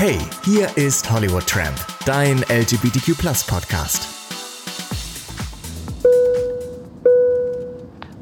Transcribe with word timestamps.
Hey, 0.00 0.18
hier 0.46 0.74
ist 0.78 1.10
Hollywood 1.10 1.46
Tramp, 1.46 1.76
dein 2.06 2.38
LGBTQ 2.48 3.18
Podcast. 3.46 4.08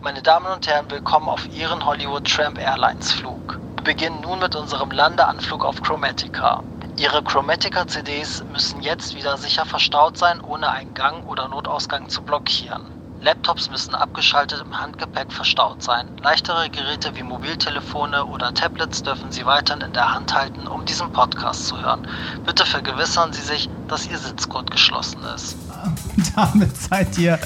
Meine 0.02 0.20
Damen 0.20 0.46
und 0.46 0.66
Herren, 0.66 0.90
willkommen 0.90 1.28
auf 1.28 1.46
Ihren 1.54 1.86
Hollywood 1.86 2.28
Tramp 2.28 2.58
Airlines 2.58 3.12
Flug. 3.12 3.60
Wir 3.76 3.84
beginnen 3.84 4.20
nun 4.22 4.40
mit 4.40 4.56
unserem 4.56 4.90
Landeanflug 4.90 5.64
auf 5.64 5.80
Chromatica. 5.80 6.64
Ihre 6.96 7.22
Chromatica 7.22 7.86
CDs 7.86 8.42
müssen 8.52 8.82
jetzt 8.82 9.14
wieder 9.14 9.36
sicher 9.36 9.64
verstaut 9.64 10.18
sein, 10.18 10.40
ohne 10.40 10.68
einen 10.70 10.94
Gang 10.94 11.28
oder 11.28 11.46
Notausgang 11.46 12.08
zu 12.08 12.22
blockieren. 12.22 12.97
Laptops 13.20 13.70
müssen 13.70 13.94
abgeschaltet 13.94 14.62
im 14.64 14.78
Handgepäck 14.78 15.32
verstaut 15.32 15.82
sein. 15.82 16.08
Leichtere 16.22 16.70
Geräte 16.70 17.16
wie 17.16 17.22
Mobiltelefone 17.22 18.24
oder 18.24 18.54
Tablets 18.54 19.02
dürfen 19.02 19.32
Sie 19.32 19.44
weiterhin 19.44 19.82
in 19.82 19.92
der 19.92 20.14
Hand 20.14 20.34
halten, 20.34 20.66
um 20.66 20.84
diesen 20.84 21.12
Podcast 21.12 21.66
zu 21.66 21.80
hören. 21.80 22.06
Bitte 22.46 22.64
vergewissern 22.64 23.32
Sie 23.32 23.42
sich, 23.42 23.68
dass 23.88 24.06
Ihr 24.06 24.18
Sitzgurt 24.18 24.70
geschlossen 24.70 25.20
ist. 25.34 25.56
Damit 26.36 26.76
seid 26.76 27.18
ihr 27.18 27.38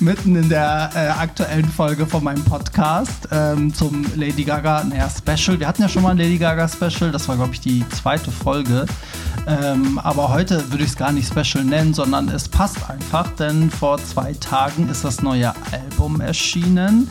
mitten 0.00 0.36
in 0.36 0.48
der 0.48 0.90
äh, 0.94 1.08
aktuellen 1.08 1.68
Folge 1.68 2.06
von 2.06 2.24
meinem 2.24 2.44
Podcast 2.44 3.28
ähm, 3.30 3.72
zum 3.72 4.04
Lady 4.16 4.44
Gaga 4.44 4.84
naja, 4.84 5.08
Special. 5.08 5.58
Wir 5.58 5.68
hatten 5.68 5.82
ja 5.82 5.88
schon 5.88 6.02
mal 6.02 6.10
ein 6.10 6.18
Lady 6.18 6.38
Gaga 6.38 6.68
Special, 6.68 7.10
das 7.10 7.28
war, 7.28 7.36
glaube 7.36 7.54
ich, 7.54 7.60
die 7.60 7.88
zweite 7.90 8.30
Folge. 8.30 8.86
Ähm, 9.46 9.98
aber 9.98 10.32
heute 10.32 10.70
würde 10.70 10.84
ich 10.84 10.90
es 10.90 10.96
gar 10.96 11.10
nicht 11.10 11.28
Special 11.32 11.64
nennen, 11.64 11.94
sondern 11.94 12.28
es 12.28 12.48
passt 12.48 12.88
einfach, 12.88 13.28
denn 13.32 13.70
vor 13.70 13.98
zwei 13.98 14.34
Tagen 14.34 14.88
ist 14.88 15.04
das 15.04 15.20
neue 15.22 15.52
Album 15.72 16.20
erschienen 16.20 17.10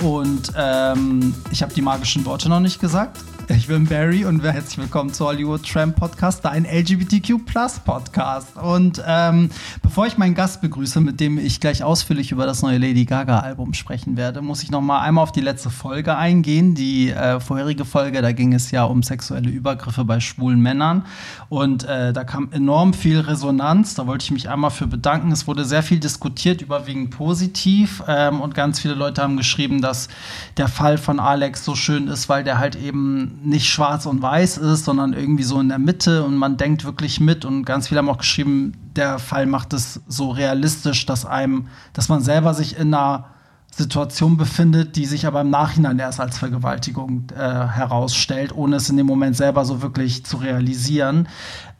und 0.00 0.52
ähm, 0.56 1.34
ich 1.50 1.62
habe 1.62 1.74
die 1.74 1.82
magischen 1.82 2.24
Worte 2.24 2.48
noch 2.48 2.60
nicht 2.60 2.80
gesagt. 2.80 3.18
Ich 3.54 3.66
bin 3.66 3.84
Barry 3.84 4.24
und 4.24 4.42
herzlich 4.42 4.78
willkommen 4.78 5.12
zu 5.12 5.26
Hollywood 5.26 5.68
Tramp 5.68 5.96
Podcast, 5.96 6.42
dein 6.42 6.64
LGBTQ 6.64 7.44
Plus 7.44 7.80
Podcast. 7.80 8.56
Und 8.56 9.02
ähm, 9.06 9.50
bevor 9.82 10.06
ich 10.06 10.16
meinen 10.16 10.34
Gast 10.34 10.62
begrüße, 10.62 11.02
mit 11.02 11.20
dem 11.20 11.38
ich 11.38 11.60
gleich 11.60 11.84
ausführlich 11.84 12.32
über 12.32 12.46
das 12.46 12.62
neue 12.62 12.78
Lady 12.78 13.04
Gaga 13.04 13.40
Album 13.40 13.74
sprechen 13.74 14.16
werde, 14.16 14.40
muss 14.40 14.62
ich 14.62 14.70
noch 14.70 14.80
mal 14.80 15.00
einmal 15.02 15.22
auf 15.22 15.32
die 15.32 15.42
letzte 15.42 15.68
Folge 15.68 16.16
eingehen. 16.16 16.74
Die 16.74 17.10
äh, 17.10 17.40
vorherige 17.40 17.84
Folge, 17.84 18.22
da 18.22 18.32
ging 18.32 18.54
es 18.54 18.70
ja 18.70 18.84
um 18.84 19.02
sexuelle 19.02 19.50
Übergriffe 19.50 20.06
bei 20.06 20.20
schwulen 20.20 20.60
Männern 20.60 21.04
und 21.50 21.84
äh, 21.84 22.14
da 22.14 22.24
kam 22.24 22.48
enorm 22.52 22.94
viel 22.94 23.20
Resonanz. 23.20 23.94
Da 23.94 24.06
wollte 24.06 24.24
ich 24.24 24.30
mich 24.30 24.48
einmal 24.48 24.70
für 24.70 24.86
bedanken. 24.86 25.30
Es 25.30 25.46
wurde 25.46 25.66
sehr 25.66 25.82
viel 25.82 26.00
diskutiert, 26.00 26.62
überwiegend 26.62 27.10
positiv 27.10 28.02
ähm, 28.08 28.40
und 28.40 28.54
ganz 28.54 28.80
viele 28.80 28.94
Leute 28.94 29.20
haben 29.20 29.36
geschrieben, 29.36 29.82
dass 29.82 30.08
der 30.56 30.68
Fall 30.68 30.96
von 30.96 31.20
Alex 31.20 31.66
so 31.66 31.74
schön 31.74 32.08
ist, 32.08 32.30
weil 32.30 32.44
der 32.44 32.58
halt 32.58 32.76
eben 32.76 33.41
nicht 33.44 33.68
schwarz 33.68 34.06
und 34.06 34.22
weiß 34.22 34.58
ist, 34.58 34.84
sondern 34.84 35.12
irgendwie 35.12 35.42
so 35.42 35.60
in 35.60 35.68
der 35.68 35.78
Mitte 35.78 36.24
und 36.24 36.36
man 36.36 36.56
denkt 36.56 36.84
wirklich 36.84 37.20
mit 37.20 37.44
und 37.44 37.64
ganz 37.64 37.88
viele 37.88 37.98
haben 37.98 38.08
auch 38.08 38.18
geschrieben, 38.18 38.72
der 38.96 39.18
Fall 39.18 39.46
macht 39.46 39.72
es 39.72 40.00
so 40.08 40.30
realistisch, 40.30 41.06
dass 41.06 41.26
einem, 41.26 41.68
dass 41.92 42.08
man 42.08 42.20
selber 42.20 42.54
sich 42.54 42.76
in 42.76 42.94
einer 42.94 43.26
Situation 43.74 44.36
befindet, 44.36 44.96
die 44.96 45.06
sich 45.06 45.26
aber 45.26 45.40
im 45.40 45.50
Nachhinein 45.50 45.98
erst 45.98 46.20
als 46.20 46.38
Vergewaltigung 46.38 47.24
äh, 47.34 47.38
herausstellt, 47.38 48.54
ohne 48.54 48.76
es 48.76 48.90
in 48.90 48.98
dem 48.98 49.06
Moment 49.06 49.34
selber 49.34 49.64
so 49.64 49.80
wirklich 49.80 50.26
zu 50.26 50.36
realisieren. 50.36 51.26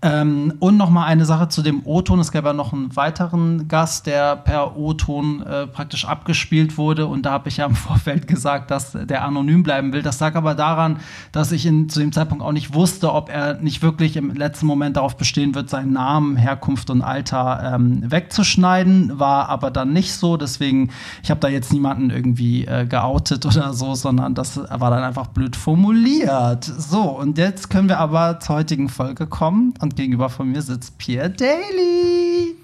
Ähm, 0.05 0.55
und 0.59 0.77
noch 0.77 0.91
mal 0.91 1.07
eine 1.07 1.25
Sache 1.25 1.49
zu 1.49 1.63
dem 1.63 1.83
O-Ton. 1.85 2.19
Es 2.19 2.33
gab 2.33 2.45
ja 2.45 2.53
noch 2.53 2.73
einen 2.73 2.95
weiteren 2.97 3.69
Gast, 3.69 4.07
der 4.07 4.35
per 4.35 4.77
O-Ton 4.77 5.43
äh, 5.43 5.69
praktisch 5.69 6.07
abgespielt 6.07 6.77
wurde. 6.77 7.07
Und 7.07 7.23
da 7.25 7.31
habe 7.31 7.49
ich 7.49 7.59
ja 7.59 7.67
im 7.67 7.75
Vorfeld 7.83 8.27
gesagt, 8.27 8.73
dass 8.73 8.93
der 8.93 9.25
anonym 9.25 9.63
bleiben 9.63 9.93
will. 9.93 10.03
Das 10.03 10.19
lag 10.19 10.35
aber 10.35 10.57
daran, 10.57 10.99
dass 11.31 11.53
ich 11.53 11.67
in, 11.67 11.89
zu 11.89 12.01
dem 12.01 12.11
Zeitpunkt 12.11 12.43
auch 12.43 12.51
nicht 12.51 12.75
wusste, 12.75 13.13
ob 13.13 13.31
er 13.31 13.55
nicht 13.55 13.81
wirklich 13.83 14.17
im 14.17 14.35
letzten 14.35 14.67
Moment 14.67 14.97
darauf 14.97 15.17
bestehen 15.17 15.55
wird, 15.55 15.71
seinen 15.71 15.93
Namen, 15.93 16.37
Herkunft 16.37 16.91
und 16.91 17.03
Alter 17.03 17.75
ähm, 17.75 18.03
wegzuschneiden. 18.11 19.21
War 19.21 19.49
aber 19.51 19.71
dann 19.71 19.93
nicht 19.93 20.15
so. 20.15 20.37
Deswegen, 20.37 20.91
ich 21.23 21.31
habe 21.31 21.39
da 21.39 21.47
jetzt 21.47 21.73
niemanden 21.73 22.11
irgendwie 22.11 22.65
äh, 22.65 22.87
geoutet 22.87 23.47
oder 23.53 23.73
so, 23.73 23.95
sondern 23.95 24.35
das 24.35 24.57
war 24.57 24.91
dann 24.91 25.05
einfach 25.05 25.29
blöd 25.29 25.55
formuliert. 25.55 26.65
So, 26.65 27.03
und 27.03 27.39
jetzt 27.39 27.71
können 27.71 27.89
wir 27.89 28.01
aber 28.01 28.41
zur 28.41 28.57
heutigen 28.57 28.89
Folge 28.89 29.29
kommen. 29.29 29.75
Und 29.81 29.92
gegenüber 29.97 30.29
von 30.29 30.51
mir 30.51 30.63
sitzt 30.63 30.99
Pierre 30.99 31.31
Daly. 31.31 32.57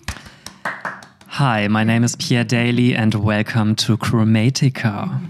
Hi, 1.38 1.68
my 1.68 1.84
name 1.84 2.04
is 2.04 2.16
Pierre 2.16 2.44
Daly 2.44 2.96
and 2.96 3.14
welcome 3.14 3.76
to 3.76 3.96
Chromatica. 3.96 5.20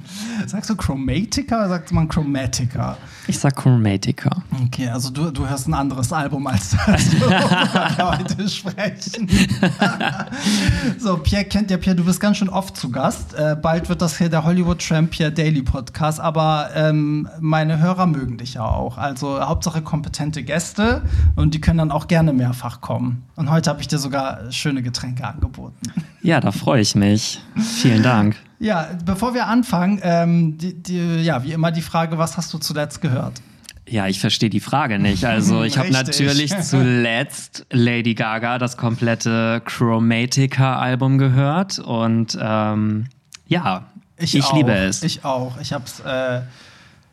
Sagst 0.48 0.70
du 0.70 0.76
Chromatica 0.76 1.56
oder 1.56 1.68
sagt 1.68 1.92
man 1.92 2.08
Chromatica? 2.08 2.96
Ich 3.26 3.38
sag 3.38 3.54
Chromatica. 3.54 4.30
Okay, 4.64 4.88
also 4.88 5.10
du, 5.10 5.30
du 5.30 5.46
hörst 5.46 5.68
ein 5.68 5.74
anderes 5.74 6.10
Album 6.10 6.46
als 6.46 6.70
das, 6.86 7.12
wir 7.20 8.18
heute 8.18 8.48
sprechen. 8.48 9.28
so, 10.98 11.18
Pierre 11.18 11.44
kennt 11.44 11.70
ja 11.70 11.76
Pierre, 11.76 11.96
du 11.96 12.04
bist 12.04 12.18
ganz 12.18 12.38
schön 12.38 12.48
oft 12.48 12.78
zu 12.78 12.90
Gast. 12.90 13.34
Äh, 13.34 13.56
bald 13.60 13.90
wird 13.90 14.00
das 14.00 14.16
hier 14.16 14.30
der 14.30 14.42
Hollywood 14.42 14.78
Tramp 14.80 15.10
Pierre 15.10 15.32
Daily 15.32 15.60
Podcast, 15.60 16.18
aber 16.18 16.70
ähm, 16.74 17.28
meine 17.40 17.78
Hörer 17.78 18.06
mögen 18.06 18.38
dich 18.38 18.54
ja 18.54 18.64
auch. 18.64 18.96
Also 18.96 19.42
Hauptsache 19.42 19.82
kompetente 19.82 20.42
Gäste 20.42 21.02
und 21.36 21.52
die 21.52 21.60
können 21.60 21.76
dann 21.76 21.90
auch 21.90 22.08
gerne 22.08 22.32
mehrfach 22.32 22.80
kommen. 22.80 23.26
Und 23.36 23.50
heute 23.50 23.68
habe 23.68 23.82
ich 23.82 23.88
dir 23.88 23.98
sogar 23.98 24.50
schöne 24.50 24.82
Getränke 24.82 25.26
angeboten. 25.26 25.76
Ja, 26.22 26.40
da 26.40 26.52
freue 26.52 26.80
ich 26.80 26.94
mich. 26.94 27.42
Vielen 27.54 28.02
Dank. 28.02 28.36
Ja, 28.60 28.88
bevor 29.04 29.34
wir 29.34 29.46
anfangen, 29.46 30.00
ähm, 30.02 30.58
die, 30.58 30.74
die, 30.74 31.22
ja, 31.22 31.44
wie 31.44 31.52
immer 31.52 31.70
die 31.70 31.82
Frage, 31.82 32.18
was 32.18 32.36
hast 32.36 32.52
du 32.52 32.58
zuletzt 32.58 33.00
gehört? 33.00 33.40
Ja, 33.86 34.06
ich 34.06 34.20
verstehe 34.20 34.50
die 34.50 34.60
Frage 34.60 34.98
nicht. 34.98 35.24
Also 35.24 35.62
ich 35.64 35.78
habe 35.78 35.90
natürlich 35.90 36.56
zuletzt 36.62 37.66
Lady 37.70 38.14
Gaga 38.14 38.58
das 38.58 38.76
komplette 38.76 39.62
Chromatica-Album 39.64 41.18
gehört 41.18 41.78
und 41.78 42.36
ähm, 42.40 43.06
ja, 43.46 43.86
ich, 44.18 44.34
ich 44.34 44.52
liebe 44.52 44.72
es. 44.72 45.02
Ich 45.02 45.24
auch. 45.24 45.60
Ich 45.60 45.72
habe 45.72 45.84
es 45.84 46.00
äh, 46.00 46.40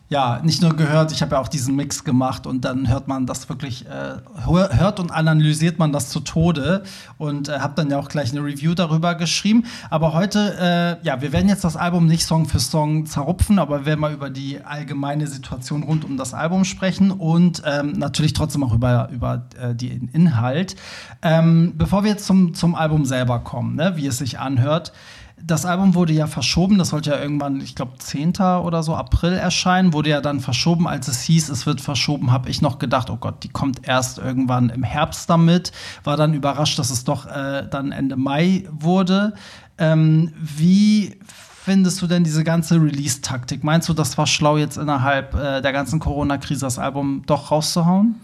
ja, 0.08 0.40
nicht 0.44 0.62
nur 0.62 0.76
gehört, 0.76 1.12
ich 1.12 1.24
habe 1.24 1.36
ja 1.36 1.42
auch 1.42 1.48
diesen 1.48 1.76
Mix 1.76 2.04
gemacht 2.04 2.46
und 2.46 2.64
dann 2.64 2.88
hört 2.88 3.08
man 3.08 3.26
das 3.26 3.50
wirklich, 3.50 3.88
äh, 3.88 4.18
hört 4.46 5.00
und 5.00 5.12
analysiert 5.12 5.80
man 5.80 5.92
das 5.92 6.10
zu 6.10 6.20
Tode 6.20 6.84
und 7.18 7.50
äh, 7.50 7.60
habe 7.60 7.74
dann 7.76 7.90
ja 7.90 7.98
auch 7.98 8.08
gleich 8.08 8.32
eine 8.32 8.42
Review 8.42 8.76
darüber 8.76 9.16
geschrieben. 9.16 9.64
Aber 9.90 10.14
heute, 10.14 11.00
äh, 11.02 11.06
ja, 11.06 11.22
wir 11.22 11.34
werden 11.34 11.50
jetzt 11.50 11.64
das 11.64 11.76
Album 11.76 12.06
nicht 12.06 12.24
Song 12.24 12.46
für 12.46 12.60
Song 12.60 13.08
zerrupfen, 13.08 13.58
aber 13.58 13.80
wir 13.80 13.86
werden 13.88 14.02
mal 14.02 14.14
über 14.14 14.30
die 14.30 14.64
allgemeine 14.64 15.26
Situation 15.26 15.82
rund 15.82 16.06
um 16.06 16.18
das 16.18 16.36
Album 16.36 16.66
sprechen 16.66 17.10
und 17.10 17.64
ähm, 17.66 17.94
natürlich 17.94 18.34
trotzdem 18.34 18.64
auch 18.64 18.74
über, 18.74 19.10
über 19.12 19.48
äh, 19.60 19.74
den 19.74 20.08
Inhalt. 20.10 20.76
Ähm, 21.24 21.74
bevor 21.78 22.04
wir 22.04 22.12
jetzt 22.12 22.28
zum, 22.28 22.54
zum 22.54 22.76
Album 22.76 23.06
selber 23.06 23.40
kommen, 23.40 23.76
ne, 23.76 23.94
wie 23.96 24.06
es 24.06 24.20
sich 24.20 24.38
anhört, 24.38 24.94
das 25.42 25.66
Album 25.66 25.96
wurde 25.96 26.14
ja 26.14 26.28
verschoben, 26.28 26.78
das 26.78 26.90
sollte 26.90 27.12
ja 27.12 27.20
irgendwann, 27.20 27.62
ich 27.62 27.76
glaube, 27.76 27.98
10. 27.98 28.38
oder 28.38 28.84
so 28.84 28.96
April 28.96 29.34
erscheinen, 29.34 29.94
wurde 29.94 30.10
ja 30.10 30.22
dann 30.22 30.40
verschoben, 30.40 30.88
als 30.88 31.08
es 31.08 31.22
hieß, 31.22 31.50
es 31.50 31.66
wird 31.66 31.82
verschoben, 31.82 32.32
habe 32.32 32.50
ich 32.50 32.62
noch 32.62 32.80
gedacht, 32.80 33.10
oh 33.10 33.18
Gott, 33.18 33.44
die 33.44 33.50
kommt 33.50 33.88
erst 33.88 34.18
irgendwann 34.18 34.70
im 34.70 34.84
Herbst 34.84 35.30
damit, 35.30 35.72
war 36.04 36.18
dann 36.18 36.34
überrascht, 36.34 36.80
dass 36.80 36.90
es 36.90 37.04
doch 37.04 37.28
äh, 37.28 37.68
dann 37.70 37.92
Ende 37.92 38.16
Mai 38.16 38.68
wurde. 38.72 39.34
Ähm, 39.78 40.34
wie 40.40 41.20
findest 41.66 42.02
du 42.02 42.08
denn 42.08 42.24
diese 42.24 42.44
ganze 42.44 42.76
Release-Taktik? 42.76 43.64
Meinst 43.64 43.90
du, 43.90 43.94
das 43.94 44.18
war 44.18 44.28
schlau, 44.28 44.58
jetzt 44.58 44.78
innerhalb 44.78 45.34
äh, 45.34 45.62
der 45.62 45.74
ganzen 45.74 46.00
Corona-Krise 46.00 46.62
das 46.62 46.80
Album 46.80 47.24
doch 47.26 47.52
rauszuhauen? 47.52 48.16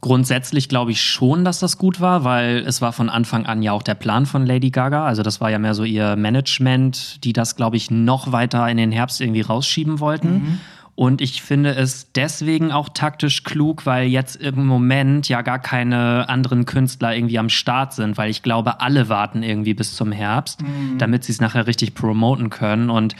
Grundsätzlich 0.00 0.68
glaube 0.68 0.92
ich 0.92 1.02
schon, 1.02 1.44
dass 1.44 1.58
das 1.58 1.76
gut 1.76 2.00
war, 2.00 2.24
weil 2.24 2.64
es 2.66 2.80
war 2.80 2.92
von 2.92 3.10
Anfang 3.10 3.44
an 3.44 3.62
ja 3.62 3.72
auch 3.72 3.82
der 3.82 3.94
Plan 3.94 4.24
von 4.24 4.46
Lady 4.46 4.70
Gaga. 4.70 5.04
Also 5.04 5.22
das 5.22 5.40
war 5.40 5.50
ja 5.50 5.58
mehr 5.58 5.74
so 5.74 5.84
ihr 5.84 6.16
Management, 6.16 7.22
die 7.24 7.34
das, 7.34 7.54
glaube 7.54 7.76
ich, 7.76 7.90
noch 7.90 8.32
weiter 8.32 8.66
in 8.68 8.78
den 8.78 8.92
Herbst 8.92 9.20
irgendwie 9.20 9.42
rausschieben 9.42 10.00
wollten. 10.00 10.32
Mhm. 10.32 10.60
Und 10.94 11.22
ich 11.22 11.40
finde 11.40 11.74
es 11.74 12.12
deswegen 12.12 12.72
auch 12.72 12.90
taktisch 12.90 13.42
klug, 13.42 13.86
weil 13.86 14.08
jetzt 14.08 14.36
im 14.36 14.66
Moment 14.66 15.30
ja 15.30 15.40
gar 15.40 15.58
keine 15.58 16.28
anderen 16.28 16.66
Künstler 16.66 17.14
irgendwie 17.14 17.38
am 17.38 17.48
Start 17.48 17.94
sind, 17.94 18.18
weil 18.18 18.28
ich 18.28 18.42
glaube, 18.42 18.80
alle 18.82 19.08
warten 19.08 19.42
irgendwie 19.42 19.72
bis 19.72 19.96
zum 19.96 20.12
Herbst, 20.12 20.60
mhm. 20.60 20.98
damit 20.98 21.24
sie 21.24 21.32
es 21.32 21.40
nachher 21.40 21.66
richtig 21.66 21.94
promoten 21.94 22.50
können. 22.50 22.90
Und 22.90 23.16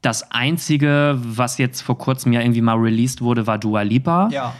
das 0.00 0.30
Einzige, 0.30 1.18
was 1.24 1.58
jetzt 1.58 1.80
vor 1.80 1.98
kurzem 1.98 2.32
ja 2.32 2.40
irgendwie 2.40 2.60
mal 2.60 2.76
released 2.76 3.20
wurde, 3.20 3.46
war 3.46 3.58
Dua 3.58 3.82
Lipa. 3.82 4.28
Ja. 4.30 4.54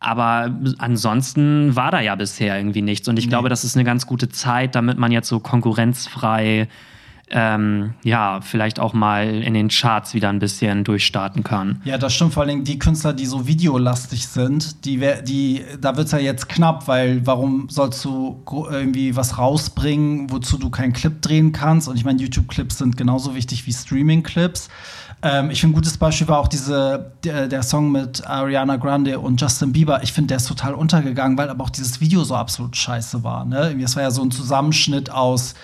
Aber 0.00 0.56
ansonsten 0.78 1.74
war 1.74 1.90
da 1.90 2.00
ja 2.00 2.14
bisher 2.14 2.56
irgendwie 2.56 2.82
nichts. 2.82 3.08
Und 3.08 3.18
ich 3.18 3.26
nee. 3.26 3.30
glaube, 3.30 3.48
das 3.48 3.64
ist 3.64 3.76
eine 3.76 3.84
ganz 3.84 4.06
gute 4.06 4.28
Zeit, 4.28 4.74
damit 4.74 4.98
man 4.98 5.10
jetzt 5.12 5.28
so 5.28 5.40
konkurrenzfrei 5.40 6.68
ähm, 7.30 7.94
ja, 8.02 8.40
vielleicht 8.40 8.80
auch 8.80 8.92
mal 8.92 9.42
in 9.42 9.54
den 9.54 9.68
Charts 9.68 10.14
wieder 10.14 10.28
ein 10.28 10.38
bisschen 10.38 10.84
durchstarten 10.84 11.44
kann. 11.44 11.80
Ja, 11.84 11.98
das 11.98 12.14
stimmt. 12.14 12.34
Vor 12.34 12.42
allem 12.42 12.64
die 12.64 12.78
Künstler, 12.78 13.12
die 13.12 13.26
so 13.26 13.46
videolastig 13.46 14.26
sind, 14.26 14.84
die, 14.84 15.00
die, 15.24 15.64
da 15.80 15.96
wird 15.96 16.06
es 16.06 16.12
ja 16.12 16.18
jetzt 16.18 16.48
knapp, 16.48 16.88
weil 16.88 17.26
warum 17.26 17.68
sollst 17.68 18.04
du 18.04 18.42
irgendwie 18.70 19.16
was 19.16 19.38
rausbringen, 19.38 20.30
wozu 20.30 20.58
du 20.58 20.70
keinen 20.70 20.92
Clip 20.92 21.20
drehen 21.20 21.52
kannst? 21.52 21.88
Und 21.88 21.96
ich 21.96 22.04
meine, 22.04 22.20
YouTube-Clips 22.20 22.78
sind 22.78 22.96
genauso 22.96 23.34
wichtig 23.34 23.66
wie 23.66 23.72
Streaming-Clips. 23.72 24.68
Ähm, 25.22 25.50
ich 25.50 25.60
finde, 25.60 25.74
ein 25.74 25.78
gutes 25.78 25.96
Beispiel 25.96 26.28
war 26.28 26.38
auch 26.38 26.48
diese, 26.48 27.12
der, 27.24 27.48
der, 27.48 27.62
Song 27.62 27.90
mit 27.90 28.26
Ariana 28.26 28.76
Grande 28.76 29.18
und 29.18 29.40
Justin 29.40 29.72
Bieber. 29.72 30.02
Ich 30.02 30.12
finde, 30.12 30.28
der 30.28 30.36
ist 30.36 30.46
total 30.46 30.74
untergegangen, 30.74 31.36
weil 31.36 31.50
aber 31.50 31.64
auch 31.64 31.70
dieses 31.70 32.00
Video 32.00 32.22
so 32.22 32.36
absolut 32.36 32.76
scheiße 32.76 33.24
war. 33.24 33.44
Ne? 33.44 33.76
Es 33.82 33.96
war 33.96 34.04
ja 34.04 34.10
so 34.10 34.22
ein 34.22 34.30
Zusammenschnitt 34.30 35.10
aus 35.10 35.54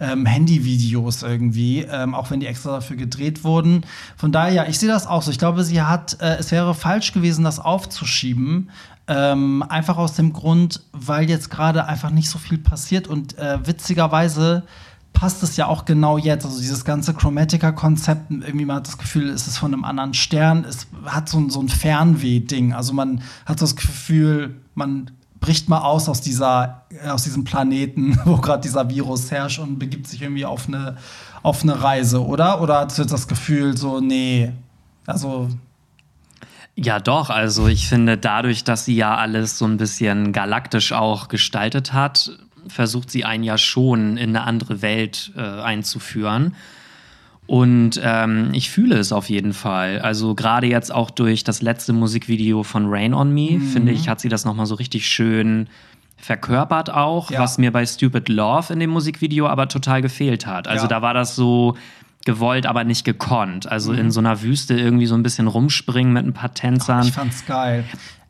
ähm, 0.00 0.26
Handyvideos 0.26 1.22
irgendwie, 1.22 1.80
ähm, 1.80 2.14
auch 2.14 2.30
wenn 2.30 2.40
die 2.40 2.46
extra 2.46 2.72
dafür 2.72 2.96
gedreht 2.96 3.44
wurden. 3.44 3.84
Von 4.16 4.30
daher, 4.30 4.52
ja, 4.52 4.66
ich 4.66 4.78
sehe 4.78 4.88
das 4.88 5.06
auch 5.06 5.22
so. 5.22 5.30
Ich 5.30 5.38
glaube, 5.38 5.64
sie 5.64 5.80
hat, 5.82 6.18
äh, 6.20 6.36
es 6.36 6.50
wäre 6.50 6.74
falsch 6.74 7.12
gewesen, 7.12 7.44
das 7.44 7.58
aufzuschieben. 7.58 8.70
Ähm, 9.10 9.64
einfach 9.66 9.96
aus 9.96 10.12
dem 10.12 10.34
Grund, 10.34 10.82
weil 10.92 11.30
jetzt 11.30 11.50
gerade 11.50 11.86
einfach 11.86 12.10
nicht 12.10 12.28
so 12.28 12.38
viel 12.38 12.58
passiert 12.58 13.08
und 13.08 13.38
äh, 13.38 13.66
witzigerweise 13.66 14.64
passt 15.18 15.42
es 15.42 15.56
ja 15.56 15.66
auch 15.66 15.84
genau 15.84 16.16
jetzt. 16.16 16.44
Also 16.44 16.60
dieses 16.60 16.84
ganze 16.84 17.12
Chromatica-Konzept, 17.12 18.30
irgendwie 18.30 18.64
man 18.64 18.76
hat 18.76 18.86
das 18.86 18.98
Gefühl, 18.98 19.28
es 19.30 19.48
ist 19.48 19.58
von 19.58 19.74
einem 19.74 19.84
anderen 19.84 20.14
Stern, 20.14 20.64
es 20.64 20.86
hat 21.06 21.28
so, 21.28 21.48
so 21.48 21.60
ein 21.60 21.68
Fernweh-Ding. 21.68 22.72
Also 22.72 22.92
man 22.92 23.22
hat 23.44 23.60
das 23.60 23.74
Gefühl, 23.74 24.54
man 24.76 25.10
bricht 25.40 25.68
mal 25.68 25.80
aus 25.80 26.08
aus 26.08 26.20
dieser, 26.20 26.84
aus 27.08 27.24
diesem 27.24 27.42
Planeten, 27.42 28.16
wo 28.24 28.36
gerade 28.36 28.62
dieser 28.62 28.90
Virus 28.90 29.32
herrscht 29.32 29.58
und 29.58 29.80
begibt 29.80 30.06
sich 30.06 30.22
irgendwie 30.22 30.44
auf 30.44 30.68
eine, 30.68 30.96
auf 31.42 31.64
eine 31.64 31.82
Reise, 31.82 32.24
oder? 32.24 32.60
Oder 32.60 32.86
du 32.86 33.02
jetzt 33.02 33.12
das 33.12 33.26
Gefühl, 33.26 33.76
so, 33.76 33.98
nee, 33.98 34.52
also 35.04 35.48
ja, 36.76 37.00
doch. 37.00 37.28
Also 37.28 37.66
ich 37.66 37.88
finde, 37.88 38.16
dadurch, 38.16 38.62
dass 38.62 38.84
sie 38.84 38.94
ja 38.94 39.16
alles 39.16 39.58
so 39.58 39.64
ein 39.64 39.78
bisschen 39.78 40.32
galaktisch 40.32 40.92
auch 40.92 41.26
gestaltet 41.26 41.92
hat, 41.92 42.38
versucht 42.68 43.10
sie 43.10 43.24
einen 43.24 43.44
ja 43.44 43.58
schon 43.58 44.16
in 44.16 44.30
eine 44.30 44.42
andere 44.44 44.82
Welt 44.82 45.32
äh, 45.36 45.40
einzuführen. 45.40 46.54
Und 47.46 47.98
ähm, 48.02 48.50
ich 48.52 48.70
fühle 48.70 48.96
es 48.96 49.10
auf 49.10 49.30
jeden 49.30 49.54
Fall. 49.54 50.00
Also 50.00 50.34
gerade 50.34 50.66
jetzt 50.66 50.92
auch 50.92 51.10
durch 51.10 51.44
das 51.44 51.62
letzte 51.62 51.94
Musikvideo 51.94 52.62
von 52.62 52.86
Rain 52.88 53.14
on 53.14 53.32
Me, 53.32 53.52
mhm. 53.52 53.62
finde 53.62 53.92
ich, 53.92 54.08
hat 54.08 54.20
sie 54.20 54.28
das 54.28 54.44
nochmal 54.44 54.66
so 54.66 54.74
richtig 54.74 55.06
schön 55.06 55.68
verkörpert 56.18 56.90
auch, 56.90 57.30
ja. 57.30 57.38
was 57.38 57.58
mir 57.58 57.72
bei 57.72 57.86
Stupid 57.86 58.28
Love 58.28 58.72
in 58.72 58.80
dem 58.80 58.90
Musikvideo 58.90 59.46
aber 59.46 59.68
total 59.68 60.02
gefehlt 60.02 60.46
hat. 60.46 60.66
Also 60.66 60.84
ja. 60.84 60.88
da 60.88 61.00
war 61.00 61.14
das 61.14 61.36
so, 61.36 61.76
gewollt, 62.28 62.66
aber 62.66 62.84
nicht 62.84 63.04
gekonnt. 63.04 63.66
Also 63.70 63.92
mhm. 63.92 63.98
in 63.98 64.10
so 64.10 64.20
einer 64.20 64.42
Wüste 64.42 64.74
irgendwie 64.74 65.06
so 65.06 65.14
ein 65.14 65.22
bisschen 65.22 65.46
rumspringen 65.46 66.12
mit 66.12 66.26
ein 66.26 66.34
paar 66.34 66.52
Tänzern. 66.52 67.00
Ach, 67.00 67.06
ich 67.06 67.12
fand's 67.12 67.46
geil. 67.46 67.84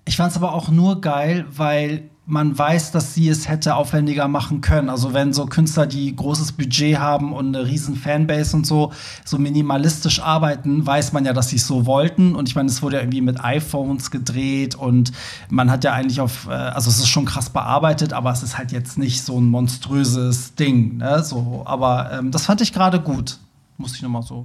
Ich 0.05 0.17
fand's 0.17 0.37
aber 0.37 0.55
auch 0.55 0.69
nur 0.69 1.01
geil, 1.01 1.47
weil 1.51 2.09
man 2.31 2.57
weiß, 2.57 2.93
dass 2.93 3.15
sie 3.15 3.31
es 3.31 3.49
hätte 3.49 3.75
aufwendiger 3.75 4.29
machen 4.29 4.61
können. 4.61 4.91
Also 4.91 5.15
wenn 5.15 5.33
so 5.33 5.47
Künstler, 5.47 5.87
die 5.87 6.15
großes 6.15 6.53
Budget 6.53 6.99
haben 6.99 7.33
und 7.33 7.57
eine 7.57 7.67
riesen 7.67 7.97
Fanbase 7.97 8.55
und 8.55 8.67
so, 8.67 8.93
so 9.25 9.39
minimalistisch 9.39 10.21
arbeiten, 10.21 10.87
weiß 10.87 11.15
man 11.15 11.25
ja, 11.25 11.33
dass 11.33 11.49
sie 11.49 11.57
es 11.57 11.67
so 11.67 11.87
wollten. 11.87 12.35
Und 12.35 12.47
ich 12.47 12.55
meine, 12.55 12.69
es 12.69 12.83
wurde 12.83 12.97
ja 12.97 13.03
irgendwie 13.03 13.23
mit 13.23 13.43
iPhones 13.43 14.11
gedreht 14.11 14.75
und 14.75 15.11
man 15.49 15.71
hat 15.71 15.85
ja 15.85 15.95
eigentlich 15.95 16.21
auf, 16.21 16.47
äh, 16.49 16.53
also 16.53 16.91
es 16.91 16.99
ist 16.99 17.09
schon 17.09 17.25
krass 17.25 17.49
bearbeitet, 17.49 18.13
aber 18.13 18.31
es 18.31 18.43
ist 18.43 18.59
halt 18.59 18.73
jetzt 18.73 18.99
nicht 18.99 19.23
so 19.23 19.41
ein 19.41 19.49
monströses 19.49 20.55
Ding. 20.55 20.99
Ne? 20.99 21.25
So, 21.25 21.63
aber 21.65 22.11
ähm, 22.13 22.31
das 22.31 22.45
fand 22.45 22.61
ich 22.61 22.75
gerade 22.75 23.01
gut. 23.01 23.39
Muss 23.79 23.95
ich 23.95 24.03
nochmal 24.03 24.23
so. 24.23 24.45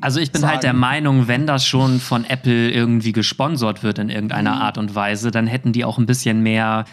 Also 0.00 0.20
ich 0.20 0.32
bin 0.32 0.42
sagen. 0.42 0.52
halt 0.52 0.62
der 0.62 0.74
Meinung, 0.74 1.28
wenn 1.28 1.46
das 1.46 1.64
schon 1.64 1.98
von 2.00 2.24
Apple 2.24 2.70
irgendwie 2.70 3.12
gesponsert 3.12 3.82
wird 3.82 3.98
in 3.98 4.10
irgendeiner 4.10 4.56
mhm. 4.56 4.62
Art 4.62 4.78
und 4.78 4.94
Weise, 4.94 5.30
dann 5.30 5.46
hätten 5.46 5.72
die 5.72 5.84
auch 5.84 5.98
ein 5.98 6.06
bisschen 6.06 6.42
mehr 6.42 6.84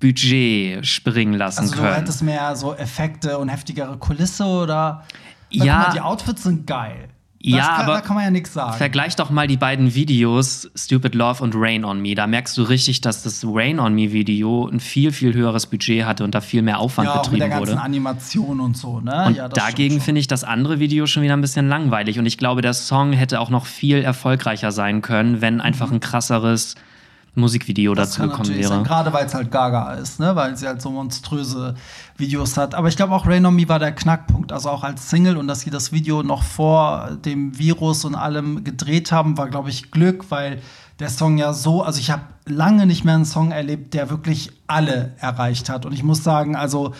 Budget 0.00 0.86
springen 0.86 1.34
lassen 1.34 1.60
also, 1.60 1.74
können. 1.74 1.86
Also 1.86 1.96
du 1.96 2.02
hättest 2.02 2.22
mehr 2.22 2.56
so 2.56 2.74
Effekte 2.74 3.38
und 3.38 3.48
heftigere 3.48 3.98
Kulisse 3.98 4.44
oder? 4.44 5.04
ja. 5.50 5.90
Die 5.92 6.00
Outfits 6.00 6.44
sind 6.44 6.66
geil. 6.66 7.08
Das 7.40 7.52
ja, 7.52 7.66
kann, 7.66 7.84
aber 7.84 7.94
da 7.94 8.00
kann 8.00 8.16
man 8.16 8.24
ja 8.24 8.30
nichts 8.32 8.52
sagen. 8.52 8.76
Vergleich 8.76 9.14
doch 9.14 9.30
mal 9.30 9.46
die 9.46 9.56
beiden 9.56 9.94
Videos, 9.94 10.68
Stupid 10.74 11.14
Love 11.14 11.44
und 11.44 11.54
Rain 11.56 11.84
on 11.84 12.00
Me. 12.00 12.16
Da 12.16 12.26
merkst 12.26 12.58
du 12.58 12.62
richtig, 12.64 13.00
dass 13.00 13.22
das 13.22 13.44
Rain 13.46 13.78
on 13.78 13.94
Me 13.94 14.10
Video 14.12 14.66
ein 14.66 14.80
viel, 14.80 15.12
viel 15.12 15.34
höheres 15.34 15.66
Budget 15.66 16.04
hatte 16.04 16.24
und 16.24 16.34
da 16.34 16.40
viel 16.40 16.62
mehr 16.62 16.80
Aufwand 16.80 17.08
ja, 17.08 17.18
betrieben 17.18 17.42
wurde. 17.42 17.50
Ja, 17.50 17.58
mit 17.58 17.68
der 17.68 17.74
ganzen 17.74 17.84
Animation 17.84 18.60
und 18.60 18.76
so, 18.76 19.00
ne? 19.00 19.26
Und 19.26 19.36
ja, 19.36 19.48
dagegen 19.48 20.00
finde 20.00 20.20
ich 20.20 20.26
das 20.26 20.42
andere 20.42 20.80
Video 20.80 21.06
schon 21.06 21.22
wieder 21.22 21.34
ein 21.34 21.40
bisschen 21.40 21.68
langweilig. 21.68 22.18
Und 22.18 22.26
ich 22.26 22.38
glaube, 22.38 22.60
der 22.60 22.74
Song 22.74 23.12
hätte 23.12 23.38
auch 23.38 23.50
noch 23.50 23.66
viel 23.66 23.98
erfolgreicher 23.98 24.72
sein 24.72 25.00
können, 25.00 25.40
wenn 25.40 25.60
einfach 25.60 25.92
ein 25.92 26.00
krasseres 26.00 26.74
Musikvideo 27.38 27.94
das 27.94 28.10
dazu 28.10 28.28
gekommen 28.28 28.54
wäre. 28.54 28.82
Gerade 28.82 29.12
weil 29.12 29.26
es 29.26 29.34
halt 29.34 29.50
Gaga 29.50 29.94
ist, 29.94 30.20
ne? 30.20 30.36
weil 30.36 30.56
sie 30.56 30.66
halt 30.66 30.82
so 30.82 30.90
monströse 30.90 31.74
Videos 32.16 32.56
hat. 32.56 32.74
Aber 32.74 32.88
ich 32.88 32.96
glaube 32.96 33.14
auch 33.14 33.26
Rain 33.26 33.46
on 33.46 33.54
Me 33.54 33.68
war 33.68 33.78
der 33.78 33.92
Knackpunkt. 33.92 34.52
Also 34.52 34.70
auch 34.70 34.84
als 34.84 35.08
Single 35.10 35.36
und 35.36 35.48
dass 35.48 35.60
sie 35.60 35.70
das 35.70 35.92
Video 35.92 36.22
noch 36.22 36.42
vor 36.42 37.16
dem 37.24 37.58
Virus 37.58 38.04
und 38.04 38.14
allem 38.14 38.64
gedreht 38.64 39.12
haben, 39.12 39.38
war, 39.38 39.48
glaube 39.48 39.70
ich, 39.70 39.90
Glück, 39.90 40.30
weil 40.30 40.60
der 40.98 41.10
Song 41.10 41.38
ja 41.38 41.52
so, 41.52 41.82
also 41.82 42.00
ich 42.00 42.10
habe 42.10 42.22
lange 42.44 42.86
nicht 42.86 43.04
mehr 43.04 43.14
einen 43.14 43.24
Song 43.24 43.52
erlebt, 43.52 43.94
der 43.94 44.10
wirklich 44.10 44.50
alle 44.66 45.14
erreicht 45.18 45.68
hat. 45.68 45.86
Und 45.86 45.92
ich 45.92 46.02
muss 46.02 46.24
sagen, 46.24 46.56
also 46.56 46.92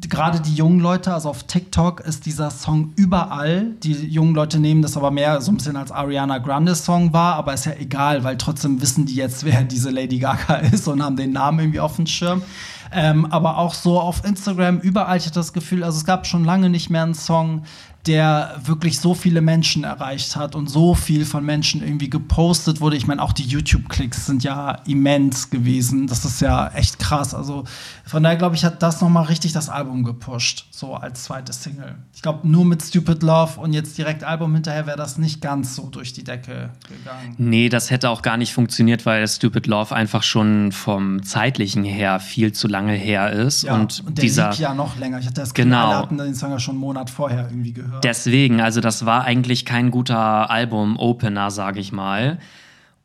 gerade 0.00 0.40
die 0.40 0.54
jungen 0.54 0.80
Leute, 0.80 1.12
also 1.12 1.28
auf 1.28 1.44
TikTok 1.44 2.00
ist 2.00 2.26
dieser 2.26 2.50
Song 2.50 2.92
überall. 2.96 3.72
Die 3.82 3.92
jungen 3.92 4.34
Leute 4.34 4.58
nehmen 4.58 4.82
das 4.82 4.96
aber 4.96 5.10
mehr 5.10 5.40
so 5.40 5.50
ein 5.50 5.56
bisschen 5.56 5.76
als 5.76 5.90
Ariana 5.90 6.38
Grande 6.38 6.74
Song 6.74 7.12
wahr, 7.12 7.34
aber 7.34 7.54
ist 7.54 7.66
ja 7.66 7.72
egal, 7.72 8.22
weil 8.24 8.36
trotzdem 8.36 8.80
wissen 8.80 9.06
die 9.06 9.14
jetzt, 9.14 9.44
wer 9.44 9.64
diese 9.64 9.90
Lady 9.90 10.18
Gaga 10.18 10.54
ist 10.72 10.86
und 10.88 11.02
haben 11.02 11.16
den 11.16 11.32
Namen 11.32 11.58
irgendwie 11.58 11.80
auf 11.80 11.96
dem 11.96 12.06
Schirm. 12.06 12.42
Ähm, 12.90 13.26
aber 13.26 13.58
auch 13.58 13.74
so 13.74 14.00
auf 14.00 14.24
Instagram, 14.24 14.78
überall, 14.78 15.18
ich 15.18 15.26
hatte 15.26 15.34
das 15.34 15.52
Gefühl, 15.52 15.84
also 15.84 15.98
es 15.98 16.04
gab 16.04 16.26
schon 16.26 16.44
lange 16.44 16.70
nicht 16.70 16.88
mehr 16.88 17.02
einen 17.02 17.14
Song, 17.14 17.64
der 18.08 18.58
wirklich 18.64 18.98
so 18.98 19.14
viele 19.14 19.42
Menschen 19.42 19.84
erreicht 19.84 20.34
hat 20.34 20.54
und 20.54 20.68
so 20.68 20.94
viel 20.94 21.26
von 21.26 21.44
Menschen 21.44 21.82
irgendwie 21.82 22.08
gepostet 22.08 22.80
wurde. 22.80 22.96
Ich 22.96 23.06
meine, 23.06 23.22
auch 23.22 23.32
die 23.32 23.44
YouTube-Klicks 23.44 24.24
sind 24.26 24.42
ja 24.42 24.80
immens 24.86 25.50
gewesen. 25.50 26.06
Das 26.06 26.24
ist 26.24 26.40
ja 26.40 26.68
echt 26.68 26.98
krass. 26.98 27.34
Also 27.34 27.64
von 28.06 28.22
daher 28.22 28.38
glaube 28.38 28.56
ich, 28.56 28.64
hat 28.64 28.82
das 28.82 29.02
nochmal 29.02 29.24
richtig 29.24 29.52
das 29.52 29.68
Album 29.68 30.04
gepusht, 30.04 30.66
so 30.70 30.94
als 30.94 31.24
zweite 31.24 31.52
Single. 31.52 31.96
Ich 32.14 32.22
glaube, 32.22 32.48
nur 32.48 32.64
mit 32.64 32.82
Stupid 32.82 33.22
Love 33.22 33.60
und 33.60 33.74
jetzt 33.74 33.98
direkt 33.98 34.24
Album 34.24 34.54
hinterher 34.54 34.86
wäre 34.86 34.96
das 34.96 35.18
nicht 35.18 35.42
ganz 35.42 35.76
so 35.76 35.88
durch 35.90 36.14
die 36.14 36.24
Decke 36.24 36.70
gegangen. 36.88 37.34
Nee, 37.36 37.68
das 37.68 37.90
hätte 37.90 38.08
auch 38.08 38.22
gar 38.22 38.38
nicht 38.38 38.54
funktioniert, 38.54 39.04
weil 39.04 39.28
Stupid 39.28 39.66
Love 39.66 39.94
einfach 39.94 40.22
schon 40.22 40.72
vom 40.72 41.22
zeitlichen 41.22 41.84
her 41.84 42.20
viel 42.20 42.52
zu 42.52 42.68
lange 42.68 42.94
her 42.94 43.30
ist. 43.32 43.64
Ja, 43.64 43.74
und, 43.74 44.02
und 44.06 44.16
der 44.16 44.22
dieser, 44.22 44.48
liegt 44.48 44.60
ja 44.60 44.74
noch 44.74 44.96
länger. 44.96 45.18
Ich 45.18 45.26
hatte 45.26 45.42
das 45.42 45.52
Gefühl, 45.52 45.70
genau. 45.70 45.92
hatten 45.92 46.16
den 46.16 46.34
Song 46.34 46.50
ja 46.50 46.58
schon 46.58 46.76
einen 46.76 46.80
Monat 46.80 47.10
vorher 47.10 47.48
irgendwie 47.50 47.74
gehört. 47.74 47.97
Deswegen, 48.02 48.60
also 48.60 48.80
das 48.80 49.06
war 49.06 49.24
eigentlich 49.24 49.64
kein 49.64 49.90
guter 49.90 50.50
Album-Opener, 50.50 51.50
sage 51.50 51.80
ich 51.80 51.92
mal. 51.92 52.38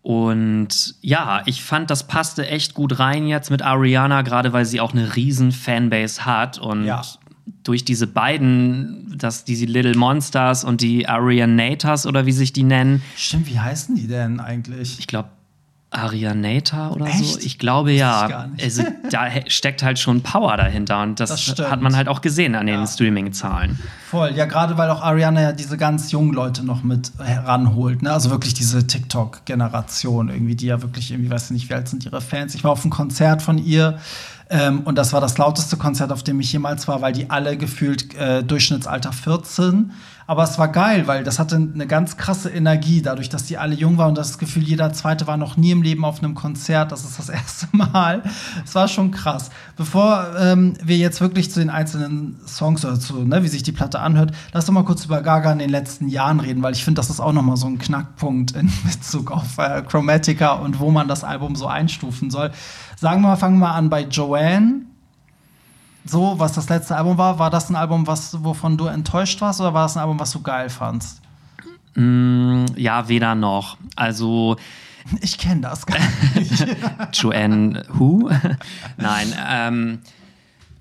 Und 0.02 0.96
ja, 1.02 1.44
ich 1.46 1.64
fand, 1.64 1.90
das 1.90 2.08
passte 2.08 2.46
echt 2.48 2.74
gut 2.74 3.00
rein 3.00 3.26
jetzt 3.26 3.50
mit 3.50 3.62
Ariana, 3.62 4.22
gerade 4.22 4.52
weil 4.52 4.66
sie 4.66 4.82
auch 4.82 4.92
eine 4.92 5.16
riesen 5.16 5.54
Fanbase 5.54 6.26
hat. 6.26 6.60
Und 6.60 6.86
ja. 6.86 7.02
durch 7.64 7.86
diese 7.86 8.06
beiden, 8.06 9.16
das, 9.18 9.46
diese 9.46 9.66
Little 9.66 9.96
Monsters 9.96 10.66
und 10.66 10.82
die 10.82 11.08
Arianators 11.08 12.06
oder 12.06 12.26
wie 12.26 12.34
sich 12.34 12.52
die 12.52 12.64
nennen. 12.64 13.02
Stimmt, 13.16 13.50
wie 13.50 13.60
heißen 13.60 13.96
die 13.96 14.08
denn 14.08 14.42
eigentlich? 14.42 15.00
Ich 15.00 15.08
glaube, 15.08 15.30
Arianata 15.94 16.92
oder 16.92 17.06
Echt? 17.06 17.26
so? 17.26 17.40
Ich 17.40 17.60
glaube 17.60 17.92
ja. 17.92 18.50
Also 18.62 18.84
da 19.12 19.28
steckt 19.48 19.84
halt 19.84 20.00
schon 20.00 20.22
Power 20.22 20.58
dahinter 20.58 21.02
und 21.02 21.20
das, 21.20 21.46
das 21.46 21.70
hat 21.70 21.82
man 21.82 21.96
halt 21.96 22.08
auch 22.08 22.22
gesehen 22.22 22.56
an 22.56 22.66
den 22.66 22.82
ja. 22.82 22.88
Streaming-Zahlen. 22.88 23.80
Voll, 24.10 24.32
ja, 24.36 24.46
gerade 24.46 24.78
weil 24.78 24.90
auch 24.90 25.02
Ariana 25.02 25.42
ja 25.42 25.52
diese 25.52 25.78
ganz 25.78 26.12
jungen 26.12 26.34
Leute 26.34 26.66
noch 26.66 26.84
mit 26.84 27.12
heranholt, 27.18 28.02
ne? 28.02 28.12
Also 28.12 28.30
wirklich 28.30 28.54
diese 28.54 28.86
TikTok-Generation 28.86 30.30
irgendwie, 30.30 30.56
die 30.56 30.68
ja 30.68 30.82
wirklich 30.82 31.12
irgendwie, 31.12 31.30
weiß 31.30 31.52
nicht, 31.52 31.70
wie 31.70 31.74
alt 31.74 31.88
sind 31.88 32.06
ihre 32.06 32.22
Fans. 32.22 32.56
Ich 32.56 32.64
war 32.64 32.72
auf 32.72 32.82
einem 32.82 32.92
Konzert 32.92 33.42
von 33.42 33.58
ihr 33.58 34.00
ähm, 34.50 34.82
und 34.82 34.98
das 34.98 35.14
war 35.14 35.22
das 35.22 35.38
lauteste 35.38 35.78
Konzert, 35.78 36.12
auf 36.12 36.24
dem 36.24 36.40
ich 36.40 36.52
jemals 36.54 36.88
war, 36.88 37.02
weil 37.02 37.14
die 37.14 37.30
alle 37.30 37.58
gefühlt 37.58 38.14
äh, 38.16 38.44
Durchschnittsalter 38.44 39.12
14 39.12 39.92
aber 40.28 40.44
es 40.44 40.58
war 40.58 40.68
geil, 40.68 41.08
weil 41.08 41.24
das 41.24 41.40
hatte 41.40 41.56
eine 41.56 41.88
ganz 41.88 42.18
krasse 42.18 42.50
Energie, 42.50 43.02
dadurch, 43.02 43.30
dass 43.30 43.46
die 43.46 43.58
alle 43.58 43.76
jung 43.76 43.98
waren 43.98 44.10
und 44.10 44.18
das 44.18 44.38
Gefühl, 44.38 44.64
jeder 44.64 44.94
Zweite 44.94 45.28
war 45.28 45.38
noch 45.38 45.58
nie 45.58 45.72
im 45.72 45.82
Leben 45.82 46.06
auf 46.06 46.24
einem 46.24 46.36
Konzert. 46.36 46.92
Das 46.92 47.04
ist 47.04 47.20
das 47.20 47.30
erste 47.30 47.68
Mal. 47.72 48.24
Es 48.64 48.76
war 48.76 48.88
schon 48.88 49.12
krass. 49.12 49.50
Bevor 49.76 50.28
ähm, 50.40 50.76
wir 50.84 50.98
jetzt 50.98 51.22
wirklich 51.22 51.52
zu 51.52 51.60
den 51.60 51.70
einzelnen 51.70 52.40
Songs 52.48 52.86
oder 52.86 53.00
zu, 53.00 53.26
ne, 53.26 53.44
wie 53.44 53.48
sich 53.48 53.64
die 53.64 53.72
Platte 53.72 54.00
anhört, 54.00 54.32
lass 54.54 54.66
doch 54.66 54.74
mal 54.74 54.86
kurz 54.86 55.06
über 55.06 55.22
Gaga 55.22 55.52
in 55.52 55.60
den 55.60 55.70
letzten 55.70 56.08
Jahren 56.08 56.40
reden, 56.40 56.64
weil 56.64 56.74
ich 56.74 56.84
finde, 56.84 57.00
das 57.00 57.10
ist 57.10 57.20
auch 57.20 57.34
noch 57.34 57.42
mal 57.42 57.58
so 57.58 57.68
ein 57.68 57.78
Knackpunkt 57.78 58.52
in 58.52 58.72
Bezug 58.84 59.32
auf 59.32 59.58
äh, 59.58 59.82
Chromatica 59.82 60.54
und 60.54 60.80
wo 60.80 60.92
man 60.92 61.08
das 61.08 61.24
Album 61.24 61.56
so 61.56 61.68
einstufen 61.68 62.30
soll. 62.30 62.52
Sagen 62.96 63.22
wir 63.22 63.30
mal, 63.30 63.36
fangen 63.36 63.60
wir 63.60 63.72
an 63.72 63.90
bei 63.90 64.04
Joanne 64.04 64.93
so, 66.06 66.38
was 66.38 66.54
das 66.54 66.70
letzte 66.70 66.96
Album 66.96 67.18
war, 67.18 67.40
war 67.40 67.50
das 67.50 67.70
ein 67.70 67.76
Album, 67.76 68.08
was, 68.08 68.44
wovon 68.44 68.78
du 68.78 68.88
enttäuscht 68.88 69.40
warst 69.42 69.62
oder 69.62 69.74
war 69.74 69.84
das 69.84 69.96
ein 69.96 70.02
Album, 70.02 70.20
was 70.20 70.32
du 70.32 70.42
geil 70.42 70.70
fandst? 70.70 71.22
Mm, 71.96 72.66
ja, 72.76 73.08
weder 73.08 73.36
noch. 73.36 73.78
Also. 73.96 74.58
Ich 75.20 75.38
kenne 75.38 75.60
das 75.60 75.86
gar 75.86 75.98
nicht. 76.34 76.66
Joanne 77.12 77.84
Who? 77.90 78.32
Nein, 78.98 79.34
ähm, 79.50 80.00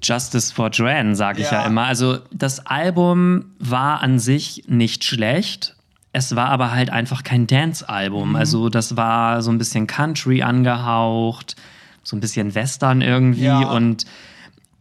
Justice 0.01 0.55
for 0.55 0.69
Joanne, 0.69 1.17
sage 1.17 1.43
ich 1.43 1.51
ja. 1.51 1.63
ja 1.63 1.67
immer. 1.67 1.87
Also 1.87 2.21
das 2.31 2.65
Album 2.65 3.47
war 3.59 4.01
an 4.01 4.21
sich 4.21 4.63
nicht 4.69 5.03
schlecht. 5.03 5.75
Es 6.13 6.37
war 6.37 6.51
aber 6.51 6.71
halt 6.71 6.91
einfach 6.91 7.25
kein 7.25 7.49
Dance-Album. 7.49 8.31
Mhm. 8.31 8.37
Also 8.37 8.69
das 8.69 8.97
war 8.97 9.43
so 9.43 9.51
ein 9.51 9.59
bisschen 9.59 9.89
Country 9.89 10.43
angehaucht, 10.43 11.57
so 12.05 12.15
ein 12.15 12.21
bisschen 12.21 12.55
Western 12.55 13.01
irgendwie. 13.01 13.43
Ja. 13.43 13.71
Und 13.71 14.07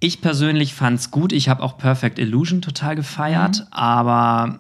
ich 0.02 0.20
persönlich 0.20 0.74
fand 0.74 1.00
es 1.00 1.12
gut. 1.12 1.32
Ich 1.32 1.48
habe 1.48 1.64
auch 1.64 1.78
Perfect 1.78 2.20
Illusion 2.20 2.62
total 2.62 2.96
gefeiert, 2.98 3.60
mhm. 3.60 3.68
aber 3.72 4.60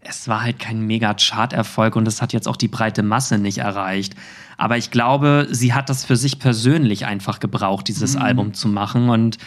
es 0.00 0.28
war 0.28 0.42
halt 0.42 0.60
kein 0.60 0.80
mega 0.80 1.12
Chart-Erfolg 1.12 1.96
und 1.96 2.06
es 2.06 2.22
hat 2.22 2.32
jetzt 2.32 2.46
auch 2.46 2.56
die 2.56 2.68
breite 2.68 3.02
Masse 3.02 3.38
nicht 3.38 3.58
erreicht. 3.58 4.14
Aber 4.56 4.78
ich 4.78 4.92
glaube, 4.92 5.48
sie 5.50 5.74
hat 5.74 5.90
das 5.90 6.04
für 6.04 6.16
sich 6.16 6.38
persönlich 6.38 7.04
einfach 7.04 7.40
gebraucht, 7.40 7.88
dieses 7.88 8.14
mhm. 8.14 8.22
Album 8.22 8.54
zu 8.54 8.68
machen 8.68 9.10
und 9.10 9.38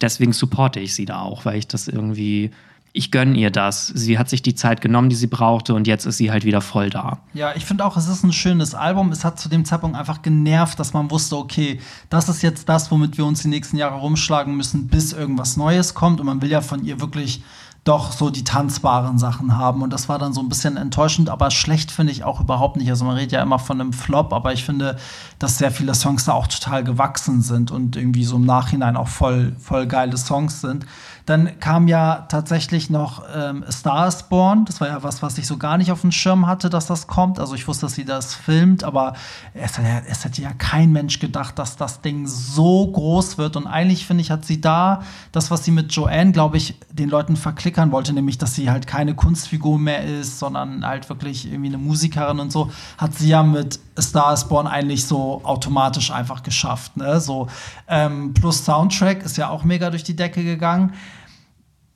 deswegen 0.00 0.32
supporte 0.32 0.80
ich 0.80 0.94
sie 0.94 1.04
da 1.04 1.20
auch, 1.20 1.44
weil 1.44 1.58
ich 1.58 1.68
das 1.68 1.86
irgendwie 1.86 2.50
ich 2.92 3.10
gönne 3.10 3.36
ihr 3.36 3.50
das. 3.50 3.86
Sie 3.86 4.18
hat 4.18 4.28
sich 4.28 4.42
die 4.42 4.54
Zeit 4.54 4.80
genommen, 4.80 5.08
die 5.08 5.16
sie 5.16 5.26
brauchte 5.26 5.74
und 5.74 5.86
jetzt 5.86 6.06
ist 6.06 6.16
sie 6.16 6.30
halt 6.30 6.44
wieder 6.44 6.60
voll 6.60 6.90
da. 6.90 7.20
Ja, 7.34 7.54
ich 7.54 7.64
finde 7.64 7.84
auch, 7.84 7.96
es 7.96 8.08
ist 8.08 8.24
ein 8.24 8.32
schönes 8.32 8.74
Album. 8.74 9.12
Es 9.12 9.24
hat 9.24 9.38
zu 9.38 9.48
dem 9.48 9.64
Zeitpunkt 9.64 9.96
einfach 9.96 10.22
genervt, 10.22 10.78
dass 10.80 10.92
man 10.92 11.10
wusste, 11.10 11.36
okay, 11.36 11.80
das 12.10 12.28
ist 12.28 12.42
jetzt 12.42 12.68
das, 12.68 12.90
womit 12.90 13.18
wir 13.18 13.26
uns 13.26 13.42
die 13.42 13.48
nächsten 13.48 13.76
Jahre 13.76 13.98
rumschlagen 14.00 14.56
müssen, 14.56 14.88
bis 14.88 15.12
irgendwas 15.12 15.56
Neues 15.56 15.94
kommt. 15.94 16.20
Und 16.20 16.26
man 16.26 16.42
will 16.42 16.50
ja 16.50 16.60
von 16.60 16.84
ihr 16.84 17.00
wirklich 17.00 17.42
doch 17.84 18.12
so 18.12 18.28
die 18.28 18.44
tanzbaren 18.44 19.18
Sachen 19.18 19.56
haben. 19.56 19.82
Und 19.82 19.92
das 19.92 20.08
war 20.08 20.18
dann 20.18 20.32
so 20.34 20.40
ein 20.40 20.48
bisschen 20.48 20.76
enttäuschend, 20.76 21.30
aber 21.30 21.50
schlecht 21.50 21.90
finde 21.90 22.12
ich 22.12 22.22
auch 22.22 22.40
überhaupt 22.40 22.76
nicht. 22.76 22.90
Also 22.90 23.04
man 23.04 23.16
redet 23.16 23.32
ja 23.32 23.42
immer 23.42 23.58
von 23.58 23.80
einem 23.80 23.92
Flop, 23.92 24.32
aber 24.32 24.52
ich 24.52 24.64
finde, 24.64 24.96
dass 25.38 25.58
sehr 25.58 25.70
viele 25.70 25.94
Songs 25.94 26.26
da 26.26 26.32
auch 26.32 26.46
total 26.46 26.84
gewachsen 26.84 27.40
sind 27.40 27.70
und 27.70 27.96
irgendwie 27.96 28.24
so 28.24 28.36
im 28.36 28.44
Nachhinein 28.44 28.96
auch 28.96 29.08
voll, 29.08 29.56
voll 29.58 29.86
geile 29.86 30.16
Songs 30.18 30.60
sind. 30.60 30.84
Dann 31.28 31.60
kam 31.60 31.88
ja 31.88 32.26
tatsächlich 32.30 32.88
noch 32.88 33.22
ähm, 33.34 33.62
Star 33.70 34.08
is 34.08 34.22
Born. 34.22 34.64
Das 34.64 34.80
war 34.80 34.88
ja 34.88 35.02
was, 35.02 35.22
was 35.22 35.36
ich 35.36 35.46
so 35.46 35.58
gar 35.58 35.76
nicht 35.76 35.92
auf 35.92 36.00
dem 36.00 36.10
Schirm 36.10 36.46
hatte, 36.46 36.70
dass 36.70 36.86
das 36.86 37.06
kommt. 37.06 37.38
Also 37.38 37.54
ich 37.54 37.68
wusste, 37.68 37.84
dass 37.84 37.94
sie 37.94 38.06
das 38.06 38.34
filmt, 38.34 38.82
aber 38.82 39.12
es, 39.52 39.78
es 40.08 40.24
hätte 40.24 40.40
ja 40.40 40.54
kein 40.54 40.90
Mensch 40.90 41.18
gedacht, 41.18 41.58
dass 41.58 41.76
das 41.76 42.00
Ding 42.00 42.26
so 42.26 42.90
groß 42.90 43.36
wird. 43.36 43.56
Und 43.56 43.66
eigentlich, 43.66 44.06
finde 44.06 44.22
ich, 44.22 44.30
hat 44.30 44.46
sie 44.46 44.62
da 44.62 45.02
das, 45.30 45.50
was 45.50 45.66
sie 45.66 45.70
mit 45.70 45.92
Joanne, 45.92 46.32
glaube 46.32 46.56
ich, 46.56 46.80
den 46.90 47.10
Leuten 47.10 47.36
verklickern 47.78 47.92
wollte, 47.92 48.12
nämlich, 48.12 48.38
dass 48.38 48.54
sie 48.54 48.70
halt 48.70 48.86
keine 48.86 49.14
Kunstfigur 49.14 49.78
mehr 49.78 50.04
ist, 50.04 50.38
sondern 50.38 50.84
halt 50.84 51.08
wirklich 51.08 51.46
irgendwie 51.46 51.68
eine 51.68 51.78
Musikerin 51.78 52.40
und 52.40 52.50
so, 52.50 52.70
hat 52.96 53.14
sie 53.14 53.28
ja 53.28 53.42
mit 53.42 53.78
Star 53.98 54.32
is 54.32 54.44
Born 54.48 54.66
eigentlich 54.66 55.06
so 55.06 55.40
automatisch 55.44 56.10
einfach 56.10 56.42
geschafft. 56.42 56.96
Ne? 56.96 57.20
So, 57.20 57.48
ähm, 57.86 58.34
plus 58.34 58.64
Soundtrack 58.64 59.24
ist 59.24 59.36
ja 59.36 59.48
auch 59.48 59.64
mega 59.64 59.90
durch 59.90 60.04
die 60.04 60.16
Decke 60.16 60.42
gegangen 60.42 60.92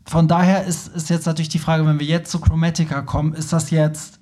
von 0.05 0.27
daher 0.27 0.65
ist, 0.65 0.89
ist 0.89 1.11
jetzt 1.11 1.27
natürlich 1.27 1.49
die 1.49 1.61
Frage, 1.61 1.87
wenn 1.87 2.01
wir 2.01 2.07
jetzt 2.07 2.33
zu 2.33 2.41
Chromatica 2.41 3.03
kommen, 3.03 3.35
ist 3.35 3.53
das 3.53 3.71
jetzt 3.71 4.19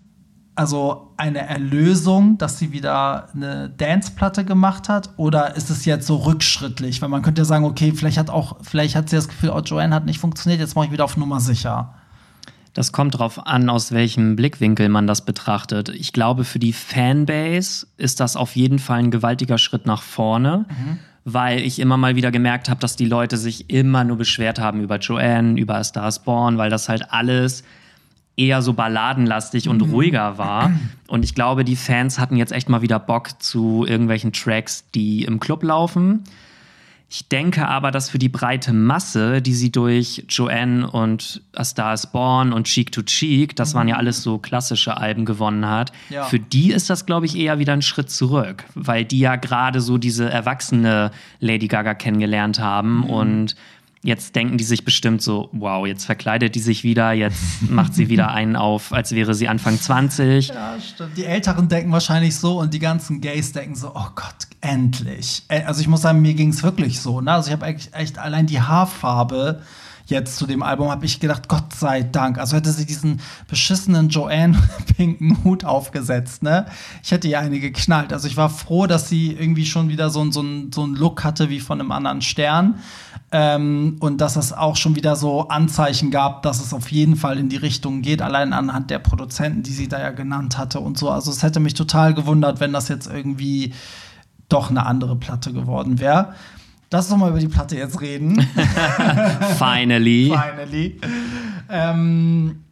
also 0.54 1.12
eine 1.16 1.47
Erlösung, 1.47 2.38
dass 2.38 2.59
sie 2.59 2.73
wieder 2.73 3.28
eine 3.35 3.71
Dance-Platte 3.71 4.45
gemacht 4.45 4.88
hat? 4.88 5.11
Oder 5.16 5.57
ist 5.57 5.71
es 5.71 5.85
jetzt 5.85 6.07
so 6.07 6.16
rückschrittlich? 6.16 7.00
Weil 7.00 7.09
man 7.09 7.23
könnte 7.23 7.40
ja 7.40 7.45
sagen, 7.45 7.64
okay, 7.64 7.92
vielleicht 7.95 8.19
hat 8.19 8.30
auch, 8.30 8.57
vielleicht 8.62 8.97
hat 8.97 9.09
sie 9.09 9.16
das 9.16 9.28
Gefühl, 9.28 9.50
oh, 9.50 9.61
Joanne 9.61 9.95
hat 9.95 10.07
nicht 10.07 10.21
funktioniert, 10.21 10.61
jetzt 10.61 10.75
mache 10.75 10.87
ich 10.87 10.92
wieder 10.92 11.04
auf 11.04 11.16
Nummer 11.16 11.40
sicher. 11.40 11.95
Das 12.73 12.92
kommt 12.92 13.14
darauf 13.14 13.47
an, 13.47 13.69
aus 13.69 13.90
welchem 13.90 14.37
Blickwinkel 14.37 14.88
man 14.88 15.07
das 15.07 15.25
betrachtet. 15.25 15.88
Ich 15.88 16.12
glaube, 16.12 16.45
für 16.45 16.61
die 16.61 16.73
Fanbase 16.73 17.87
ist 17.97 18.21
das 18.21 18.37
auf 18.37 18.54
jeden 18.54 18.78
Fall 18.78 19.00
ein 19.00 19.11
gewaltiger 19.11 19.59
Schritt 19.59 19.87
nach 19.87 20.02
vorne. 20.02 20.66
Mhm 20.69 20.99
weil 21.25 21.61
ich 21.61 21.78
immer 21.78 21.97
mal 21.97 22.16
wieder 22.16 22.30
gemerkt 22.30 22.69
habe, 22.69 22.80
dass 22.80 22.97
die 22.97 23.07
Leute 23.07 23.37
sich 23.37 23.71
immer 23.71 24.04
nur 24.04 24.16
beschwert 24.16 24.59
haben 24.59 24.80
über 24.80 24.97
Joanne, 24.97 25.61
über 25.61 25.76
A 25.76 25.85
Star's 25.85 26.21
Born, 26.21 26.59
weil 26.59 26.71
das 26.71 26.88
halt 26.88 27.12
alles 27.12 27.62
eher 28.40 28.62
so 28.62 28.73
balladenlastig 28.73 29.68
und 29.68 29.87
mhm. 29.87 29.92
ruhiger 29.92 30.38
war. 30.38 30.73
Und 31.06 31.25
ich 31.25 31.35
glaube, 31.35 31.64
die 31.64 31.75
Fans 31.75 32.20
hatten 32.20 32.37
jetzt 32.37 32.52
echt 32.52 32.68
mal 32.68 32.82
wieder 32.82 33.00
Bock 33.00 33.42
zu 33.42 33.85
irgendwelchen 33.85 34.32
Tracks, 34.32 34.85
die 34.94 35.25
im 35.25 35.40
Club 35.40 35.64
laufen. 35.64 36.23
Ich 37.12 37.26
denke 37.26 37.66
aber, 37.66 37.90
dass 37.90 38.09
für 38.09 38.20
die 38.20 38.28
breite 38.28 38.73
Masse, 38.73 39.42
die 39.42 39.54
sie 39.54 39.73
durch 39.73 40.25
Joanne 40.28 40.88
und 40.88 41.42
A 41.56 41.64
Star 41.64 41.92
is 41.92 42.06
Born 42.06 42.52
und 42.52 42.68
Cheek 42.68 42.92
to 42.92 43.02
Cheek, 43.02 43.56
das 43.56 43.75
waren 43.75 43.88
ja 43.88 43.97
mhm. 43.97 43.99
alles 43.99 44.23
so 44.23 44.38
klassische 44.38 44.97
Alben 44.97 45.25
gewonnen 45.25 45.66
hat, 45.66 45.90
ja. 46.09 46.23
für 46.23 46.38
die 46.38 46.70
ist 46.70 46.88
das, 46.88 47.06
glaube 47.06 47.26
ich, 47.26 47.37
eher 47.37 47.59
wieder 47.59 47.73
ein 47.73 47.82
Schritt 47.82 48.12
zurück, 48.12 48.62
weil 48.76 49.04
die 49.04 49.18
ja 49.18 49.35
gerade 49.35 49.80
so 49.80 49.99
diese 49.99 50.30
erwachsene 50.30 51.11
Lady 51.40 51.66
Gaga 51.66 51.94
kennengelernt 51.94 52.61
haben 52.61 52.99
mhm. 52.99 53.04
und 53.04 53.56
Jetzt 54.02 54.35
denken 54.35 54.57
die 54.57 54.64
sich 54.64 54.85
bestimmt 54.85 55.21
so, 55.21 55.50
wow, 55.52 55.87
jetzt 55.87 56.07
verkleidet 56.07 56.54
die 56.54 56.61
sich 56.61 56.85
wieder, 56.85 57.12
jetzt 57.12 57.38
macht 57.69 57.95
sie 57.95 58.09
wieder 58.09 58.30
einen 58.30 58.57
auf, 58.57 58.95
als 58.95 59.12
wäre 59.12 59.35
sie 59.35 59.47
Anfang 59.47 59.78
20. 59.78 60.49
Ja, 60.49 60.76
stimmt. 60.80 61.16
Die 61.19 61.26
Älteren 61.26 61.69
denken 61.69 61.92
wahrscheinlich 61.92 62.37
so 62.37 62.61
und 62.61 62.73
die 62.73 62.78
ganzen 62.78 63.21
Gays 63.21 63.52
denken 63.52 63.75
so, 63.75 63.88
oh 63.95 64.09
Gott, 64.14 64.47
endlich. 64.62 65.42
Also 65.49 65.83
ich 65.83 65.88
muss 65.88 66.00
sagen, 66.00 66.23
mir 66.23 66.35
ging 66.35 66.49
es 66.49 66.62
wirklich 66.62 67.00
so. 67.00 67.21
Ne? 67.21 67.33
Also 67.33 67.49
ich 67.49 67.52
habe 67.52 67.66
echt, 67.66 67.95
echt 67.95 68.19
allein 68.19 68.47
die 68.47 68.61
Haarfarbe 68.62 69.61
jetzt 70.11 70.37
zu 70.37 70.47
dem 70.47 70.62
Album 70.62 70.90
habe 70.90 71.07
ich 71.07 71.21
gedacht, 71.21 71.49
Gott 71.49 71.73
sei 71.73 72.02
Dank. 72.02 72.38
Also 72.38 72.57
hätte 72.57 72.71
sie 72.71 72.85
diesen 72.85 73.21
beschissenen 73.49 74.09
Joanne 74.09 74.59
pinken 74.97 75.42
Hut 75.45 75.64
aufgesetzt, 75.64 76.42
ne? 76.42 76.66
Ich 77.02 77.12
hätte 77.12 77.28
ihr 77.28 77.38
eine 77.38 77.61
geknallt. 77.61 78.12
Also 78.12 78.28
ich 78.28 78.37
war 78.37 78.50
froh, 78.50 78.87
dass 78.87 79.09
sie 79.09 79.33
irgendwie 79.33 79.66
schon 79.66 79.88
wieder 79.88 80.11
so, 80.11 80.28
so, 80.30 80.45
so 80.73 80.83
einen 80.83 80.97
Look 80.97 81.25
hatte 81.25 81.49
wie 81.49 81.61
von 81.61 81.80
einem 81.80 81.92
anderen 81.92 82.23
Stern. 82.23 82.80
Ähm, 83.32 83.96
und 84.00 84.20
dass 84.20 84.34
es 84.34 84.52
auch 84.52 84.75
schon 84.76 84.96
wieder 84.96 85.14
so 85.14 85.49
Anzeichen 85.49 86.10
gab, 86.10 86.42
dass 86.42 86.60
es 86.60 86.75
auf 86.75 86.90
jeden 86.90 87.14
Fall 87.14 87.38
in 87.38 87.49
die 87.49 87.56
Richtung 87.56 88.02
geht, 88.02 88.22
allein 88.22 88.52
anhand 88.52 88.90
der 88.90 88.99
Produzenten, 88.99 89.62
die 89.62 89.72
sie 89.72 89.87
da 89.87 90.00
ja 90.00 90.10
genannt 90.10 90.58
hatte 90.58 90.80
und 90.80 90.99
so. 90.99 91.10
Also 91.10 91.30
es 91.30 91.44
hätte 91.44 91.60
mich 91.60 91.75
total 91.75 92.12
gewundert, 92.12 92.58
wenn 92.58 92.72
das 92.72 92.88
jetzt 92.88 93.06
irgendwie 93.06 93.72
doch 94.49 94.70
eine 94.70 94.84
andere 94.84 95.14
Platte 95.14 95.52
geworden 95.52 96.00
wäre. 96.00 96.34
Lass 96.90 97.04
uns 97.04 97.10
doch 97.10 97.18
mal 97.18 97.30
über 97.30 97.38
die 97.38 97.46
Platte 97.46 97.76
jetzt 97.76 98.00
reden. 98.00 98.40
Finally. 99.58 100.34
Finally. 100.34 101.00
Ähm, 101.68 102.64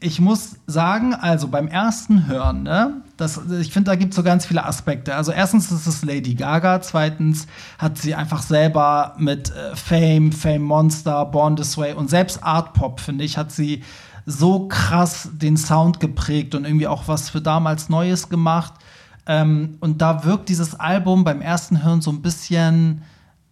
ich 0.00 0.20
muss 0.20 0.56
sagen, 0.66 1.14
also 1.14 1.48
beim 1.48 1.68
ersten 1.68 2.26
Hören, 2.26 2.62
ne, 2.62 3.02
das, 3.16 3.40
ich 3.60 3.72
finde, 3.72 3.90
da 3.90 3.96
gibt 3.96 4.12
es 4.12 4.16
so 4.16 4.22
ganz 4.22 4.44
viele 4.44 4.64
Aspekte. 4.64 5.14
Also 5.14 5.32
erstens 5.32 5.72
ist 5.72 5.86
es 5.86 6.04
Lady 6.04 6.34
Gaga, 6.34 6.80
zweitens 6.82 7.46
hat 7.78 7.98
sie 7.98 8.14
einfach 8.14 8.42
selber 8.42 9.14
mit 9.18 9.50
äh, 9.50 9.74
Fame, 9.74 10.32
Fame 10.32 10.62
Monster, 10.62 11.24
Born 11.24 11.56
This 11.56 11.78
Way 11.78 11.94
und 11.94 12.10
selbst 12.10 12.42
Art 12.42 12.74
Pop, 12.74 13.00
finde 13.00 13.24
ich, 13.24 13.38
hat 13.38 13.52
sie 13.52 13.82
so 14.26 14.68
krass 14.68 15.30
den 15.32 15.56
Sound 15.56 16.00
geprägt 16.00 16.54
und 16.54 16.64
irgendwie 16.64 16.88
auch 16.88 17.08
was 17.08 17.30
für 17.30 17.40
damals 17.40 17.88
Neues 17.88 18.28
gemacht. 18.28 18.74
Ähm, 19.26 19.78
und 19.80 20.02
da 20.02 20.24
wirkt 20.24 20.48
dieses 20.48 20.78
Album 20.78 21.24
beim 21.24 21.40
ersten 21.40 21.82
Hören 21.82 22.00
so 22.00 22.10
ein 22.10 22.22
bisschen 22.22 23.02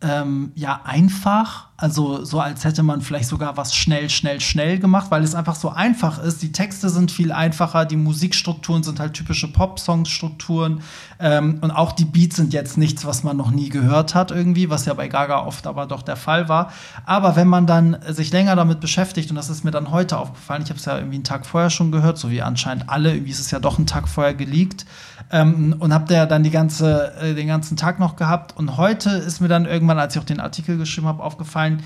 ähm, 0.04 0.52
ja 0.54 0.82
einfach, 0.84 1.68
also 1.78 2.24
so 2.24 2.38
als 2.38 2.64
hätte 2.64 2.82
man 2.82 3.00
vielleicht 3.00 3.28
sogar 3.28 3.56
was 3.56 3.74
schnell, 3.74 4.10
schnell, 4.10 4.38
schnell 4.40 4.78
gemacht, 4.78 5.10
weil 5.10 5.24
es 5.24 5.34
einfach 5.34 5.54
so 5.54 5.70
einfach 5.70 6.22
ist. 6.22 6.42
Die 6.42 6.52
Texte 6.52 6.90
sind 6.90 7.10
viel 7.10 7.32
einfacher, 7.32 7.86
die 7.86 7.96
Musikstrukturen 7.96 8.82
sind 8.82 9.00
halt 9.00 9.14
typische 9.14 9.50
Pop-Song-Strukturen 9.50 10.82
ähm, 11.18 11.58
und 11.62 11.70
auch 11.70 11.92
die 11.92 12.04
Beats 12.04 12.36
sind 12.36 12.52
jetzt 12.52 12.76
nichts, 12.76 13.06
was 13.06 13.24
man 13.24 13.38
noch 13.38 13.50
nie 13.50 13.70
gehört 13.70 14.14
hat 14.14 14.30
irgendwie, 14.30 14.68
was 14.68 14.84
ja 14.84 14.92
bei 14.92 15.08
Gaga 15.08 15.46
oft 15.46 15.66
aber 15.66 15.86
doch 15.86 16.02
der 16.02 16.16
Fall 16.16 16.50
war. 16.50 16.70
Aber 17.06 17.34
wenn 17.34 17.48
man 17.48 17.66
dann 17.66 17.96
sich 18.08 18.30
länger 18.30 18.56
damit 18.56 18.80
beschäftigt 18.80 19.30
und 19.30 19.36
das 19.36 19.48
ist 19.48 19.64
mir 19.64 19.70
dann 19.70 19.90
heute 19.90 20.18
aufgefallen, 20.18 20.62
ich 20.62 20.68
habe 20.68 20.78
es 20.78 20.84
ja 20.84 20.98
irgendwie 20.98 21.16
einen 21.16 21.24
Tag 21.24 21.46
vorher 21.46 21.70
schon 21.70 21.90
gehört, 21.90 22.18
so 22.18 22.30
wie 22.30 22.42
anscheinend 22.42 22.90
alle, 22.90 23.14
irgendwie 23.14 23.32
ist 23.32 23.40
es 23.40 23.50
ja 23.50 23.58
doch 23.58 23.78
einen 23.78 23.86
Tag 23.86 24.06
vorher 24.06 24.34
geleakt 24.34 24.84
ähm, 25.30 25.76
und 25.78 25.92
habe 25.92 26.12
da 26.12 26.26
dann 26.26 26.42
die 26.42 26.50
ganze, 26.50 27.14
äh, 27.20 27.34
den 27.34 27.46
ganzen 27.46 27.76
Tag 27.76 27.98
noch 27.98 28.16
gehabt. 28.16 28.56
Und 28.56 28.76
heute 28.76 29.10
ist 29.10 29.40
mir 29.40 29.48
dann 29.48 29.66
irgendwann, 29.66 29.98
als 29.98 30.14
ich 30.14 30.20
auch 30.20 30.26
den 30.26 30.40
Artikel 30.40 30.78
geschrieben 30.78 31.06
habe, 31.06 31.22
aufgefallen, 31.22 31.82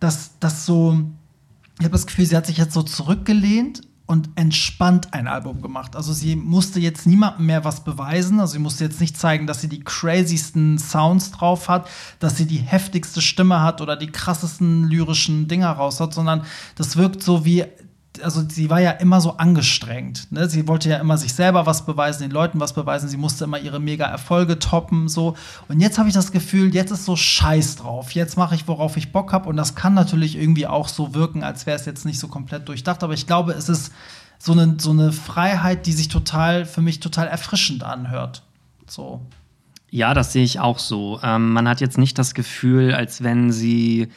dass 0.00 0.38
das 0.40 0.66
so, 0.66 1.00
ich 1.78 1.84
habe 1.84 1.92
das 1.92 2.06
Gefühl, 2.06 2.26
sie 2.26 2.36
hat 2.36 2.46
sich 2.46 2.58
jetzt 2.58 2.74
so 2.74 2.82
zurückgelehnt 2.82 3.82
und 4.08 4.30
entspannt 4.36 5.12
ein 5.12 5.28
Album 5.28 5.60
gemacht. 5.60 5.94
Also 5.94 6.14
sie 6.14 6.34
musste 6.34 6.80
jetzt 6.80 7.06
niemandem 7.06 7.44
mehr 7.44 7.64
was 7.64 7.84
beweisen. 7.84 8.40
Also 8.40 8.54
sie 8.54 8.58
musste 8.58 8.84
jetzt 8.84 9.02
nicht 9.02 9.18
zeigen, 9.18 9.46
dass 9.46 9.60
sie 9.60 9.68
die 9.68 9.80
crazysten 9.80 10.78
Sounds 10.78 11.30
drauf 11.30 11.68
hat, 11.68 11.88
dass 12.18 12.38
sie 12.38 12.46
die 12.46 12.56
heftigste 12.56 13.20
Stimme 13.20 13.60
hat 13.60 13.82
oder 13.82 13.96
die 13.96 14.06
krassesten 14.06 14.84
lyrischen 14.84 15.46
Dinger 15.46 15.72
raus 15.72 16.00
hat, 16.00 16.14
sondern 16.14 16.44
das 16.74 16.96
wirkt 16.96 17.22
so 17.22 17.44
wie 17.44 17.66
also 18.22 18.42
sie 18.48 18.70
war 18.70 18.80
ja 18.80 18.92
immer 18.92 19.20
so 19.20 19.36
angestrengt. 19.36 20.30
Ne? 20.30 20.48
Sie 20.48 20.66
wollte 20.68 20.88
ja 20.88 20.98
immer 20.98 21.18
sich 21.18 21.34
selber 21.34 21.66
was 21.66 21.86
beweisen, 21.86 22.22
den 22.22 22.30
Leuten 22.30 22.60
was 22.60 22.72
beweisen. 22.72 23.08
Sie 23.08 23.16
musste 23.16 23.44
immer 23.44 23.58
ihre 23.58 23.80
mega 23.80 24.06
Erfolge 24.06 24.58
toppen. 24.58 25.08
So. 25.08 25.34
Und 25.68 25.80
jetzt 25.80 25.98
habe 25.98 26.08
ich 26.08 26.14
das 26.14 26.32
Gefühl, 26.32 26.74
jetzt 26.74 26.90
ist 26.90 27.04
so 27.04 27.16
Scheiß 27.16 27.76
drauf. 27.76 28.12
Jetzt 28.12 28.36
mache 28.36 28.54
ich, 28.54 28.68
worauf 28.68 28.96
ich 28.96 29.12
Bock 29.12 29.32
habe. 29.32 29.48
Und 29.48 29.56
das 29.56 29.74
kann 29.74 29.94
natürlich 29.94 30.36
irgendwie 30.36 30.66
auch 30.66 30.88
so 30.88 31.14
wirken, 31.14 31.42
als 31.42 31.66
wäre 31.66 31.76
es 31.76 31.86
jetzt 31.86 32.04
nicht 32.04 32.18
so 32.18 32.28
komplett 32.28 32.68
durchdacht. 32.68 33.02
Aber 33.02 33.14
ich 33.14 33.26
glaube, 33.26 33.52
es 33.52 33.68
ist 33.68 33.92
so 34.38 34.52
eine, 34.52 34.76
so 34.78 34.90
eine 34.90 35.12
Freiheit, 35.12 35.86
die 35.86 35.92
sich 35.92 36.08
total, 36.08 36.64
für 36.64 36.82
mich 36.82 37.00
total 37.00 37.26
erfrischend 37.26 37.82
anhört. 37.82 38.42
So. 38.86 39.20
Ja, 39.90 40.14
das 40.14 40.32
sehe 40.32 40.44
ich 40.44 40.60
auch 40.60 40.78
so. 40.78 41.20
Ähm, 41.22 41.52
man 41.52 41.68
hat 41.68 41.80
jetzt 41.80 41.98
nicht 41.98 42.18
das 42.18 42.34
Gefühl, 42.34 42.94
als 42.94 43.22
wenn 43.22 43.52
sie 43.52 44.08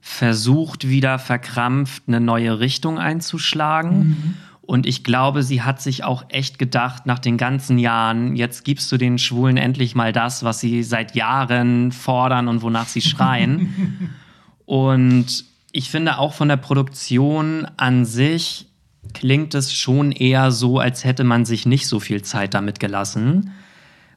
versucht 0.00 0.88
wieder 0.88 1.18
verkrampft 1.18 2.04
eine 2.06 2.20
neue 2.20 2.60
Richtung 2.60 2.98
einzuschlagen. 2.98 3.98
Mhm. 3.98 4.34
Und 4.62 4.86
ich 4.86 5.02
glaube, 5.02 5.42
sie 5.42 5.62
hat 5.62 5.82
sich 5.82 6.04
auch 6.04 6.24
echt 6.28 6.58
gedacht, 6.58 7.04
nach 7.04 7.18
den 7.18 7.36
ganzen 7.36 7.76
Jahren, 7.78 8.36
jetzt 8.36 8.64
gibst 8.64 8.90
du 8.92 8.98
den 8.98 9.18
Schwulen 9.18 9.56
endlich 9.56 9.94
mal 9.94 10.12
das, 10.12 10.44
was 10.44 10.60
sie 10.60 10.84
seit 10.84 11.16
Jahren 11.16 11.90
fordern 11.90 12.46
und 12.46 12.62
wonach 12.62 12.86
sie 12.86 13.00
schreien. 13.00 14.14
und 14.66 15.44
ich 15.72 15.90
finde 15.90 16.18
auch 16.18 16.34
von 16.34 16.48
der 16.48 16.56
Produktion 16.56 17.66
an 17.76 18.04
sich 18.04 18.68
klingt 19.12 19.54
es 19.54 19.72
schon 19.72 20.12
eher 20.12 20.50
so, 20.52 20.78
als 20.78 21.04
hätte 21.04 21.24
man 21.24 21.44
sich 21.44 21.66
nicht 21.66 21.86
so 21.88 22.00
viel 22.00 22.22
Zeit 22.22 22.54
damit 22.54 22.80
gelassen, 22.80 23.52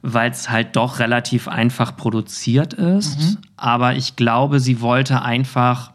weil 0.04 0.30
es 0.30 0.50
halt 0.50 0.76
doch 0.76 1.00
relativ 1.00 1.48
einfach 1.48 1.96
produziert 1.96 2.74
ist. 2.74 3.20
Mhm. 3.20 3.38
Aber 3.56 3.96
ich 3.96 4.18
glaube, 4.18 4.60
sie 4.60 4.82
wollte 4.82 5.22
einfach 5.22 5.94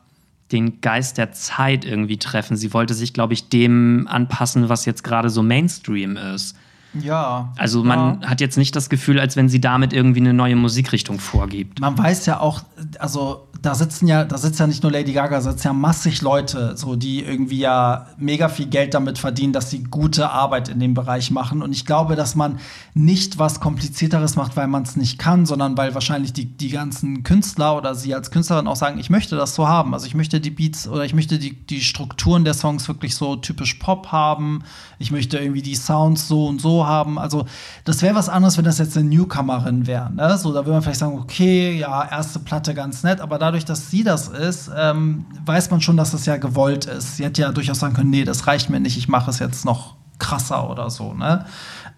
den 0.50 0.80
Geist 0.80 1.18
der 1.18 1.32
Zeit 1.32 1.84
irgendwie 1.84 2.16
treffen. 2.16 2.56
Sie 2.56 2.72
wollte 2.72 2.94
sich, 2.94 3.12
glaube 3.12 3.34
ich, 3.34 3.50
dem 3.50 4.08
anpassen, 4.08 4.70
was 4.70 4.86
jetzt 4.86 5.04
gerade 5.04 5.28
so 5.28 5.42
Mainstream 5.42 6.16
ist. 6.16 6.56
Ja. 7.02 7.52
Also 7.56 7.84
man 7.84 8.20
ja. 8.20 8.28
hat 8.28 8.40
jetzt 8.40 8.58
nicht 8.58 8.74
das 8.76 8.88
Gefühl, 8.88 9.18
als 9.20 9.36
wenn 9.36 9.48
sie 9.48 9.60
damit 9.60 9.92
irgendwie 9.92 10.20
eine 10.20 10.34
neue 10.34 10.56
Musikrichtung 10.56 11.18
vorgibt. 11.18 11.80
Man 11.80 11.96
weiß 11.96 12.26
ja 12.26 12.40
auch, 12.40 12.62
also 12.98 13.48
da 13.60 13.74
sitzen 13.74 14.06
ja, 14.06 14.24
da 14.24 14.38
sitzt 14.38 14.60
ja 14.60 14.66
nicht 14.68 14.84
nur 14.84 14.92
Lady 14.92 15.12
Gaga, 15.12 15.36
da 15.36 15.40
sitzen 15.40 15.66
ja 15.66 15.72
massig 15.72 16.22
Leute, 16.22 16.76
so 16.76 16.94
die 16.94 17.24
irgendwie 17.24 17.58
ja 17.58 18.06
mega 18.16 18.48
viel 18.48 18.66
Geld 18.66 18.94
damit 18.94 19.18
verdienen, 19.18 19.52
dass 19.52 19.70
sie 19.70 19.82
gute 19.82 20.30
Arbeit 20.30 20.68
in 20.68 20.78
dem 20.78 20.94
Bereich 20.94 21.32
machen. 21.32 21.62
Und 21.62 21.72
ich 21.72 21.84
glaube, 21.84 22.14
dass 22.14 22.36
man 22.36 22.60
nicht 22.94 23.38
was 23.38 23.58
Komplizierteres 23.58 24.36
macht, 24.36 24.56
weil 24.56 24.68
man 24.68 24.84
es 24.84 24.94
nicht 24.94 25.18
kann, 25.18 25.44
sondern 25.44 25.76
weil 25.76 25.94
wahrscheinlich 25.94 26.32
die, 26.32 26.44
die 26.44 26.70
ganzen 26.70 27.24
Künstler 27.24 27.76
oder 27.76 27.96
sie 27.96 28.14
als 28.14 28.30
Künstlerin 28.30 28.68
auch 28.68 28.76
sagen, 28.76 28.98
ich 29.00 29.10
möchte 29.10 29.34
das 29.36 29.56
so 29.56 29.66
haben. 29.66 29.92
Also 29.92 30.06
ich 30.06 30.14
möchte 30.14 30.40
die 30.40 30.50
Beats 30.50 30.86
oder 30.86 31.04
ich 31.04 31.14
möchte 31.14 31.38
die, 31.38 31.54
die 31.54 31.80
Strukturen 31.80 32.44
der 32.44 32.54
Songs 32.54 32.86
wirklich 32.86 33.16
so 33.16 33.34
typisch 33.34 33.74
Pop 33.74 34.12
haben. 34.12 34.62
Ich 35.00 35.10
möchte 35.10 35.38
irgendwie 35.38 35.62
die 35.62 35.74
Sounds 35.74 36.28
so 36.28 36.46
und 36.46 36.60
so 36.60 36.86
haben. 36.86 36.87
Also 36.88 37.46
das 37.84 38.02
wäre 38.02 38.14
was 38.14 38.28
anderes, 38.28 38.56
wenn 38.56 38.64
das 38.64 38.78
jetzt 38.78 38.96
eine 38.96 39.08
Newcomerin 39.08 39.86
wäre. 39.88 40.12
Ne? 40.12 40.38
So, 40.38 40.52
da 40.52 40.60
würde 40.60 40.72
man 40.72 40.82
vielleicht 40.82 41.00
sagen, 41.00 41.18
okay, 41.18 41.76
ja, 41.76 42.08
erste 42.08 42.38
Platte 42.38 42.72
ganz 42.74 43.02
nett, 43.02 43.20
aber 43.20 43.38
da 43.38 43.48
dadurch, 43.48 43.64
dass 43.64 43.90
sie 43.90 44.04
das 44.04 44.28
ist, 44.28 44.70
ähm, 44.76 45.24
weiß 45.46 45.70
man 45.70 45.80
schon, 45.80 45.96
dass 45.96 46.10
das 46.10 46.26
ja 46.26 46.36
gewollt 46.36 46.84
ist. 46.84 47.16
Sie 47.16 47.24
hätte 47.24 47.40
ja 47.40 47.50
durchaus 47.50 47.78
sagen 47.78 47.94
können, 47.94 48.10
nee, 48.10 48.24
das 48.24 48.46
reicht 48.46 48.68
mir 48.68 48.78
nicht, 48.78 48.98
ich 48.98 49.08
mache 49.08 49.30
es 49.30 49.38
jetzt 49.38 49.64
noch 49.64 49.96
krasser 50.18 50.68
oder 50.68 50.90
so. 50.90 51.14
Ne? 51.14 51.46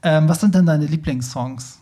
Ähm, 0.02 0.28
was 0.28 0.40
sind 0.40 0.54
denn 0.54 0.64
deine 0.64 0.87
Lieblingssongs? 0.87 1.80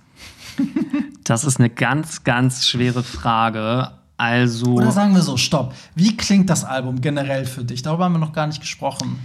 das 1.24 1.44
ist 1.44 1.58
eine 1.58 1.68
ganz, 1.68 2.24
ganz 2.24 2.66
schwere 2.66 3.02
Frage. 3.02 3.90
Also. 4.16 4.72
Oder 4.72 4.90
sagen 4.90 5.14
wir 5.14 5.22
so, 5.22 5.36
stopp. 5.36 5.74
Wie 5.94 6.16
klingt 6.16 6.48
das 6.48 6.64
Album 6.64 7.02
generell 7.02 7.44
für 7.44 7.62
dich? 7.62 7.82
Darüber 7.82 8.06
haben 8.06 8.12
wir 8.12 8.18
noch 8.18 8.32
gar 8.32 8.46
nicht 8.46 8.60
gesprochen. 8.60 9.18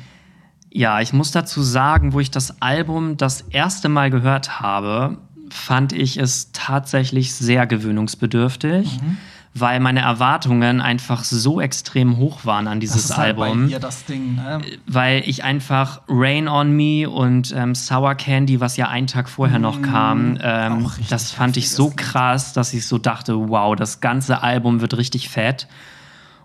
Ja, 0.75 1.01
ich 1.01 1.13
muss 1.13 1.31
dazu 1.31 1.61
sagen, 1.61 2.13
wo 2.13 2.19
ich 2.19 2.31
das 2.31 2.61
Album 2.61 3.15
das 3.15 3.41
erste 3.41 3.89
Mal 3.89 4.09
gehört 4.09 4.59
habe, 4.59 5.17
fand 5.49 5.93
ich 5.93 6.17
es 6.17 6.51
tatsächlich 6.51 7.33
sehr 7.33 7.67
gewöhnungsbedürftig. 7.67 8.99
Mhm 9.01 9.17
weil 9.55 9.79
meine 9.79 10.01
Erwartungen 10.01 10.81
einfach 10.81 11.23
so 11.23 11.61
extrem 11.61 12.17
hoch 12.17 12.45
waren 12.45 12.67
an 12.67 12.79
dieses 12.79 13.03
das 13.03 13.11
ist 13.11 13.17
halt 13.17 13.37
Album. 13.39 13.65
Bei 13.65 13.71
ihr 13.71 13.79
das 13.79 14.05
Ding, 14.05 14.35
ne? 14.35 14.61
Weil 14.87 15.23
ich 15.27 15.43
einfach 15.43 16.01
Rain 16.07 16.47
on 16.47 16.71
Me 16.71 17.07
und 17.07 17.53
ähm, 17.55 17.75
Sour 17.75 18.15
Candy, 18.15 18.59
was 18.59 18.77
ja 18.77 18.87
einen 18.87 19.07
Tag 19.07 19.29
vorher 19.29 19.59
noch 19.59 19.79
mm, 19.79 19.83
kam, 19.83 20.37
ähm, 20.41 20.89
das 21.09 21.31
fand 21.31 21.57
ich 21.57 21.69
so 21.69 21.93
krass, 21.95 22.53
dass 22.53 22.73
ich 22.73 22.87
so 22.87 22.97
dachte, 22.97 23.49
wow, 23.49 23.75
das 23.75 24.01
ganze 24.01 24.41
Album 24.41 24.81
wird 24.81 24.97
richtig 24.97 25.29
fett. 25.29 25.67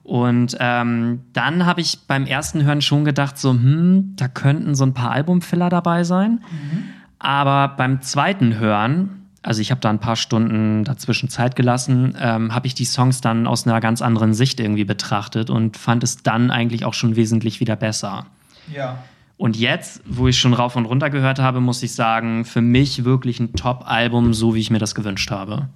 Und 0.08 0.56
ähm, 0.58 1.20
dann 1.34 1.66
habe 1.66 1.82
ich 1.82 1.98
beim 2.06 2.24
ersten 2.24 2.64
Hören 2.64 2.80
schon 2.80 3.04
gedacht, 3.04 3.36
so, 3.36 3.50
hm, 3.50 4.14
da 4.16 4.26
könnten 4.26 4.74
so 4.74 4.84
ein 4.84 4.94
paar 4.94 5.10
Albumfiller 5.10 5.68
dabei 5.68 6.02
sein. 6.02 6.40
Mhm. 6.50 6.84
Aber 7.18 7.68
beim 7.76 8.00
zweiten 8.00 8.58
Hören 8.58 9.18
also 9.42 9.60
ich 9.62 9.70
habe 9.70 9.80
da 9.80 9.88
ein 9.88 10.00
paar 10.00 10.16
Stunden 10.16 10.84
dazwischen 10.84 11.28
Zeit 11.28 11.56
gelassen, 11.56 12.14
ähm, 12.20 12.54
habe 12.54 12.66
ich 12.66 12.74
die 12.74 12.84
Songs 12.84 13.20
dann 13.20 13.46
aus 13.46 13.66
einer 13.66 13.80
ganz 13.80 14.02
anderen 14.02 14.34
Sicht 14.34 14.60
irgendwie 14.60 14.84
betrachtet 14.84 15.48
und 15.48 15.76
fand 15.76 16.02
es 16.02 16.22
dann 16.22 16.50
eigentlich 16.50 16.84
auch 16.84 16.92
schon 16.92 17.16
wesentlich 17.16 17.60
wieder 17.60 17.76
besser. 17.76 18.26
Ja. 18.74 18.98
Und 19.36 19.56
jetzt, 19.56 20.02
wo 20.04 20.26
ich 20.26 20.38
schon 20.38 20.52
rauf 20.52 20.74
und 20.74 20.86
runter 20.86 21.10
gehört 21.10 21.38
habe, 21.38 21.60
muss 21.60 21.82
ich 21.82 21.94
sagen, 21.94 22.44
für 22.44 22.60
mich 22.60 23.04
wirklich 23.04 23.38
ein 23.38 23.52
Top-Album, 23.52 24.34
so 24.34 24.54
wie 24.54 24.60
ich 24.60 24.70
mir 24.70 24.80
das 24.80 24.96
gewünscht 24.96 25.30
habe. 25.30 25.68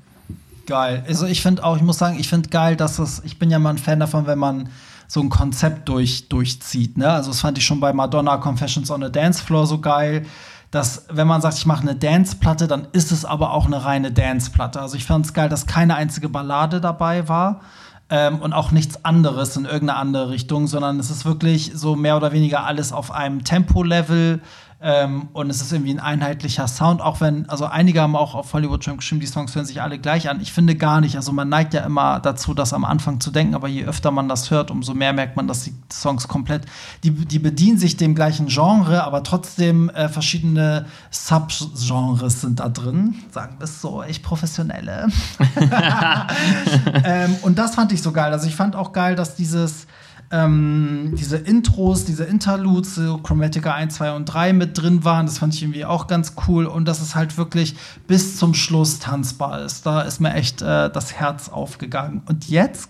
Geil. 0.66 1.04
Also 1.06 1.26
ich 1.26 1.42
finde 1.42 1.64
auch, 1.64 1.76
ich 1.76 1.82
muss 1.82 1.98
sagen, 1.98 2.18
ich 2.18 2.28
finde 2.28 2.48
geil, 2.48 2.76
dass 2.76 2.98
es, 2.98 3.22
ich 3.24 3.38
bin 3.38 3.50
ja 3.50 3.58
mal 3.58 3.70
ein 3.70 3.78
Fan 3.78 4.00
davon, 4.00 4.26
wenn 4.26 4.38
man 4.38 4.68
so 5.08 5.20
ein 5.20 5.28
Konzept 5.28 5.88
durch, 5.88 6.28
durchzieht. 6.28 6.96
Ne? 6.96 7.10
Also 7.10 7.30
das 7.30 7.40
fand 7.40 7.58
ich 7.58 7.66
schon 7.66 7.80
bei 7.80 7.92
Madonna 7.92 8.36
Confessions 8.38 8.90
on 8.90 9.02
a 9.02 9.08
Dance 9.08 9.42
Floor 9.42 9.66
so 9.66 9.80
geil 9.80 10.26
dass 10.72 11.04
wenn 11.10 11.28
man 11.28 11.42
sagt, 11.42 11.58
ich 11.58 11.66
mache 11.66 11.82
eine 11.82 11.94
Dance-Platte, 11.94 12.66
dann 12.66 12.88
ist 12.92 13.12
es 13.12 13.26
aber 13.26 13.52
auch 13.52 13.66
eine 13.66 13.84
reine 13.84 14.10
Dance-Platte. 14.10 14.80
Also 14.80 14.96
ich 14.96 15.04
fand 15.04 15.26
es 15.26 15.34
geil, 15.34 15.50
dass 15.50 15.66
keine 15.66 15.96
einzige 15.96 16.30
Ballade 16.30 16.80
dabei 16.80 17.28
war 17.28 17.60
ähm, 18.08 18.40
und 18.40 18.54
auch 18.54 18.70
nichts 18.70 19.04
anderes 19.04 19.54
in 19.54 19.66
irgendeine 19.66 19.96
andere 19.96 20.30
Richtung, 20.30 20.66
sondern 20.66 20.98
es 20.98 21.10
ist 21.10 21.26
wirklich 21.26 21.72
so 21.74 21.94
mehr 21.94 22.16
oder 22.16 22.32
weniger 22.32 22.64
alles 22.64 22.90
auf 22.90 23.10
einem 23.10 23.44
Tempo-Level 23.44 24.40
ähm, 24.84 25.28
und 25.32 25.48
es 25.48 25.60
ist 25.60 25.72
irgendwie 25.72 25.92
ein 25.92 26.00
einheitlicher 26.00 26.66
Sound, 26.66 27.00
auch 27.00 27.20
wenn, 27.20 27.48
also 27.48 27.66
einige 27.66 28.00
haben 28.00 28.16
auch 28.16 28.34
auf 28.34 28.52
Hollywood 28.52 28.82
schon 28.82 28.96
geschrieben, 28.96 29.20
die 29.20 29.28
Songs 29.28 29.54
hören 29.54 29.64
sich 29.64 29.80
alle 29.80 29.98
gleich 29.98 30.28
an. 30.28 30.40
Ich 30.40 30.52
finde 30.52 30.74
gar 30.74 31.00
nicht. 31.00 31.14
Also 31.14 31.30
man 31.32 31.48
neigt 31.48 31.72
ja 31.72 31.82
immer 31.82 32.18
dazu, 32.18 32.52
das 32.52 32.72
am 32.72 32.84
Anfang 32.84 33.20
zu 33.20 33.30
denken, 33.30 33.54
aber 33.54 33.68
je 33.68 33.84
öfter 33.84 34.10
man 34.10 34.28
das 34.28 34.50
hört, 34.50 34.72
umso 34.72 34.94
mehr 34.94 35.12
merkt 35.12 35.36
man, 35.36 35.46
dass 35.46 35.62
die 35.62 35.72
Songs 35.92 36.26
komplett, 36.26 36.66
die, 37.04 37.12
die 37.12 37.38
bedienen 37.38 37.78
sich 37.78 37.96
dem 37.96 38.16
gleichen 38.16 38.46
Genre, 38.46 39.04
aber 39.04 39.22
trotzdem 39.22 39.88
äh, 39.90 40.08
verschiedene 40.08 40.86
Subgenres 41.10 42.40
sind 42.40 42.58
da 42.58 42.68
drin. 42.68 43.14
Sagen 43.30 43.56
wir 43.58 43.64
es 43.64 43.80
so, 43.80 44.02
echt 44.02 44.24
professionelle. 44.24 45.08
ähm, 47.04 47.36
und 47.42 47.56
das 47.58 47.76
fand 47.76 47.92
ich 47.92 48.02
so 48.02 48.10
geil. 48.10 48.32
Also 48.32 48.48
ich 48.48 48.56
fand 48.56 48.74
auch 48.74 48.92
geil, 48.92 49.14
dass 49.14 49.36
dieses 49.36 49.86
ähm, 50.32 51.14
diese 51.14 51.36
Intros, 51.36 52.04
diese 52.04 52.24
Interludes, 52.24 52.94
so 52.94 53.18
Chromatica 53.18 53.74
1, 53.74 53.94
2 53.94 54.12
und 54.12 54.24
3 54.24 54.54
mit 54.54 54.80
drin 54.80 55.04
waren. 55.04 55.26
Das 55.26 55.38
fand 55.38 55.54
ich 55.54 55.62
irgendwie 55.62 55.84
auch 55.84 56.06
ganz 56.06 56.34
cool. 56.48 56.66
Und 56.66 56.86
dass 56.86 57.00
es 57.00 57.14
halt 57.14 57.36
wirklich 57.36 57.76
bis 58.06 58.38
zum 58.38 58.54
Schluss 58.54 58.98
tanzbar 58.98 59.62
ist. 59.62 59.86
Da 59.86 60.00
ist 60.00 60.20
mir 60.20 60.32
echt 60.32 60.62
äh, 60.62 60.90
das 60.90 61.12
Herz 61.14 61.50
aufgegangen. 61.50 62.22
Und 62.26 62.48
jetzt 62.48 62.88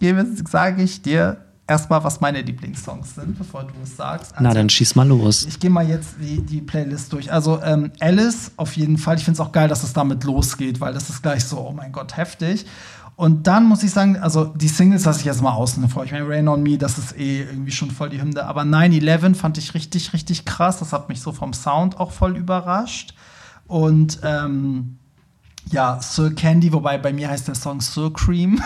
sage 0.48 0.82
ich 0.82 1.02
dir 1.02 1.38
erstmal, 1.66 2.04
was 2.04 2.20
meine 2.20 2.42
Lieblingssongs 2.42 3.14
sind, 3.14 3.38
bevor 3.38 3.64
du 3.64 3.72
es 3.82 3.96
sagst. 3.96 4.32
Also, 4.32 4.44
Na, 4.44 4.54
dann 4.54 4.68
schieß 4.68 4.94
mal 4.94 5.06
los. 5.06 5.46
Ich 5.46 5.58
gehe 5.58 5.70
mal 5.70 5.88
jetzt 5.88 6.16
die, 6.20 6.42
die 6.42 6.60
Playlist 6.60 7.12
durch. 7.12 7.32
Also 7.32 7.60
ähm, 7.62 7.90
Alice 8.00 8.52
auf 8.56 8.76
jeden 8.76 8.98
Fall. 8.98 9.16
Ich 9.16 9.24
finde 9.24 9.40
es 9.40 9.40
auch 9.40 9.52
geil, 9.52 9.68
dass 9.68 9.82
es 9.82 9.92
damit 9.92 10.24
losgeht, 10.24 10.80
weil 10.80 10.94
das 10.94 11.08
ist 11.08 11.22
gleich 11.22 11.44
so, 11.44 11.58
oh 11.58 11.72
mein 11.72 11.92
Gott, 11.92 12.16
heftig. 12.16 12.66
Und 13.14 13.46
dann 13.46 13.66
muss 13.66 13.82
ich 13.82 13.90
sagen, 13.90 14.16
also 14.16 14.46
die 14.46 14.68
Singles 14.68 15.04
lasse 15.04 15.20
ich 15.20 15.26
jetzt 15.26 15.42
mal 15.42 15.52
außen 15.52 15.88
vor. 15.88 16.04
Ich 16.04 16.12
meine, 16.12 16.26
Rain 16.26 16.48
on 16.48 16.62
Me, 16.62 16.78
das 16.78 16.98
ist 16.98 17.16
eh 17.16 17.42
irgendwie 17.42 17.70
schon 17.70 17.90
voll 17.90 18.08
die 18.08 18.20
Hymne. 18.20 18.44
Aber 18.44 18.62
9-11 18.62 19.34
fand 19.34 19.58
ich 19.58 19.74
richtig, 19.74 20.12
richtig 20.12 20.44
krass. 20.44 20.78
Das 20.78 20.92
hat 20.92 21.08
mich 21.08 21.20
so 21.20 21.32
vom 21.32 21.52
Sound 21.52 22.00
auch 22.00 22.10
voll 22.10 22.36
überrascht. 22.36 23.14
Und 23.66 24.20
ähm, 24.24 24.98
ja, 25.70 26.00
Sir 26.00 26.34
Candy, 26.34 26.72
wobei 26.72 26.98
bei 26.98 27.12
mir 27.12 27.28
heißt 27.28 27.48
der 27.48 27.54
Song 27.54 27.80
Sir 27.80 28.12
Cream. 28.12 28.60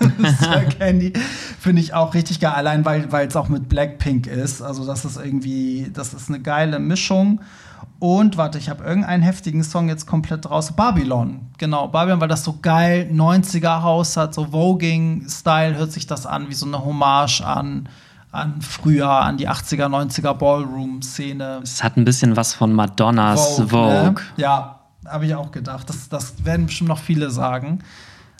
Sir 0.40 0.64
Candy 0.78 1.12
finde 1.60 1.80
ich 1.80 1.94
auch 1.94 2.14
richtig 2.14 2.40
geil, 2.40 2.52
allein 2.52 2.84
weil 2.84 3.26
es 3.26 3.36
auch 3.36 3.48
mit 3.48 3.68
Blackpink 3.68 4.26
ist. 4.26 4.62
Also 4.62 4.84
das 4.84 5.04
ist 5.04 5.16
irgendwie, 5.16 5.90
das 5.92 6.12
ist 6.12 6.28
eine 6.28 6.40
geile 6.40 6.78
Mischung. 6.78 7.40
Und 8.02 8.36
warte, 8.36 8.58
ich 8.58 8.68
habe 8.68 8.82
irgendeinen 8.82 9.22
heftigen 9.22 9.62
Song 9.62 9.88
jetzt 9.88 10.08
komplett 10.08 10.50
raus. 10.50 10.72
Babylon, 10.72 11.52
genau, 11.56 11.86
Babylon, 11.86 12.20
weil 12.20 12.26
das 12.26 12.42
so 12.42 12.58
geil 12.60 13.08
90er 13.12 13.82
Haus 13.82 14.16
hat, 14.16 14.34
so 14.34 14.46
Voging-Style 14.46 15.76
hört 15.76 15.92
sich 15.92 16.08
das 16.08 16.26
an, 16.26 16.48
wie 16.48 16.54
so 16.54 16.66
eine 16.66 16.84
Hommage 16.84 17.42
an, 17.42 17.88
an 18.32 18.60
früher, 18.60 19.08
an 19.08 19.36
die 19.36 19.48
80er, 19.48 19.86
90er 19.86 20.34
Ballroom-Szene. 20.34 21.60
Es 21.62 21.84
hat 21.84 21.96
ein 21.96 22.04
bisschen 22.04 22.36
was 22.36 22.54
von 22.54 22.72
Madonnas 22.72 23.58
Vogue. 23.58 23.68
Vogue. 23.68 24.14
Ne? 24.14 24.14
Ja, 24.36 24.80
habe 25.06 25.26
ich 25.26 25.36
auch 25.36 25.52
gedacht. 25.52 25.88
Das, 25.88 26.08
das 26.08 26.44
werden 26.44 26.66
bestimmt 26.66 26.88
noch 26.88 26.98
viele 26.98 27.30
sagen. 27.30 27.84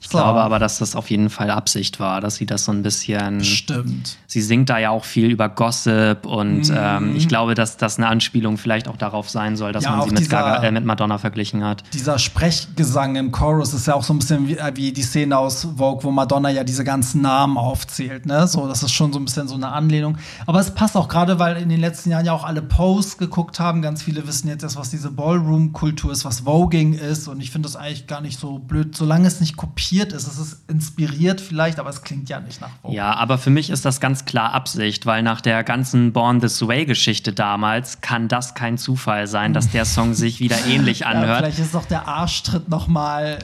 Ich 0.02 0.08
so. 0.08 0.18
glaube 0.18 0.40
aber, 0.40 0.58
dass 0.58 0.78
das 0.78 0.96
auf 0.96 1.10
jeden 1.10 1.30
Fall 1.30 1.48
Absicht 1.48 2.00
war, 2.00 2.20
dass 2.20 2.34
sie 2.34 2.44
das 2.44 2.64
so 2.64 2.72
ein 2.72 2.82
bisschen. 2.82 3.44
Stimmt. 3.44 4.18
Sie 4.26 4.42
singt 4.42 4.68
da 4.68 4.78
ja 4.78 4.90
auch 4.90 5.04
viel 5.04 5.30
über 5.30 5.48
Gossip 5.48 6.26
und 6.26 6.68
mhm. 6.68 6.76
ähm, 6.76 7.16
ich 7.16 7.28
glaube, 7.28 7.54
dass 7.54 7.76
das 7.76 7.98
eine 7.98 8.08
Anspielung 8.08 8.58
vielleicht 8.58 8.88
auch 8.88 8.96
darauf 8.96 9.30
sein 9.30 9.56
soll, 9.56 9.70
dass 9.70 9.84
ja, 9.84 9.92
man 9.92 10.02
sie 10.02 10.10
mit, 10.10 10.18
dieser, 10.18 10.30
Gaga, 10.30 10.64
äh, 10.64 10.72
mit 10.72 10.84
Madonna 10.84 11.18
verglichen 11.18 11.64
hat. 11.64 11.84
Dieser 11.92 12.18
Sprechgesang 12.18 13.14
im 13.14 13.30
Chorus 13.30 13.74
ist 13.74 13.86
ja 13.86 13.94
auch 13.94 14.02
so 14.02 14.12
ein 14.12 14.18
bisschen 14.18 14.48
wie, 14.48 14.56
äh, 14.56 14.72
wie, 14.74 14.92
die 14.92 15.02
Szene 15.02 15.38
aus 15.38 15.68
Vogue, 15.76 16.02
wo 16.02 16.10
Madonna 16.10 16.50
ja 16.50 16.64
diese 16.64 16.82
ganzen 16.82 17.22
Namen 17.22 17.56
aufzählt. 17.56 18.26
Ne? 18.26 18.48
So, 18.48 18.66
das 18.66 18.82
ist 18.82 18.90
schon 18.90 19.12
so 19.12 19.20
ein 19.20 19.24
bisschen 19.24 19.46
so 19.46 19.54
eine 19.54 19.68
Anlehnung. 19.68 20.18
Aber 20.46 20.58
es 20.58 20.74
passt 20.74 20.96
auch 20.96 21.06
gerade, 21.06 21.38
weil 21.38 21.58
in 21.58 21.68
den 21.68 21.80
letzten 21.80 22.10
Jahren 22.10 22.26
ja 22.26 22.32
auch 22.32 22.44
alle 22.44 22.60
Posts 22.60 23.18
geguckt 23.18 23.60
haben. 23.60 23.82
Ganz 23.82 24.02
viele 24.02 24.26
wissen 24.26 24.48
jetzt 24.48 24.64
erst, 24.64 24.76
was 24.76 24.90
diese 24.90 25.12
Ballroom-Kultur 25.12 26.10
ist, 26.10 26.24
was 26.24 26.40
Voging 26.40 26.94
ist. 26.94 27.28
Und 27.28 27.40
ich 27.40 27.52
finde 27.52 27.68
das 27.68 27.76
eigentlich 27.76 28.08
gar 28.08 28.20
nicht 28.20 28.40
so 28.40 28.58
blöd, 28.58 28.96
solange 28.96 29.28
es 29.28 29.38
nicht 29.38 29.56
kopiert 29.56 29.91
konzipiert 29.92 30.12
ist. 30.12 30.26
Es 30.26 30.38
ist 30.38 30.70
inspiriert 30.70 31.40
vielleicht, 31.40 31.78
aber 31.78 31.90
es 31.90 32.02
klingt 32.02 32.28
ja 32.28 32.40
nicht 32.40 32.60
nach 32.60 32.70
Vogue. 32.80 32.94
Ja, 32.94 33.14
aber 33.14 33.38
für 33.38 33.50
mich 33.50 33.70
ist 33.70 33.84
das 33.84 34.00
ganz 34.00 34.24
klar 34.24 34.52
Absicht, 34.52 35.06
weil 35.06 35.22
nach 35.22 35.40
der 35.40 35.64
ganzen 35.64 36.12
Born 36.12 36.40
This 36.40 36.66
Way-Geschichte 36.66 37.32
damals 37.32 38.00
kann 38.00 38.28
das 38.28 38.54
kein 38.54 38.78
Zufall 38.78 39.26
sein, 39.26 39.52
dass 39.52 39.70
der 39.70 39.84
Song 39.84 40.14
sich 40.22 40.40
wieder 40.40 40.56
ähnlich 40.66 41.06
anhört. 41.06 41.28
Ja, 41.28 41.36
vielleicht 41.38 41.58
ist 41.58 41.74
doch 41.74 41.84
der 41.84 42.08
Arschtritt 42.08 42.68
nochmal. 42.68 43.38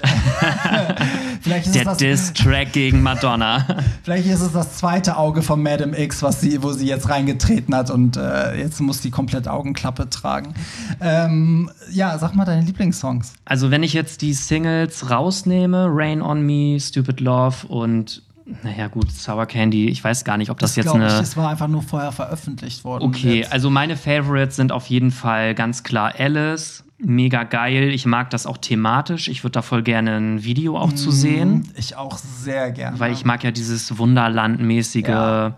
der 1.45 1.95
Diss-Track 1.95 2.73
gegen 2.73 3.03
Madonna. 3.03 3.67
vielleicht 4.03 4.27
ist 4.27 4.41
es 4.41 4.53
das 4.53 4.77
zweite 4.77 5.17
Auge 5.17 5.43
von 5.43 5.63
Madame 5.63 5.99
X, 5.99 6.23
was 6.23 6.41
sie, 6.41 6.63
wo 6.63 6.73
sie 6.73 6.87
jetzt 6.87 7.09
reingetreten 7.09 7.75
hat 7.75 7.91
und 7.91 8.17
äh, 8.17 8.59
jetzt 8.59 8.81
muss 8.81 9.01
die 9.01 9.11
komplett 9.11 9.49
Augenklappe 9.49 10.09
tragen. 10.11 10.55
Ähm, 11.01 11.71
ja, 11.91 12.17
sag 12.19 12.35
mal 12.35 12.45
deine 12.45 12.63
Lieblingssongs. 12.63 13.35
Also, 13.45 13.71
wenn 13.71 13.83
ich 13.83 13.93
jetzt 13.93 14.23
die 14.23 14.35
Singles 14.35 15.11
rausnehme, 15.11 15.87
Rain 15.91 16.23
on 16.23 16.38
Me, 16.43 16.79
Stupid 16.81 17.21
Love 17.21 17.67
und 17.69 18.23
naja, 18.63 18.89
gut, 18.89 19.11
Sour 19.11 19.47
Candy, 19.47 19.89
ich 19.89 20.03
weiß 20.03 20.25
gar 20.25 20.39
nicht, 20.39 20.51
ob 20.51 20.59
das, 20.59 20.75
das 20.75 20.85
jetzt 20.85 20.95
eine. 20.95 21.07
Ich, 21.07 21.13
es 21.13 21.37
war 21.37 21.51
einfach 21.51 21.69
nur 21.69 21.83
vorher 21.83 22.13
veröffentlicht 22.13 22.83
worden. 22.85 23.05
Okay, 23.05 23.45
also 23.51 23.69
meine 23.69 23.97
Favorites 23.97 24.57
sind 24.57 24.73
auf 24.73 24.87
jeden 24.87 25.11
Fall 25.11 25.55
ganz 25.55 25.83
klar 25.83 26.15
Alice. 26.19 26.85
Mega 27.01 27.45
geil. 27.45 27.91
Ich 27.91 28.07
mag 28.07 28.31
das 28.31 28.45
auch 28.45 28.57
thematisch. 28.57 29.29
Ich 29.29 29.45
würde 29.45 29.53
da 29.53 29.63
voll 29.63 29.83
gerne 29.83 30.17
ein 30.17 30.43
Video 30.43 30.77
auch 30.77 30.91
mm, 30.91 30.97
zu 30.97 31.13
sehen. 31.13 31.71
Ich 31.77 31.95
auch 31.95 32.19
sehr 32.19 32.73
gerne. 32.73 32.99
Weil 32.99 33.13
ich 33.13 33.25
mag 33.25 33.45
ja 33.45 33.53
dieses 33.53 33.99
Wunderlandmäßige. 33.99 35.07
Ja. 35.07 35.55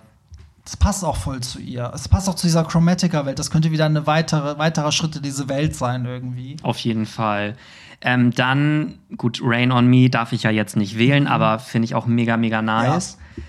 Das 0.65 0.77
passt 0.77 1.03
auch 1.03 1.17
voll 1.17 1.41
zu 1.41 1.59
ihr. 1.59 1.91
Es 1.95 2.09
passt 2.09 2.29
auch 2.29 2.35
zu 2.35 2.47
dieser 2.47 2.65
Chromatica-Welt. 2.65 3.39
Das 3.39 3.51
könnte 3.51 3.71
wieder 3.71 3.87
ein 3.87 4.07
weitere, 4.07 4.59
weiterer 4.59 4.93
Schritt 4.93 5.17
in 5.17 5.23
diese 5.23 5.49
Welt 5.49 5.75
sein, 5.75 6.05
irgendwie. 6.05 6.57
Auf 6.63 6.79
jeden 6.79 7.07
Fall. 7.07 7.57
Ähm, 8.03 8.31
dann, 8.31 8.99
gut, 9.17 9.41
Rain 9.43 9.73
on 9.73 9.87
Me 9.87 10.09
darf 10.09 10.33
ich 10.33 10.45
ja 10.45 10.51
jetzt 10.51 10.77
nicht 10.77 10.97
wählen, 10.97 11.25
mhm. 11.25 11.31
aber 11.31 11.59
finde 11.59 11.85
ich 11.85 11.95
auch 11.95 12.07
mega, 12.07 12.37
mega 12.37 12.63
nice. 12.63 13.19
Ja. 13.19 13.43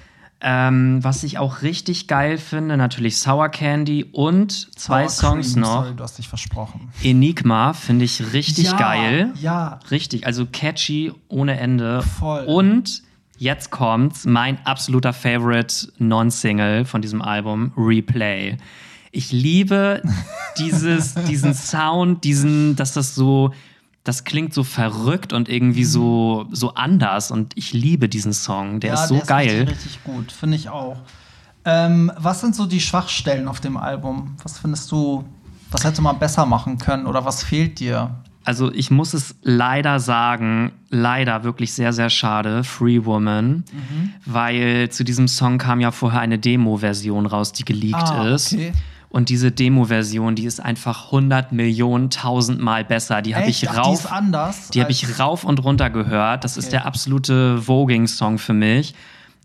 Ähm, 0.44 1.04
was 1.04 1.24
ich 1.24 1.38
auch 1.38 1.62
richtig 1.62 2.08
geil 2.08 2.40
finde, 2.40 2.76
natürlich 2.76 3.20
Sour 3.20 3.50
Candy 3.50 4.06
und 4.12 4.52
zwei 4.76 5.08
Sour 5.08 5.32
Songs 5.32 5.54
Cream, 5.54 5.62
noch. 5.62 5.84
Sorry, 5.84 5.96
du 5.96 6.04
hast 6.04 6.18
dich 6.18 6.28
versprochen. 6.28 6.90
Enigma 7.04 7.74
finde 7.74 8.06
ich 8.06 8.34
richtig 8.34 8.72
ja, 8.72 8.78
geil. 8.78 9.34
Ja. 9.40 9.80
Richtig, 9.92 10.26
also 10.26 10.48
catchy 10.52 11.14
ohne 11.28 11.60
Ende. 11.60 12.02
Voll. 12.02 12.44
Und 12.46 13.04
jetzt 13.38 13.70
kommt 13.70 14.26
mein 14.26 14.58
absoluter 14.66 15.14
Favorite 15.14 15.94
Non-Single 16.00 16.86
von 16.86 17.04
diesem 17.04 17.22
Album, 17.22 17.72
Replay. 17.78 18.58
Ich 19.12 19.32
liebe 19.32 20.02
dieses, 20.58 21.14
diesen 21.14 21.54
Sound, 21.54 22.24
diesen, 22.24 22.76
dass 22.76 22.94
das 22.94 23.14
so 23.14 23.54
das 24.04 24.24
klingt 24.24 24.54
so 24.54 24.64
verrückt 24.64 25.32
und 25.32 25.48
irgendwie 25.48 25.84
so, 25.84 26.48
so 26.52 26.74
anders. 26.74 27.32
Und 27.32 27.56
ich 27.56 27.74
liebe 27.74 28.10
diesen 28.10 28.34
Song. 28.34 28.80
Der 28.80 28.96
ja, 28.96 29.02
ist 29.02 29.10
so 29.10 29.16
der 29.16 29.26
geil. 29.26 29.48
Ist 29.48 29.54
richtig, 29.54 29.76
richtig 29.76 30.04
gut, 30.04 30.32
finde 30.32 30.58
ich 30.58 30.70
auch. 30.70 30.98
Ähm, 31.66 32.12
was 32.18 32.42
sind 32.42 32.56
so 32.56 32.66
die 32.66 32.82
Schwachstellen 32.82 33.48
auf 33.48 33.60
dem 33.60 33.78
Album? 33.78 34.36
Was 34.42 34.58
findest 34.58 34.92
du, 34.92 35.24
was 35.70 35.84
hätte 35.84 36.02
man 36.02 36.18
besser 36.18 36.46
machen 36.46 36.80
können 36.80 37.06
oder 37.06 37.24
was 37.26 37.44
fehlt 37.44 37.80
dir? 37.80 38.10
Also 38.44 38.72
ich 38.72 38.90
muss 38.90 39.14
es 39.14 39.36
leider 39.44 40.00
sagen, 40.00 40.72
leider 40.90 41.44
wirklich 41.44 41.74
sehr, 41.74 41.94
sehr 41.94 42.10
schade, 42.10 42.64
Free 42.64 43.06
Woman, 43.06 43.64
mhm. 43.72 44.14
weil 44.26 44.90
zu 44.90 45.04
diesem 45.04 45.28
Song 45.28 45.60
kam 45.60 45.80
ja 45.80 45.92
vorher 45.92 46.22
eine 46.22 46.40
Demo-Version 46.40 47.28
raus, 47.28 47.54
die 47.54 47.66
geleakt 47.66 48.10
ah, 48.10 48.30
ist. 48.30 48.58
Und 49.12 49.28
diese 49.28 49.52
Demo-Version, 49.52 50.36
die 50.36 50.46
ist 50.46 50.62
einfach 50.62 51.08
100 51.08 51.52
Millionen, 51.52 52.10
tausendmal 52.10 52.86
besser. 52.86 53.22
Die 53.22 53.36
habe 53.36 53.50
ich 53.50 53.68
rauf, 53.68 54.08
die, 54.08 54.72
die 54.74 54.82
habe 54.82 54.92
ich 54.92 55.20
rauf 55.20 55.44
und 55.44 55.62
runter 55.64 55.90
gehört. 55.90 56.46
Das 56.46 56.54
okay. 56.54 56.64
ist 56.66 56.72
der 56.72 56.86
absolute 56.86 57.58
Voging-Song 57.58 58.38
für 58.38 58.54
mich. 58.54 58.96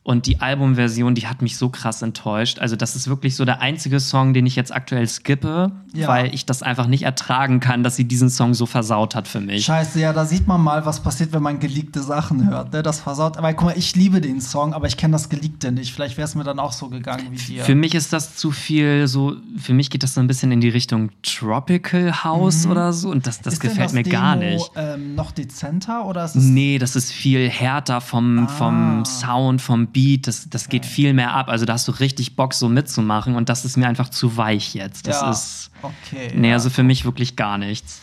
Und 0.07 0.27
die 0.27 0.41
Albumversion, 0.41 1.17
die 1.17 1.27
hat 1.27 1.43
mich 1.43 1.57
so 1.57 1.69
krass 1.69 2.01
enttäuscht. 2.01 2.61
Also, 2.61 2.77
das 2.77 2.95
ist 2.95 3.09
wirklich 3.09 3.35
so 3.35 3.45
der 3.45 3.61
einzige 3.61 3.99
Song, 3.99 4.35
den 4.35 4.47
ich 4.47 4.55
jetzt 4.55 4.73
aktuell 4.73 5.09
skippe, 5.09 5.73
ja. 5.95 6.07
weil 6.07 6.33
ich 6.33 6.47
das 6.47 6.63
einfach 6.63 6.87
nicht 6.87 7.03
ertragen 7.03 7.59
kann, 7.59 7.83
dass 7.83 7.97
sie 7.97 8.05
diesen 8.05 8.31
Song 8.31 8.55
so 8.55 8.67
versaut 8.67 9.17
hat 9.17 9.27
für 9.27 9.41
mich. 9.41 9.65
Scheiße, 9.65 9.99
ja, 9.99 10.13
da 10.13 10.25
sieht 10.25 10.47
man 10.47 10.61
mal, 10.61 10.87
was 10.87 11.03
passiert, 11.03 11.33
wenn 11.33 11.43
man 11.43 11.59
geleakte 11.59 12.05
Sachen 12.05 12.49
hört. 12.49 12.73
Ne? 12.73 12.85
Das 12.85 13.01
versaut. 13.01 13.37
Aber 13.37 13.53
guck 13.53 13.67
mal, 13.67 13.77
ich 13.77 13.97
liebe 13.97 14.21
den 14.21 14.41
Song, 14.41 14.75
aber 14.75 14.87
ich 14.87 14.97
kenne 14.97 15.11
das 15.11 15.29
Geleakte 15.29 15.73
nicht. 15.73 15.93
Vielleicht 15.93 16.17
wäre 16.17 16.27
es 16.27 16.37
mir 16.37 16.45
dann 16.45 16.61
auch 16.61 16.73
so 16.73 16.89
gegangen 16.89 17.27
wie 17.33 17.37
dir. 17.37 17.65
Für 17.65 17.75
mich 17.75 17.97
ist 17.97 18.13
das 18.13 18.37
zu 18.37 18.53
viel 18.53 19.09
so, 19.09 19.35
für 19.57 19.75
mich 19.75 19.91
geht 19.91 20.05
das 20.05 20.15
so 20.15 20.21
ein 20.21 20.29
bisschen 20.29 20.53
in 20.53 20.61
die 20.61 20.69
Richtung 20.69 21.11
Tropical 21.25 22.23
House 22.23 22.65
mhm. 22.65 22.71
oder 22.71 22.93
so. 22.93 23.11
Und 23.11 23.27
das, 23.27 23.41
das 23.41 23.59
gefällt 23.59 23.87
das 23.87 23.93
mir 23.93 24.05
Demo, 24.05 24.15
gar 24.15 24.37
nicht. 24.37 24.71
Ähm, 24.77 25.17
noch 25.17 25.33
dezenter 25.33 26.07
oder 26.07 26.27
ist 26.27 26.37
es 26.37 26.45
Nee, 26.45 26.79
das 26.79 26.95
ist 26.95 27.11
viel 27.11 27.49
härter 27.49 28.01
vom, 28.01 28.47
ah. 28.47 28.47
vom 28.47 29.05
Sound, 29.05 29.61
vom 29.61 29.89
Beat, 29.97 30.27
das, 30.27 30.51
das 30.51 30.69
geht 30.69 30.85
viel 30.85 31.15
mehr 31.15 31.33
ab. 31.33 31.49
Also 31.49 31.65
da 31.65 31.73
hast 31.73 31.89
du 31.89 31.93
richtig 31.93 32.37
Bock, 32.37 32.53
so 32.53 32.69
mitzumachen 32.69 33.35
und 33.35 33.49
das 33.49 33.65
ist 33.65 33.79
mir 33.79 33.89
einfach 33.89 34.11
zu 34.11 34.37
weich 34.37 34.75
jetzt. 34.75 35.07
Das 35.07 35.23
ja, 35.23 35.31
ist. 35.31 35.71
Okay. 35.81 36.33
Nee, 36.35 36.53
also 36.53 36.69
für 36.69 36.83
mich 36.83 37.07
wirklich 37.07 37.35
gar 37.35 37.57
nichts. 37.57 38.03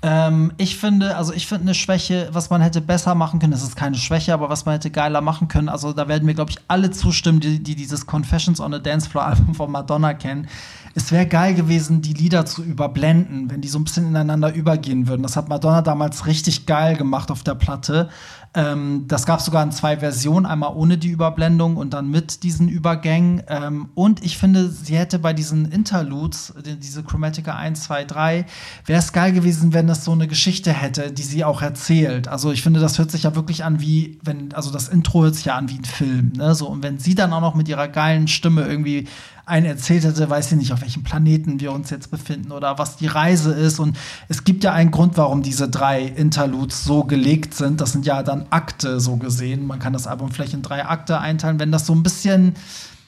Ähm, 0.00 0.52
ich 0.56 0.78
finde, 0.78 1.18
also 1.18 1.34
ich 1.34 1.46
finde 1.46 1.64
eine 1.64 1.74
Schwäche, 1.74 2.30
was 2.32 2.48
man 2.48 2.62
hätte 2.62 2.80
besser 2.80 3.14
machen 3.14 3.40
können, 3.40 3.52
das 3.52 3.62
ist 3.62 3.76
keine 3.76 3.98
Schwäche, 3.98 4.32
aber 4.32 4.48
was 4.48 4.64
man 4.64 4.74
hätte 4.74 4.90
geiler 4.90 5.20
machen 5.20 5.48
können, 5.48 5.68
also 5.68 5.92
da 5.92 6.08
werden 6.08 6.24
mir, 6.24 6.34
glaube 6.34 6.50
ich, 6.50 6.56
alle 6.66 6.90
zustimmen, 6.90 7.40
die, 7.40 7.62
die 7.62 7.74
dieses 7.74 8.06
Confessions 8.06 8.58
on 8.60 8.72
a 8.72 8.78
Dance 8.78 9.08
Floor 9.10 9.26
Album 9.26 9.54
von 9.54 9.70
Madonna 9.70 10.14
kennen 10.14 10.48
es 10.94 11.10
wäre 11.10 11.26
geil 11.26 11.54
gewesen, 11.54 12.02
die 12.02 12.12
Lieder 12.12 12.46
zu 12.46 12.62
überblenden, 12.62 13.50
wenn 13.50 13.60
die 13.60 13.68
so 13.68 13.78
ein 13.78 13.84
bisschen 13.84 14.06
ineinander 14.06 14.54
übergehen 14.54 15.08
würden. 15.08 15.22
Das 15.22 15.36
hat 15.36 15.48
Madonna 15.48 15.82
damals 15.82 16.26
richtig 16.26 16.66
geil 16.66 16.96
gemacht 16.96 17.32
auf 17.32 17.42
der 17.42 17.56
Platte. 17.56 18.08
Ähm, 18.54 19.04
das 19.08 19.26
gab 19.26 19.40
es 19.40 19.46
sogar 19.46 19.64
in 19.64 19.72
zwei 19.72 19.96
Versionen, 19.98 20.46
einmal 20.46 20.74
ohne 20.74 20.96
die 20.96 21.08
Überblendung 21.08 21.76
und 21.76 21.92
dann 21.92 22.08
mit 22.08 22.44
diesen 22.44 22.68
Übergängen. 22.68 23.42
Ähm, 23.48 23.88
und 23.94 24.24
ich 24.24 24.38
finde, 24.38 24.70
sie 24.70 24.96
hätte 24.96 25.18
bei 25.18 25.32
diesen 25.32 25.72
Interludes, 25.72 26.54
diese 26.80 27.02
Chromatica 27.02 27.56
1, 27.56 27.82
2, 27.84 28.04
3, 28.04 28.46
wäre 28.86 28.98
es 28.98 29.12
geil 29.12 29.32
gewesen, 29.32 29.72
wenn 29.72 29.88
das 29.88 30.04
so 30.04 30.12
eine 30.12 30.28
Geschichte 30.28 30.72
hätte, 30.72 31.10
die 31.10 31.22
sie 31.22 31.44
auch 31.44 31.62
erzählt. 31.62 32.28
Also 32.28 32.52
ich 32.52 32.62
finde, 32.62 32.78
das 32.78 32.98
hört 32.98 33.10
sich 33.10 33.24
ja 33.24 33.34
wirklich 33.34 33.64
an 33.64 33.80
wie, 33.80 34.18
wenn, 34.22 34.52
also 34.54 34.70
das 34.70 34.88
Intro 34.88 35.24
hört 35.24 35.34
sich 35.34 35.46
ja 35.46 35.56
an 35.56 35.68
wie 35.68 35.78
ein 35.78 35.84
Film. 35.84 36.32
Ne? 36.36 36.54
So, 36.54 36.68
und 36.68 36.82
wenn 36.84 37.00
sie 37.00 37.16
dann 37.16 37.32
auch 37.32 37.40
noch 37.40 37.56
mit 37.56 37.68
ihrer 37.68 37.88
geilen 37.88 38.28
Stimme 38.28 38.66
irgendwie 38.66 39.08
einen 39.46 39.66
erzählt 39.66 40.04
hätte, 40.04 40.28
weiß 40.30 40.52
ich 40.52 40.58
nicht, 40.58 40.72
auf 40.72 40.80
welchem 40.80 41.02
Planeten 41.02 41.60
wir 41.60 41.72
uns 41.72 41.90
jetzt 41.90 42.10
befinden 42.10 42.52
oder 42.52 42.78
was 42.78 42.96
die 42.96 43.06
Reise 43.06 43.52
ist. 43.52 43.78
Und 43.78 43.96
es 44.28 44.44
gibt 44.44 44.64
ja 44.64 44.72
einen 44.72 44.90
Grund, 44.90 45.16
warum 45.16 45.42
diese 45.42 45.68
drei 45.68 46.02
Interludes 46.02 46.84
so 46.84 47.04
gelegt 47.04 47.54
sind. 47.54 47.80
Das 47.80 47.92
sind 47.92 48.06
ja 48.06 48.22
dann 48.22 48.46
Akte 48.50 49.00
so 49.00 49.16
gesehen. 49.16 49.66
Man 49.66 49.78
kann 49.78 49.92
das 49.92 50.06
Album 50.06 50.30
vielleicht 50.30 50.54
in 50.54 50.62
drei 50.62 50.86
Akte 50.86 51.18
einteilen, 51.20 51.58
wenn 51.58 51.72
das 51.72 51.86
so 51.86 51.94
ein 51.94 52.02
bisschen 52.02 52.54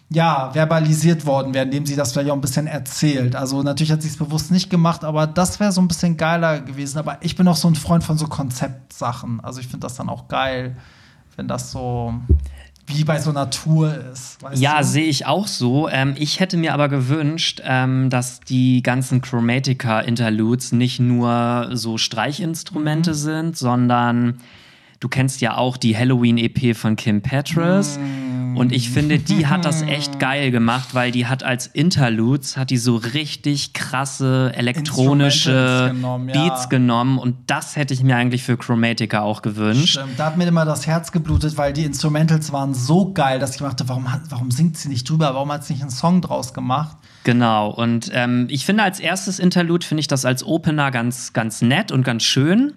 ja, 0.09 0.51
verbalisiert 0.53 1.27
worden 1.27 1.53
wäre, 1.53 1.65
indem 1.65 1.85
sie 1.85 1.97
das 1.97 2.13
vielleicht 2.13 2.31
auch 2.31 2.35
ein 2.35 2.41
bisschen 2.41 2.67
erzählt. 2.67 3.35
Also 3.35 3.63
natürlich 3.63 3.91
hat 3.91 4.03
sie 4.03 4.09
es 4.09 4.17
bewusst 4.17 4.53
nicht 4.53 4.71
gemacht, 4.71 5.05
aber 5.05 5.27
das 5.27 5.59
wäre 5.59 5.73
so 5.73 5.81
ein 5.81 5.89
bisschen 5.89 6.17
geiler 6.17 6.61
gewesen. 6.61 6.99
Aber 6.99 7.19
ich 7.23 7.35
bin 7.35 7.49
auch 7.49 7.57
so 7.57 7.69
ein 7.69 7.75
Freund 7.75 8.05
von 8.05 8.17
so 8.17 8.27
Konzeptsachen. 8.27 9.41
Also 9.43 9.61
ich 9.61 9.67
finde 9.67 9.87
das 9.87 9.97
dann 9.97 10.09
auch 10.09 10.29
geil, 10.29 10.77
wenn 11.37 11.49
das 11.49 11.73
so 11.73 12.15
wie 12.87 13.05
bei 13.05 13.19
so 13.19 13.31
einer 13.31 13.51
Tour 13.51 13.95
ist. 14.13 14.39
ja, 14.55 14.83
sehe 14.83 15.07
ich 15.07 15.27
auch 15.27 15.47
so. 15.47 15.89
Ähm, 15.89 16.15
ich 16.17 16.41
hätte 16.41 16.57
mir 16.57 16.73
aber 16.73 16.89
gewünscht, 16.89 17.61
ähm, 17.65 18.11
dass 18.11 18.41
die 18.41 18.83
ganzen 18.83 19.21
Chromatica-Interludes 19.21 20.73
nicht 20.73 21.01
nur 21.01 21.71
so 21.73 21.99
Streichinstrumente 21.99 23.11
mhm. 23.11 23.15
sind, 23.15 23.57
sondern 23.57 24.41
du 25.01 25.09
kennst 25.09 25.41
ja 25.41 25.57
auch 25.57 25.77
die 25.77 25.97
Halloween-EP 25.97 26.77
von 26.77 26.97
Kim 26.97 27.23
Petras. 27.23 27.99
Mhm 27.99 28.26
und 28.57 28.73
ich 28.73 28.91
finde, 28.91 29.19
die 29.19 29.47
hat 29.47 29.65
das 29.65 29.83
echt 29.83 30.19
geil 30.19 30.51
gemacht, 30.51 30.95
weil 30.95 31.11
die 31.11 31.27
hat 31.27 31.43
als 31.43 31.67
Interludes, 31.67 32.57
hat 32.57 32.71
die 32.71 32.79
so 32.79 32.97
richtig 32.97 33.73
krasse 33.73 34.53
elektronische 34.55 35.91
genommen, 35.93 36.27
Beats 36.27 36.65
ja. 36.65 36.69
genommen. 36.69 37.19
Und 37.19 37.37
das 37.47 37.77
hätte 37.77 37.95
ich 37.95 38.03
mir 38.03 38.17
eigentlich 38.17 38.43
für 38.43 38.57
Chromatica 38.57 39.21
auch 39.21 39.43
gewünscht. 39.43 39.99
Stimmt. 39.99 40.19
Da 40.19 40.27
hat 40.27 40.37
mir 40.37 40.47
immer 40.47 40.65
das 40.65 40.87
Herz 40.87 41.13
geblutet, 41.13 41.57
weil 41.57 41.73
die 41.73 41.85
Instrumentals 41.85 42.53
waren 42.53 42.75
so 42.75 43.13
geil, 43.13 43.39
dass 43.39 43.53
ich 43.53 43.59
dachte, 43.59 43.89
warum, 43.89 44.07
warum 44.31 44.51
singt 44.51 44.77
sie 44.77 44.89
nicht 44.89 45.09
drüber? 45.09 45.35
Warum 45.35 45.53
hat 45.53 45.65
sie 45.65 45.75
nicht 45.75 45.83
einen 45.83 45.91
Song 45.91 46.23
draus 46.23 46.55
gemacht? 46.55 46.97
Genau, 47.25 47.71
und 47.71 48.11
ähm, 48.15 48.47
ich 48.51 48.65
finde 48.65 48.85
als 48.85 49.01
erstes 49.01 49.39
Interlude, 49.39 49.85
finde 49.85 50.01
ich 50.01 50.07
das 50.07 50.25
als 50.25 50.45
Opener 50.45 50.91
ganz, 50.91 51.33
ganz 51.33 51.61
nett 51.61 51.91
und 51.91 52.05
ganz 52.05 52.23
schön. 52.23 52.75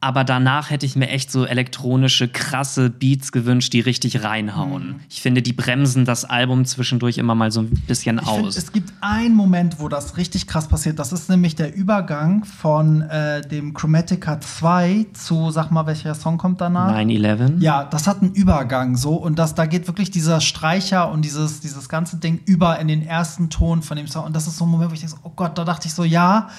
Aber 0.00 0.22
danach 0.22 0.70
hätte 0.70 0.86
ich 0.86 0.94
mir 0.94 1.08
echt 1.08 1.32
so 1.32 1.44
elektronische, 1.44 2.28
krasse 2.28 2.88
Beats 2.88 3.32
gewünscht, 3.32 3.72
die 3.72 3.80
richtig 3.80 4.22
reinhauen. 4.22 4.86
Mhm. 4.86 5.00
Ich 5.10 5.20
finde, 5.20 5.42
die 5.42 5.52
bremsen 5.52 6.04
das 6.04 6.24
Album 6.24 6.64
zwischendurch 6.64 7.18
immer 7.18 7.34
mal 7.34 7.50
so 7.50 7.62
ein 7.62 7.70
bisschen 7.88 8.20
ich 8.22 8.28
aus. 8.28 8.36
Find, 8.36 8.56
es 8.56 8.72
gibt 8.72 8.92
einen 9.00 9.34
Moment, 9.34 9.80
wo 9.80 9.88
das 9.88 10.16
richtig 10.16 10.46
krass 10.46 10.68
passiert. 10.68 11.00
Das 11.00 11.12
ist 11.12 11.28
nämlich 11.28 11.56
der 11.56 11.74
Übergang 11.74 12.44
von 12.44 13.02
äh, 13.02 13.42
dem 13.42 13.74
Chromatica 13.74 14.40
2 14.40 15.06
zu, 15.14 15.50
sag 15.50 15.72
mal, 15.72 15.86
welcher 15.86 16.14
Song 16.14 16.38
kommt 16.38 16.60
danach? 16.60 16.94
9-11. 16.94 17.58
Ja, 17.58 17.82
das 17.82 18.06
hat 18.06 18.22
einen 18.22 18.32
Übergang 18.34 18.96
so. 18.96 19.16
Und 19.16 19.36
das, 19.40 19.56
da 19.56 19.66
geht 19.66 19.88
wirklich 19.88 20.12
dieser 20.12 20.40
Streicher 20.40 21.10
und 21.10 21.24
dieses, 21.24 21.58
dieses 21.58 21.88
ganze 21.88 22.18
Ding 22.18 22.40
über 22.46 22.78
in 22.78 22.86
den 22.86 23.04
ersten 23.04 23.50
Ton 23.50 23.82
von 23.82 23.96
dem 23.96 24.06
Song. 24.06 24.26
Und 24.26 24.36
das 24.36 24.46
ist 24.46 24.58
so 24.58 24.64
ein 24.64 24.70
Moment, 24.70 24.90
wo 24.90 24.94
ich 24.94 25.00
denke, 25.00 25.16
oh 25.24 25.32
Gott, 25.34 25.58
da 25.58 25.64
dachte 25.64 25.88
ich 25.88 25.94
so, 25.94 26.04
ja 26.04 26.50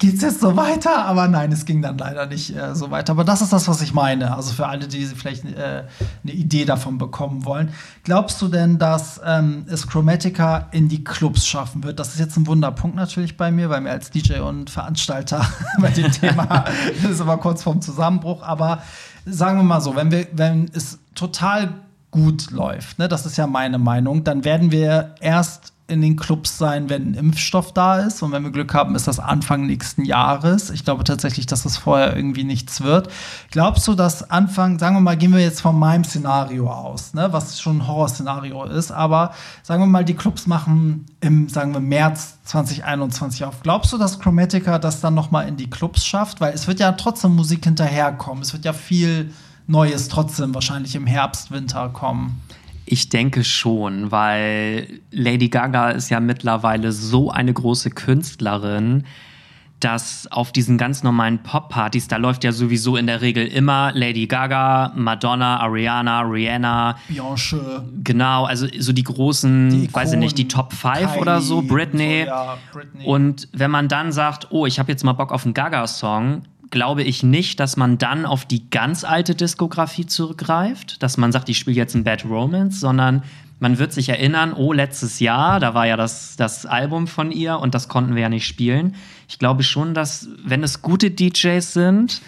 geht's 0.00 0.22
jetzt 0.22 0.40
so 0.40 0.56
weiter? 0.56 1.04
Aber 1.04 1.28
nein, 1.28 1.52
es 1.52 1.66
ging 1.66 1.82
dann 1.82 1.98
leider 1.98 2.26
nicht 2.26 2.56
äh, 2.56 2.74
so 2.74 2.90
weiter. 2.90 3.12
Aber 3.12 3.22
das 3.22 3.42
ist 3.42 3.52
das, 3.52 3.68
was 3.68 3.80
ich 3.82 3.94
meine. 3.94 4.34
Also 4.34 4.52
für 4.52 4.66
alle, 4.66 4.88
die 4.88 5.04
vielleicht 5.06 5.44
äh, 5.44 5.84
eine 6.24 6.32
Idee 6.32 6.64
davon 6.64 6.98
bekommen 6.98 7.44
wollen. 7.44 7.72
Glaubst 8.02 8.42
du 8.42 8.48
denn, 8.48 8.78
dass 8.78 9.20
ähm, 9.24 9.66
es 9.68 9.86
Chromatica 9.86 10.68
in 10.72 10.88
die 10.88 11.04
Clubs 11.04 11.46
schaffen 11.46 11.84
wird? 11.84 12.00
Das 12.00 12.14
ist 12.14 12.18
jetzt 12.18 12.36
ein 12.36 12.46
Wunderpunkt 12.46 12.96
natürlich 12.96 13.36
bei 13.36 13.52
mir, 13.52 13.70
weil 13.70 13.82
mir 13.82 13.90
als 13.90 14.10
DJ 14.10 14.40
und 14.40 14.70
Veranstalter 14.70 15.46
bei 15.78 15.90
dem 15.90 16.10
Thema 16.10 16.64
ist 17.08 17.20
immer 17.20 17.36
kurz 17.36 17.62
vorm 17.62 17.82
Zusammenbruch. 17.82 18.42
Aber 18.42 18.82
sagen 19.26 19.58
wir 19.58 19.64
mal 19.64 19.82
so, 19.82 19.94
wenn 19.94 20.10
wir, 20.10 20.26
wenn 20.32 20.70
es 20.72 20.98
total 21.14 21.74
gut 22.10 22.50
läuft, 22.50 22.98
ne, 22.98 23.06
das 23.06 23.26
ist 23.26 23.36
ja 23.36 23.46
meine 23.46 23.78
Meinung, 23.78 24.24
dann 24.24 24.44
werden 24.44 24.72
wir 24.72 25.14
erst 25.20 25.74
in 25.90 26.00
den 26.00 26.16
Clubs 26.16 26.56
sein, 26.56 26.88
wenn 26.88 27.10
ein 27.10 27.14
Impfstoff 27.14 27.72
da 27.72 27.98
ist. 27.98 28.22
Und 28.22 28.32
wenn 28.32 28.42
wir 28.42 28.50
Glück 28.50 28.72
haben, 28.72 28.94
ist 28.94 29.08
das 29.08 29.18
Anfang 29.18 29.66
nächsten 29.66 30.04
Jahres. 30.04 30.70
Ich 30.70 30.84
glaube 30.84 31.04
tatsächlich, 31.04 31.46
dass 31.46 31.64
das 31.64 31.76
vorher 31.76 32.16
irgendwie 32.16 32.44
nichts 32.44 32.80
wird. 32.80 33.08
Glaubst 33.50 33.86
du, 33.88 33.94
dass 33.94 34.30
Anfang, 34.30 34.78
sagen 34.78 34.96
wir 34.96 35.00
mal, 35.00 35.16
gehen 35.16 35.32
wir 35.32 35.40
jetzt 35.40 35.60
von 35.60 35.78
meinem 35.78 36.04
Szenario 36.04 36.70
aus, 36.70 37.14
ne, 37.14 37.32
was 37.32 37.60
schon 37.60 37.78
ein 37.78 37.88
Horrorszenario 37.88 38.64
ist, 38.64 38.92
aber 38.92 39.32
sagen 39.62 39.82
wir 39.82 39.86
mal, 39.86 40.04
die 40.04 40.14
Clubs 40.14 40.46
machen 40.46 41.06
im, 41.20 41.48
sagen 41.48 41.72
wir, 41.72 41.80
März 41.80 42.38
2021 42.44 43.44
auf. 43.44 43.62
Glaubst 43.62 43.92
du, 43.92 43.98
dass 43.98 44.18
Chromatica 44.18 44.78
das 44.78 45.00
dann 45.00 45.14
noch 45.14 45.30
mal 45.30 45.42
in 45.42 45.56
die 45.56 45.68
Clubs 45.68 46.06
schafft? 46.06 46.40
Weil 46.40 46.54
es 46.54 46.66
wird 46.66 46.80
ja 46.80 46.92
trotzdem 46.92 47.34
Musik 47.34 47.64
hinterherkommen. 47.64 48.42
Es 48.42 48.52
wird 48.52 48.64
ja 48.64 48.72
viel 48.72 49.32
Neues 49.66 50.08
trotzdem 50.08 50.54
wahrscheinlich 50.54 50.94
im 50.96 51.06
Herbst, 51.06 51.50
Winter 51.50 51.88
kommen. 51.90 52.40
Ich 52.92 53.08
denke 53.08 53.44
schon, 53.44 54.10
weil 54.10 55.00
Lady 55.12 55.48
Gaga 55.48 55.90
ist 55.90 56.10
ja 56.10 56.18
mittlerweile 56.18 56.90
so 56.90 57.30
eine 57.30 57.52
große 57.52 57.90
Künstlerin, 57.90 59.04
dass 59.78 60.26
auf 60.32 60.50
diesen 60.50 60.76
ganz 60.76 61.04
normalen 61.04 61.38
Pop-Partys, 61.38 62.08
da 62.08 62.16
läuft 62.16 62.42
ja 62.42 62.50
sowieso 62.50 62.96
in 62.96 63.06
der 63.06 63.20
Regel 63.20 63.46
immer 63.46 63.92
Lady 63.94 64.26
Gaga, 64.26 64.92
Madonna, 64.96 65.60
Ariana, 65.60 66.22
Rihanna. 66.22 66.96
Beyoncé. 67.08 67.60
Genau, 68.02 68.46
also 68.46 68.66
so 68.76 68.92
die 68.92 69.04
großen, 69.04 69.70
die 69.70 69.94
weiß 69.94 70.14
ich 70.14 70.18
nicht, 70.18 70.36
die 70.36 70.48
Top 70.48 70.72
5 70.72 71.16
oder 71.16 71.40
so, 71.40 71.62
Britney. 71.62 72.24
So, 72.24 72.26
ja, 72.26 72.58
Britney. 72.72 73.04
Und 73.04 73.46
wenn 73.52 73.70
man 73.70 73.86
dann 73.86 74.10
sagt, 74.10 74.48
oh, 74.50 74.66
ich 74.66 74.80
habe 74.80 74.90
jetzt 74.90 75.04
mal 75.04 75.12
Bock 75.12 75.30
auf 75.30 75.44
einen 75.44 75.54
Gaga-Song, 75.54 76.42
glaube 76.70 77.02
ich 77.02 77.22
nicht, 77.22 77.60
dass 77.60 77.76
man 77.76 77.98
dann 77.98 78.26
auf 78.26 78.44
die 78.44 78.70
ganz 78.70 79.04
alte 79.04 79.34
Diskografie 79.34 80.06
zurückgreift, 80.06 81.02
dass 81.02 81.16
man 81.16 81.32
sagt, 81.32 81.48
ich 81.48 81.58
spiele 81.58 81.76
jetzt 81.76 81.94
ein 81.94 82.04
Bad 82.04 82.24
Romance, 82.24 82.80
sondern 82.80 83.22
man 83.58 83.78
wird 83.78 83.92
sich 83.92 84.08
erinnern, 84.08 84.54
oh, 84.54 84.72
letztes 84.72 85.20
Jahr, 85.20 85.60
da 85.60 85.74
war 85.74 85.86
ja 85.86 85.96
das, 85.96 86.36
das 86.36 86.64
Album 86.64 87.06
von 87.06 87.30
ihr 87.30 87.58
und 87.58 87.74
das 87.74 87.88
konnten 87.88 88.14
wir 88.14 88.22
ja 88.22 88.28
nicht 88.28 88.46
spielen. 88.46 88.94
Ich 89.28 89.38
glaube 89.38 89.62
schon, 89.62 89.92
dass, 89.92 90.28
wenn 90.44 90.62
es 90.62 90.80
gute 90.80 91.10
DJs 91.10 91.72
sind, 91.72 92.22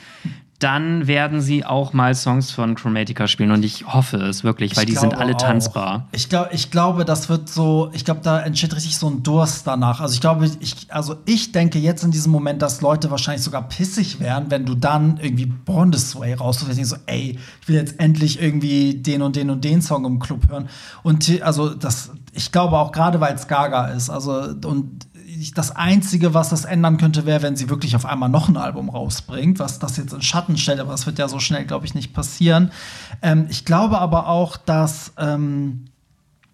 dann 0.62 1.06
werden 1.06 1.40
sie 1.40 1.64
auch 1.64 1.92
mal 1.92 2.14
Songs 2.14 2.50
von 2.50 2.74
Chromatica 2.74 3.26
spielen 3.26 3.50
und 3.50 3.64
ich 3.64 3.86
hoffe 3.86 4.18
es 4.18 4.44
wirklich, 4.44 4.76
weil 4.76 4.84
ich 4.84 4.90
die 4.90 4.96
sind 4.96 5.14
alle 5.14 5.34
auch. 5.34 5.38
tanzbar. 5.38 6.08
Ich, 6.12 6.28
glaub, 6.28 6.52
ich 6.52 6.70
glaube, 6.70 7.04
das 7.04 7.28
wird 7.28 7.48
so, 7.48 7.90
ich 7.92 8.04
glaube, 8.04 8.20
da 8.22 8.40
entsteht 8.40 8.74
richtig 8.74 8.96
so 8.96 9.08
ein 9.08 9.22
Durst 9.22 9.66
danach. 9.66 10.00
Also 10.00 10.14
ich 10.14 10.20
glaube, 10.20 10.48
ich, 10.60 10.86
also 10.88 11.16
ich 11.24 11.52
denke 11.52 11.78
jetzt 11.78 12.04
in 12.04 12.10
diesem 12.10 12.30
Moment, 12.30 12.62
dass 12.62 12.80
Leute 12.80 13.10
wahrscheinlich 13.10 13.42
sogar 13.42 13.68
pissig 13.68 14.20
wären, 14.20 14.50
wenn 14.50 14.64
du 14.64 14.74
dann 14.74 15.18
irgendwie 15.20 15.46
Born 15.46 15.90
This 15.90 16.18
Way 16.18 16.34
raussuchst 16.34 16.78
und 16.78 16.84
so, 16.84 16.96
ey, 17.06 17.38
ich 17.60 17.68
will 17.68 17.76
jetzt 17.76 17.98
endlich 17.98 18.40
irgendwie 18.40 18.94
den 18.94 19.22
und 19.22 19.36
den 19.36 19.50
und 19.50 19.64
den 19.64 19.82
Song 19.82 20.04
im 20.04 20.18
Club 20.18 20.48
hören. 20.48 20.68
Und 21.02 21.42
also 21.42 21.70
das, 21.70 22.10
ich 22.32 22.52
glaube 22.52 22.78
auch 22.78 22.92
gerade, 22.92 23.20
weil 23.20 23.34
es 23.34 23.48
Gaga 23.48 23.86
ist, 23.86 24.10
also 24.10 24.32
und 24.64 25.06
das 25.50 25.74
Einzige, 25.74 26.32
was 26.34 26.50
das 26.50 26.64
ändern 26.64 26.96
könnte, 26.96 27.26
wäre, 27.26 27.42
wenn 27.42 27.56
sie 27.56 27.68
wirklich 27.68 27.96
auf 27.96 28.06
einmal 28.06 28.28
noch 28.28 28.48
ein 28.48 28.56
Album 28.56 28.88
rausbringt, 28.88 29.58
was 29.58 29.80
das 29.80 29.96
jetzt 29.96 30.12
in 30.12 30.22
Schatten 30.22 30.56
stellt, 30.56 30.78
aber 30.78 30.92
das 30.92 31.06
wird 31.06 31.18
ja 31.18 31.26
so 31.26 31.40
schnell, 31.40 31.64
glaube 31.64 31.84
ich, 31.84 31.94
nicht 31.94 32.14
passieren. 32.14 32.70
Ähm, 33.20 33.46
ich 33.50 33.64
glaube 33.64 33.98
aber 33.98 34.28
auch, 34.28 34.56
dass 34.56 35.12
ähm, 35.18 35.86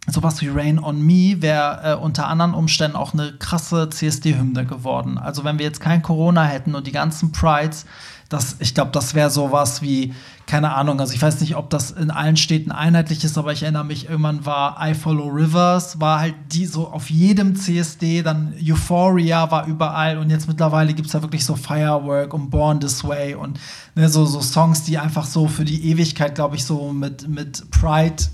sowas 0.07 0.41
wie 0.41 0.49
Rain 0.49 0.79
on 0.79 1.01
Me 1.01 1.43
wäre 1.43 1.93
äh, 1.93 1.95
unter 1.95 2.27
anderen 2.29 2.55
Umständen 2.55 2.97
auch 2.97 3.13
eine 3.13 3.35
krasse 3.39 3.91
CSD-Hymne 3.91 4.65
geworden. 4.65 5.19
Also 5.19 5.45
wenn 5.45 5.59
wir 5.59 5.67
jetzt 5.67 5.81
kein 5.81 6.03
Corona 6.03 6.45
hätten 6.45 6.75
und 6.75 6.87
die 6.87 6.93
ganzen 6.93 7.33
Prides 7.33 7.85
das, 8.29 8.57
ich 8.59 8.75
glaube, 8.75 8.91
das 8.91 9.15
wäre 9.15 9.31
sowas 9.31 9.81
wie, 9.81 10.13
keine 10.47 10.75
Ahnung, 10.75 11.01
also 11.01 11.15
ich 11.15 11.23
weiß 11.23 11.41
nicht, 11.41 11.57
ob 11.57 11.71
das 11.71 11.91
in 11.91 12.11
allen 12.11 12.37
Städten 12.37 12.71
einheitlich 12.71 13.25
ist, 13.25 13.39
aber 13.39 13.53
ich 13.53 13.63
erinnere 13.63 13.87
mich, 13.87 14.09
irgendwann 14.09 14.45
war 14.45 14.77
I 14.87 14.93
Follow 14.95 15.29
Rivers, 15.29 15.99
war 15.99 16.21
halt 16.21 16.35
die 16.53 16.67
so 16.67 16.89
auf 16.89 17.09
jedem 17.09 17.57
CSD, 17.57 18.23
dann 18.23 18.53
Euphoria 18.63 19.51
war 19.51 19.67
überall 19.67 20.19
und 20.19 20.29
jetzt 20.29 20.47
mittlerweile 20.47 20.93
gibt 20.93 21.07
es 21.07 21.13
da 21.13 21.23
wirklich 21.23 21.45
so 21.45 21.57
Firework 21.57 22.35
und 22.35 22.51
Born 22.51 22.81
This 22.81 23.03
Way 23.03 23.35
und 23.35 23.59
ne, 23.95 24.11
so, 24.11 24.27
so 24.27 24.43
Songs, 24.43 24.83
die 24.83 24.99
einfach 24.99 25.25
so 25.25 25.49
für 25.49 25.65
die 25.65 25.91
Ewigkeit, 25.91 26.35
glaube 26.35 26.57
ich, 26.57 26.65
so 26.67 26.93
mit, 26.93 27.27
mit 27.29 27.71
Pride 27.71 28.25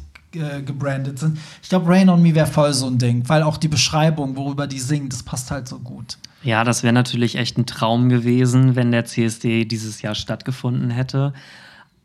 gebrandet 0.65 1.19
sind. 1.19 1.39
Ich 1.63 1.69
glaube, 1.69 1.89
Rain 1.89 2.09
on 2.09 2.23
Me 2.23 2.35
wäre 2.35 2.47
voll 2.47 2.73
so 2.73 2.87
ein 2.87 2.99
Ding, 2.99 3.29
weil 3.29 3.43
auch 3.43 3.57
die 3.57 3.69
Beschreibung, 3.69 4.37
worüber 4.37 4.67
die 4.67 4.81
singt, 4.81 5.13
das 5.13 5.23
passt 5.23 5.51
halt 5.51 5.69
so 5.69 5.79
gut. 5.79 6.19
Ja, 6.43 6.63
das 6.63 6.83
wäre 6.83 6.93
natürlich 6.93 7.37
echt 7.37 7.57
ein 7.57 7.67
Traum 7.67 8.09
gewesen, 8.11 8.77
wenn 8.77 8.93
der 8.93 9.07
CSD 9.07 9.65
dieses 9.65 10.03
Jahr 10.03 10.15
stattgefunden 10.15 10.91
hätte. 10.91 11.33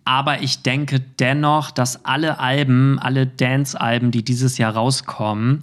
Aber 0.05 0.41
ich 0.41 0.63
denke 0.63 1.01
dennoch, 1.19 1.71
dass 1.71 2.05
alle 2.05 2.39
Alben, 2.39 2.97
alle 2.99 3.27
Dance-Alben, 3.27 4.11
die 4.11 4.23
dieses 4.23 4.57
Jahr 4.57 4.73
rauskommen, 4.73 5.59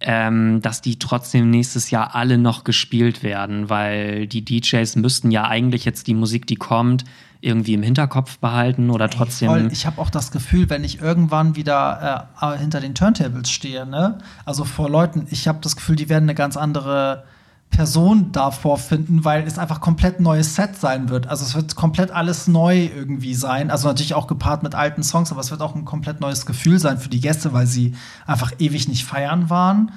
ähm, 0.00 0.60
dass 0.62 0.80
die 0.80 0.98
trotzdem 0.98 1.50
nächstes 1.50 1.90
Jahr 1.90 2.14
alle 2.14 2.38
noch 2.38 2.64
gespielt 2.64 3.22
werden, 3.22 3.68
weil 3.68 4.26
die 4.26 4.44
DJs 4.44 4.96
müssten 4.96 5.30
ja 5.30 5.46
eigentlich 5.46 5.84
jetzt 5.84 6.06
die 6.06 6.14
Musik, 6.14 6.46
die 6.46 6.56
kommt, 6.56 7.04
irgendwie 7.42 7.74
im 7.74 7.82
Hinterkopf 7.82 8.38
behalten 8.38 8.90
oder 8.90 9.08
trotzdem. 9.08 9.50
Ey, 9.50 9.68
ich 9.70 9.86
habe 9.86 10.00
auch 10.00 10.10
das 10.10 10.30
Gefühl, 10.30 10.68
wenn 10.68 10.84
ich 10.84 11.00
irgendwann 11.00 11.56
wieder 11.56 12.28
äh, 12.40 12.58
hinter 12.58 12.80
den 12.80 12.94
Turntables 12.94 13.50
stehe, 13.50 13.86
ne, 13.86 14.18
also 14.44 14.64
vor 14.64 14.90
Leuten, 14.90 15.26
ich 15.30 15.48
habe 15.48 15.58
das 15.62 15.76
Gefühl, 15.76 15.96
die 15.96 16.08
werden 16.08 16.24
eine 16.24 16.34
ganz 16.34 16.56
andere 16.56 17.24
Person 17.70 18.32
da 18.32 18.50
vorfinden, 18.50 19.24
weil 19.24 19.46
es 19.46 19.58
einfach 19.58 19.80
komplett 19.80 20.20
neues 20.20 20.54
Set 20.54 20.76
sein 20.76 21.08
wird. 21.08 21.28
Also 21.28 21.44
es 21.44 21.54
wird 21.54 21.76
komplett 21.76 22.10
alles 22.10 22.48
neu 22.48 22.86
irgendwie 22.86 23.34
sein. 23.34 23.70
Also 23.70 23.88
natürlich 23.88 24.14
auch 24.14 24.26
gepaart 24.26 24.62
mit 24.62 24.74
alten 24.74 25.02
Songs, 25.02 25.30
aber 25.30 25.40
es 25.40 25.50
wird 25.50 25.62
auch 25.62 25.74
ein 25.74 25.84
komplett 25.84 26.20
neues 26.20 26.46
Gefühl 26.46 26.78
sein 26.78 26.98
für 26.98 27.08
die 27.08 27.20
Gäste, 27.20 27.52
weil 27.52 27.66
sie 27.66 27.94
einfach 28.26 28.52
ewig 28.58 28.88
nicht 28.88 29.04
feiern 29.04 29.50
waren. 29.50 29.92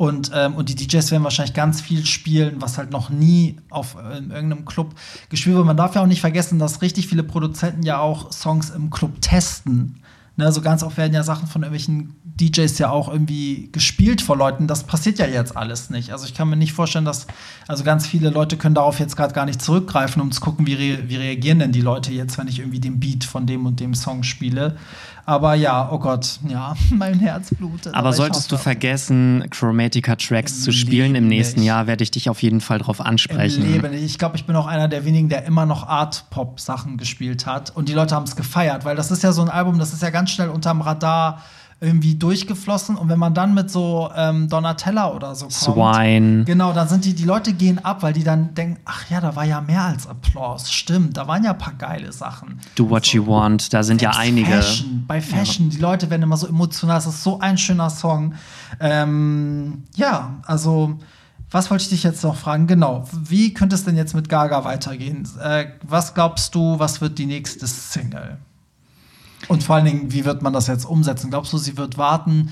Und, 0.00 0.30
ähm, 0.34 0.54
und 0.54 0.70
die 0.70 0.74
DJs 0.74 1.10
werden 1.10 1.24
wahrscheinlich 1.24 1.52
ganz 1.52 1.82
viel 1.82 2.06
spielen, 2.06 2.62
was 2.62 2.78
halt 2.78 2.90
noch 2.90 3.10
nie 3.10 3.58
auf 3.68 3.96
in 3.96 4.30
irgendeinem 4.30 4.64
Club 4.64 4.94
gespielt 5.28 5.56
wird. 5.56 5.66
Man 5.66 5.76
darf 5.76 5.94
ja 5.94 6.00
auch 6.00 6.06
nicht 6.06 6.22
vergessen, 6.22 6.58
dass 6.58 6.80
richtig 6.80 7.06
viele 7.06 7.22
Produzenten 7.22 7.82
ja 7.82 7.98
auch 7.98 8.32
Songs 8.32 8.70
im 8.70 8.88
Club 8.88 9.20
testen. 9.20 9.99
Ne, 10.40 10.50
so 10.52 10.62
ganz 10.62 10.82
oft 10.82 10.96
werden 10.96 11.12
ja 11.12 11.22
Sachen 11.22 11.46
von 11.46 11.62
irgendwelchen 11.62 12.14
DJs 12.24 12.78
ja 12.78 12.88
auch 12.88 13.12
irgendwie 13.12 13.68
gespielt 13.72 14.22
vor 14.22 14.38
Leuten. 14.38 14.66
Das 14.66 14.84
passiert 14.84 15.18
ja 15.18 15.26
jetzt 15.26 15.54
alles 15.54 15.90
nicht. 15.90 16.12
Also 16.12 16.24
ich 16.24 16.32
kann 16.32 16.48
mir 16.48 16.56
nicht 16.56 16.72
vorstellen, 16.72 17.04
dass, 17.04 17.26
also 17.68 17.84
ganz 17.84 18.06
viele 18.06 18.30
Leute 18.30 18.56
können 18.56 18.74
darauf 18.74 19.00
jetzt 19.00 19.16
gerade 19.16 19.34
gar 19.34 19.44
nicht 19.44 19.60
zurückgreifen, 19.60 20.22
um 20.22 20.32
zu 20.32 20.40
gucken, 20.40 20.66
wie, 20.66 20.72
re 20.72 21.08
wie 21.08 21.16
reagieren 21.16 21.58
denn 21.58 21.72
die 21.72 21.82
Leute 21.82 22.10
jetzt, 22.12 22.38
wenn 22.38 22.48
ich 22.48 22.60
irgendwie 22.60 22.80
den 22.80 23.00
Beat 23.00 23.24
von 23.24 23.46
dem 23.46 23.66
und 23.66 23.80
dem 23.80 23.92
Song 23.92 24.22
spiele. 24.22 24.78
Aber 25.26 25.54
ja, 25.54 25.88
oh 25.90 25.98
Gott, 25.98 26.38
ja, 26.48 26.74
mein 26.90 27.18
Herz 27.18 27.54
blutet. 27.54 27.88
Aber, 27.88 27.98
aber 27.98 28.12
solltest 28.12 28.50
du 28.50 28.56
vergessen, 28.56 29.44
Chromatica-Tracks 29.50 30.62
zu 30.62 30.72
spielen 30.72 31.14
im 31.14 31.28
nächsten 31.28 31.60
nicht. 31.60 31.66
Jahr, 31.66 31.86
werde 31.86 32.02
ich 32.02 32.10
dich 32.10 32.28
auf 32.30 32.42
jeden 32.42 32.60
Fall 32.60 32.78
darauf 32.78 33.00
ansprechen. 33.00 33.64
Im 33.64 33.72
Leben. 33.72 33.94
Ich 33.94 34.18
glaube, 34.18 34.36
ich 34.36 34.46
bin 34.46 34.56
auch 34.56 34.66
einer 34.66 34.88
der 34.88 35.04
wenigen, 35.04 35.28
der 35.28 35.44
immer 35.44 35.66
noch 35.66 35.86
Art-Pop-Sachen 35.86 36.96
gespielt 36.96 37.46
hat. 37.46 37.70
Und 37.74 37.88
die 37.88 37.92
Leute 37.92 38.14
haben 38.14 38.24
es 38.24 38.36
gefeiert, 38.36 38.84
weil 38.84 38.96
das 38.96 39.10
ist 39.10 39.22
ja 39.22 39.32
so 39.32 39.42
ein 39.42 39.48
Album, 39.48 39.78
das 39.78 39.92
ist 39.92 40.02
ja 40.02 40.10
ganz 40.10 40.30
schnell 40.30 40.48
unterm 40.48 40.80
Radar 40.80 41.42
irgendwie 41.80 42.14
durchgeflossen. 42.14 42.96
Und 42.96 43.08
wenn 43.08 43.18
man 43.18 43.32
dann 43.32 43.54
mit 43.54 43.70
so 43.70 44.10
ähm, 44.14 44.48
Donatella 44.48 45.12
oder 45.12 45.34
so 45.34 45.46
kommt, 45.46 45.54
Swine. 45.54 46.44
genau, 46.44 46.72
dann 46.72 46.88
sind 46.88 47.06
die, 47.06 47.14
die 47.14 47.24
Leute 47.24 47.54
gehen 47.54 47.82
ab, 47.82 48.02
weil 48.02 48.12
die 48.12 48.22
dann 48.22 48.54
denken, 48.54 48.78
ach 48.84 49.08
ja, 49.10 49.20
da 49.20 49.34
war 49.34 49.44
ja 49.44 49.60
mehr 49.62 49.82
als 49.82 50.06
Applaus. 50.06 50.70
Stimmt, 50.70 51.16
da 51.16 51.26
waren 51.26 51.42
ja 51.42 51.52
ein 51.52 51.58
paar 51.58 51.74
geile 51.74 52.12
Sachen. 52.12 52.60
Do 52.74 52.88
what 52.90 53.06
so. 53.06 53.16
you 53.16 53.26
want, 53.26 53.72
da 53.72 53.82
sind 53.82 54.02
ja 54.02 54.10
einige. 54.10 54.50
Fashion, 54.50 55.04
bei 55.06 55.22
Fashion, 55.22 55.70
ja. 55.70 55.76
die 55.76 55.80
Leute 55.80 56.10
werden 56.10 56.22
immer 56.22 56.36
so 56.36 56.46
emotional, 56.46 56.96
das 56.96 57.06
ist 57.06 57.22
so 57.22 57.40
ein 57.40 57.56
schöner 57.56 57.90
Song. 57.90 58.34
Ähm, 58.78 59.84
ja, 59.94 60.40
also. 60.46 60.98
Was 61.52 61.68
wollte 61.68 61.82
ich 61.82 61.90
dich 61.90 62.04
jetzt 62.04 62.22
noch 62.22 62.36
fragen? 62.36 62.68
Genau. 62.68 63.08
Wie 63.12 63.52
könnte 63.52 63.74
es 63.74 63.84
denn 63.84 63.96
jetzt 63.96 64.14
mit 64.14 64.28
Gaga 64.28 64.64
weitergehen? 64.64 65.28
Äh, 65.42 65.66
was 65.82 66.14
glaubst 66.14 66.54
du, 66.54 66.78
was 66.78 67.00
wird 67.00 67.18
die 67.18 67.26
nächste 67.26 67.66
Single? 67.66 68.38
Und 69.48 69.62
vor 69.62 69.76
allen 69.76 69.84
Dingen, 69.84 70.12
wie 70.12 70.24
wird 70.24 70.42
man 70.42 70.52
das 70.52 70.66
jetzt 70.66 70.84
umsetzen? 70.84 71.30
Glaubst 71.30 71.52
du, 71.52 71.58
sie 71.58 71.76
wird 71.76 71.98
warten, 71.98 72.50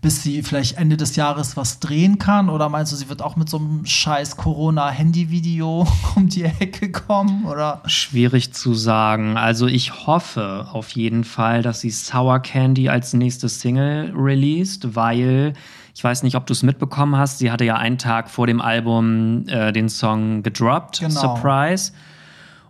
bis 0.00 0.22
sie 0.22 0.42
vielleicht 0.42 0.78
Ende 0.78 0.96
des 0.96 1.14
Jahres 1.16 1.56
was 1.58 1.78
drehen 1.78 2.18
kann? 2.18 2.48
Oder 2.48 2.68
meinst 2.70 2.90
du, 2.92 2.96
sie 2.96 3.08
wird 3.10 3.20
auch 3.20 3.36
mit 3.36 3.50
so 3.50 3.58
einem 3.58 3.84
scheiß 3.84 4.36
Corona-Handy-Video 4.38 5.86
um 6.16 6.28
die 6.28 6.44
Ecke 6.44 6.90
kommen? 6.90 7.44
Oder? 7.44 7.82
Schwierig 7.86 8.52
zu 8.54 8.74
sagen. 8.74 9.36
Also 9.36 9.66
ich 9.66 10.06
hoffe 10.06 10.68
auf 10.72 10.90
jeden 10.90 11.24
Fall, 11.24 11.62
dass 11.62 11.80
sie 11.80 11.90
Sour 11.90 12.40
Candy 12.40 12.88
als 12.88 13.12
nächste 13.12 13.48
Single 13.48 14.12
released, 14.16 14.96
weil 14.96 15.52
Ich 15.94 16.02
weiß 16.02 16.22
nicht, 16.22 16.36
ob 16.36 16.46
du 16.46 16.54
es 16.54 16.62
mitbekommen 16.62 17.16
hast. 17.16 17.38
Sie 17.38 17.50
hatte 17.50 17.64
ja 17.64 17.76
einen 17.76 17.98
Tag 17.98 18.30
vor 18.30 18.46
dem 18.46 18.60
Album 18.62 19.46
äh, 19.48 19.70
den 19.72 19.88
Song 19.90 20.42
gedroppt, 20.42 21.00
Genau. 21.00 21.20
Surprise. 21.20 21.92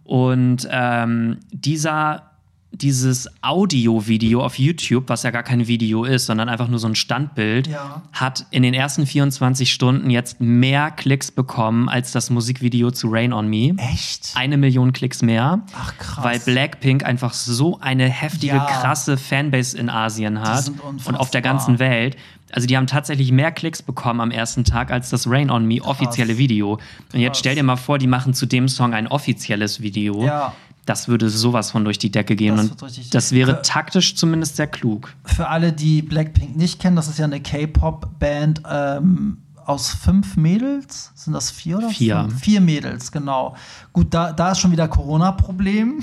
Und 0.03 0.67
ähm, 0.71 1.39
dieser 1.53 2.30
dieses 2.83 3.29
Audio-Video 3.43 4.43
auf 4.45 4.59
YouTube, 4.59 5.05
was 5.09 5.23
ja 5.23 5.31
gar 5.31 5.43
kein 5.43 5.67
Video 5.67 6.05
ist, 6.05 6.27
sondern 6.27 6.49
einfach 6.49 6.69
nur 6.69 6.79
so 6.79 6.87
ein 6.89 6.95
Standbild, 6.95 7.67
Ja. 7.69 8.03
hat 8.13 8.47
in 8.51 8.63
den 8.63 8.75
ersten 8.75 9.07
24 9.07 9.73
Stunden 9.73 10.11
jetzt 10.11 10.41
mehr 10.41 10.91
Klicks 10.91 11.31
bekommen 11.31 11.89
als 11.89 12.13
das 12.13 12.31
Musikvideo 12.31 12.91
zu 12.91 13.09
Rain 13.11 13.33
on 13.33 13.49
Me. 13.49 13.75
Echt? 13.93 14.33
Eine 14.35 14.57
Million 14.57 14.93
Klicks 14.93 15.23
mehr. 15.23 15.61
Ach, 15.77 15.97
krass. 15.99 16.25
Weil 16.25 16.39
Blackpink 16.41 17.05
einfach 17.05 17.33
so 17.33 17.79
eine 17.81 18.09
heftige, 18.09 18.57
Ja. 18.57 18.65
krasse 18.65 19.17
Fanbase 19.17 19.77
in 19.79 19.89
Asien 19.91 20.41
hat 20.41 20.71
und 21.05 21.17
auf 21.17 21.31
der 21.31 21.43
ganzen 21.43 21.79
Welt. 21.79 22.17
Also 22.53 22.67
die 22.67 22.77
haben 22.77 22.89
tatsächlich 22.89 23.31
mehr 23.31 23.53
Klicks 23.53 23.81
bekommen 23.81 24.21
am 24.21 24.31
ersten 24.33 24.65
Tag 24.65 24.91
als 24.91 25.09
das 25.11 25.29
Rain 25.31 25.51
on 25.51 25.67
Me 25.67 25.81
offizielle 25.83 26.37
Video. 26.37 26.81
Und 27.13 27.21
jetzt 27.21 27.29
Krass. 27.35 27.39
stell 27.39 27.55
dir 27.55 27.63
mal 27.63 27.77
vor, 27.77 27.99
die 27.99 28.09
machen 28.09 28.35
zu 28.35 28.47
dem 28.47 28.67
Song 28.67 28.93
ein 28.93 29.07
offizielles 29.07 29.81
Video. 29.83 30.25
Ja. 30.25 30.53
Das 30.91 31.07
würde 31.09 31.31
sowas 31.31 31.71
von 31.71 31.85
durch 31.85 31.99
die 31.99 32.11
Decke 32.11 32.35
gehen. 32.35 32.57
Das 32.57 32.71
und 32.71 33.15
das 33.15 33.31
wäre 33.33 33.57
Für- 33.57 33.63
taktisch 33.63 34.17
zumindest 34.17 34.57
sehr 34.57 34.67
klug. 34.67 35.15
Für 35.25 35.47
alle, 35.49 35.73
die 35.73 36.03
Blackpink 36.03 36.57
nicht 36.57 36.81
kennen, 36.81 36.97
das 36.97 37.07
ist 37.09 37.19
ja 37.19 37.27
eine 37.27 37.41
K-Pop-Band 37.41 38.63
ähm, 38.69 39.39
aus 39.65 39.91
fünf 39.95 40.37
Mädels. 40.37 41.13
Sind 41.15 41.33
das 41.35 41.51
vier 41.53 41.79
oder 41.79 41.91
Vier. 41.91 42.23
fünf? 42.29 42.41
Vier 42.43 42.61
Mädels, 42.61 43.13
genau. 43.13 43.55
Gut, 43.93 44.13
da, 44.13 44.33
da 44.33 44.51
ist 44.53 44.59
schon 44.59 44.73
wieder 44.73 44.89
Corona-Problem. 44.89 46.01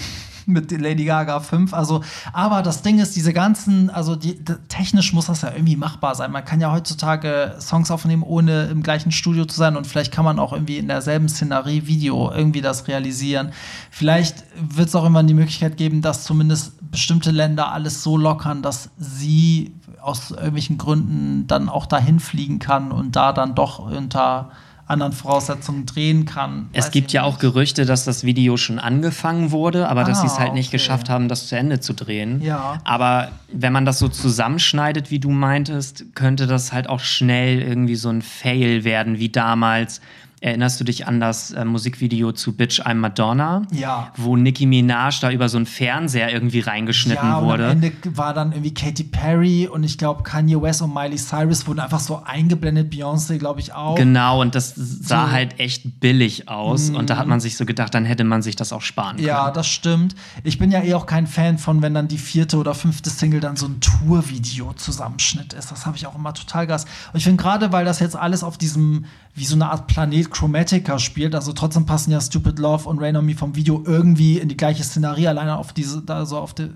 Mit 0.47 0.71
Lady 0.71 1.05
Gaga 1.05 1.39
5. 1.39 1.73
Also, 1.73 2.01
aber 2.33 2.61
das 2.61 2.81
Ding 2.81 2.99
ist, 2.99 3.15
diese 3.15 3.33
ganzen, 3.33 3.89
also 3.89 4.15
die, 4.15 4.43
technisch 4.69 5.13
muss 5.13 5.27
das 5.27 5.41
ja 5.41 5.51
irgendwie 5.51 5.75
machbar 5.75 6.15
sein. 6.15 6.31
Man 6.31 6.45
kann 6.45 6.61
ja 6.61 6.71
heutzutage 6.71 7.55
Songs 7.59 7.91
aufnehmen, 7.91 8.23
ohne 8.23 8.65
im 8.65 8.81
gleichen 8.81 9.11
Studio 9.11 9.45
zu 9.45 9.57
sein. 9.57 9.75
Und 9.75 9.85
vielleicht 9.85 10.11
kann 10.11 10.25
man 10.25 10.39
auch 10.39 10.53
irgendwie 10.53 10.77
in 10.77 10.87
derselben 10.87 11.29
Szenerie 11.29 11.85
Video 11.85 12.31
irgendwie 12.31 12.61
das 12.61 12.87
realisieren. 12.87 13.51
Vielleicht 13.91 14.43
wird 14.57 14.87
es 14.87 14.95
auch 14.95 15.03
irgendwann 15.03 15.27
die 15.27 15.33
Möglichkeit 15.33 15.77
geben, 15.77 16.01
dass 16.01 16.23
zumindest 16.23 16.73
bestimmte 16.91 17.31
Länder 17.31 17.71
alles 17.71 18.01
so 18.01 18.17
lockern, 18.17 18.61
dass 18.61 18.89
sie 18.97 19.73
aus 20.01 20.31
irgendwelchen 20.31 20.77
Gründen 20.77 21.47
dann 21.47 21.67
auch 21.67 21.85
dahin 21.85 22.19
fliegen 22.19 22.59
kann 22.59 22.91
und 22.91 23.15
da 23.15 23.33
dann 23.33 23.55
doch 23.55 23.79
unter 23.79 24.51
anderen 24.87 25.11
Voraussetzungen 25.13 25.85
drehen 25.85 26.25
kann. 26.25 26.69
Es 26.73 26.91
gibt 26.91 27.11
ja 27.11 27.23
auch 27.23 27.33
nicht. 27.33 27.41
Gerüchte, 27.41 27.85
dass 27.85 28.05
das 28.05 28.23
Video 28.23 28.57
schon 28.57 28.79
angefangen 28.79 29.51
wurde, 29.51 29.89
aber 29.89 30.03
dass 30.03 30.19
Ah, 30.19 30.21
sie 30.21 30.27
es 30.27 30.39
halt 30.39 30.53
nicht 30.53 30.69
okay. 30.69 30.77
geschafft 30.77 31.09
haben, 31.09 31.27
das 31.27 31.47
zu 31.47 31.57
Ende 31.57 31.79
zu 31.79 31.93
drehen. 31.93 32.41
Ja. 32.41 32.79
Aber 32.83 33.31
wenn 33.51 33.73
man 33.73 33.85
das 33.85 33.99
so 33.99 34.07
zusammenschneidet, 34.07 35.11
wie 35.11 35.19
du 35.19 35.29
meintest, 35.29 36.05
könnte 36.15 36.47
das 36.47 36.71
halt 36.73 36.87
auch 36.87 37.01
schnell 37.01 37.61
irgendwie 37.61 37.95
so 37.95 38.09
ein 38.09 38.21
Fail 38.21 38.83
werden, 38.83 39.19
wie 39.19 39.29
damals. 39.29 40.01
Erinnerst 40.39 40.79
du 40.79 40.83
dich 40.83 41.07
an 41.07 41.19
das 41.19 41.51
äh, 41.51 41.65
Musikvideo 41.65 42.31
zu 42.31 42.55
Bitch 42.55 42.81
I'm 42.81 42.95
Madonna? 42.95 43.63
Ja. 43.71 44.11
Wo 44.17 44.35
Nicki 44.35 44.65
Minaj 44.67 45.19
da 45.19 45.31
über 45.31 45.49
so 45.49 45.57
einen 45.57 45.65
Fernseher 45.65 46.31
irgendwie 46.31 46.59
reingeschnitten 46.59 47.27
ja, 47.27 47.37
und 47.37 47.45
wurde. 47.45 47.65
am 47.65 47.71
Ende 47.83 47.91
war 48.15 48.33
dann 48.35 48.51
irgendwie 48.51 48.73
Katy 48.73 49.05
Perry 49.05 49.67
und 49.67 49.83
ich 49.83 49.97
glaube 49.97 50.21
Kanye 50.23 50.61
West 50.61 50.81
und 50.83 50.93
Miley 50.93 51.17
Cyrus 51.17 51.65
wurden 51.65 51.79
einfach 51.79 51.99
so 51.99 52.21
eingeblendet, 52.23 52.93
Beyoncé 52.93 53.37
glaube 53.37 53.61
ich 53.61 53.73
auch. 53.73 53.95
Genau, 53.95 54.41
und 54.41 54.53
das 54.53 54.73
sah 54.75 55.25
So. 55.25 55.31
halt 55.31 55.59
echt 55.59 55.99
billig 55.99 56.47
aus. 56.49 56.89
Und 56.91 57.09
da 57.09 57.17
hat 57.17 57.25
man 57.27 57.39
sich 57.39 57.57
so 57.57 57.65
gedacht, 57.65 57.93
dann 57.95 58.05
hätte 58.05 58.23
man 58.23 58.41
sich 58.43 58.55
das 58.55 58.71
auch 58.73 58.81
sparen 58.81 59.15
können. 59.15 59.27
Ja, 59.27 59.49
das 59.49 59.67
stimmt. 59.67 60.15
Ich 60.43 60.59
bin 60.59 60.69
ja 60.71 60.83
eh 60.83 60.93
auch 60.93 61.07
kein 61.07 61.25
Fan 61.25 61.57
von, 61.57 61.81
wenn 61.81 61.93
dann 61.95 62.07
die 62.07 62.17
vierte 62.19 62.57
oder 62.57 62.75
fünfte 62.75 63.09
Single 63.09 63.39
dann 63.39 63.55
so 63.55 63.65
ein 63.65 63.79
Tour-Video-Zusammenschnitt 63.81 65.53
ist. 65.53 65.71
Das 65.71 65.85
habe 65.85 65.97
ich 65.97 66.05
auch 66.07 66.15
immer 66.15 66.33
total 66.33 66.67
gas. 66.67 66.85
Und 67.11 67.17
ich 67.17 67.23
finde 67.23 67.41
gerade, 67.41 67.71
weil 67.71 67.85
das 67.85 67.99
jetzt 67.99 68.15
alles 68.15 68.43
auf 68.43 68.57
diesem, 68.57 69.05
wie 69.35 69.45
so 69.45 69.55
eine 69.55 69.69
Art 69.69 69.87
Planet 69.87 70.26
Chromatica 70.31 70.99
spielt, 70.99 71.35
also 71.35 71.53
trotzdem 71.53 71.85
passen 71.85 72.11
ja 72.11 72.21
Stupid 72.21 72.59
Love 72.59 72.87
und 72.87 72.99
Rain 72.99 73.15
on 73.15 73.25
Me 73.25 73.35
vom 73.35 73.55
Video 73.55 73.83
irgendwie 73.85 74.39
in 74.39 74.49
die 74.49 74.57
gleiche 74.57 74.83
Szenerie, 74.83 75.27
alleine 75.27 75.57
auf 75.57 75.73
diese, 75.73 76.01
da 76.01 76.25
so 76.25 76.37
auf 76.37 76.53
die, 76.53 76.71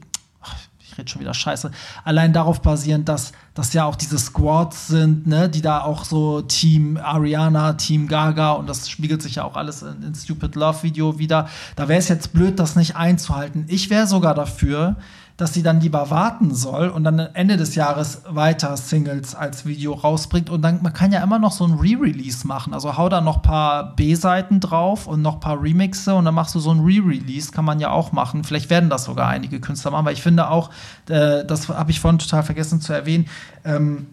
ich 0.80 0.98
rede 0.98 1.10
schon 1.10 1.22
wieder 1.22 1.34
scheiße, 1.34 1.72
allein 2.04 2.34
darauf 2.34 2.62
basierend, 2.62 3.08
dass 3.08 3.32
das 3.54 3.74
ja 3.74 3.86
auch 3.86 3.96
diese 3.96 4.18
Squads 4.18 4.88
sind, 4.88 5.28
ne, 5.28 5.50
die 5.50 5.62
da 5.62 5.82
auch 5.82 6.04
so 6.04 6.42
Team 6.42 6.98
Ariana, 6.98 7.74
Team 7.74 8.08
Gaga 8.08 8.52
und 8.52 8.68
das 8.68 8.90
spiegelt 8.90 9.22
sich 9.22 9.36
ja 9.36 9.44
auch 9.44 9.56
alles 9.56 9.82
in, 9.82 10.04
in 10.04 10.16
Stupid 10.16 10.56
Love 10.56 10.84
Video 10.84 11.18
wieder. 11.20 11.48
Da 11.76 11.88
wäre 11.88 12.00
es 12.00 12.08
jetzt 12.10 12.34
blöd, 12.34 12.60
das 12.60 12.76
nicht 12.76 12.96
einzuhalten. 12.96 13.66
Ich 13.68 13.90
wäre 13.90 14.08
sogar 14.08 14.36
dafür, 14.36 14.98
dass 15.42 15.56
sie 15.56 15.64
dann 15.64 15.82
lieber 15.82 16.12
warten 16.12 16.54
soll 16.54 16.90
und 16.90 17.04
dann 17.04 17.18
Ende 17.18 17.58
des 17.58 17.74
Jahres 17.74 18.22
weiter 18.30 18.78
Singles 18.78 19.34
als 19.34 19.66
Video 19.66 19.94
rausbringt 19.94 20.52
und 20.52 20.62
dann 20.62 20.84
man 20.84 20.94
kann 20.94 21.12
ja 21.12 21.24
immer 21.24 21.40
noch 21.40 21.52
so 21.52 21.66
ein 21.66 21.80
Re-Release 21.80 22.46
machen. 22.46 22.76
Also 22.76 22.96
hau 22.96 23.10
da 23.10 23.22
noch 23.22 23.38
ein 23.38 23.42
paar 23.42 23.96
B-Seiten 23.96 24.60
drauf 24.60 25.08
und 25.08 25.24
noch 25.24 25.34
ein 25.34 25.40
paar 25.40 25.60
Remixe 25.60 26.14
und 26.14 26.26
dann 26.26 26.36
machst 26.36 26.54
du 26.54 26.60
so 26.60 26.70
ein 26.70 26.82
Re-Release, 26.82 27.52
kann 27.52 27.66
man 27.66 27.80
ja 27.80 27.90
auch 27.90 28.12
machen. 28.12 28.44
Vielleicht 28.44 28.70
werden 28.70 28.92
das 28.92 29.06
sogar 29.06 29.30
einige 29.30 29.60
Künstler 29.60 29.90
machen, 29.90 30.06
weil 30.06 30.14
ich 30.14 30.22
finde 30.22 30.48
auch, 30.48 30.70
äh, 31.10 31.44
das 31.44 31.70
habe 31.70 31.90
ich 31.90 32.00
vorhin 32.00 32.20
total 32.20 32.44
vergessen 32.44 32.80
zu 32.80 32.94
erwähnen, 32.94 33.26
ähm, 33.66 34.06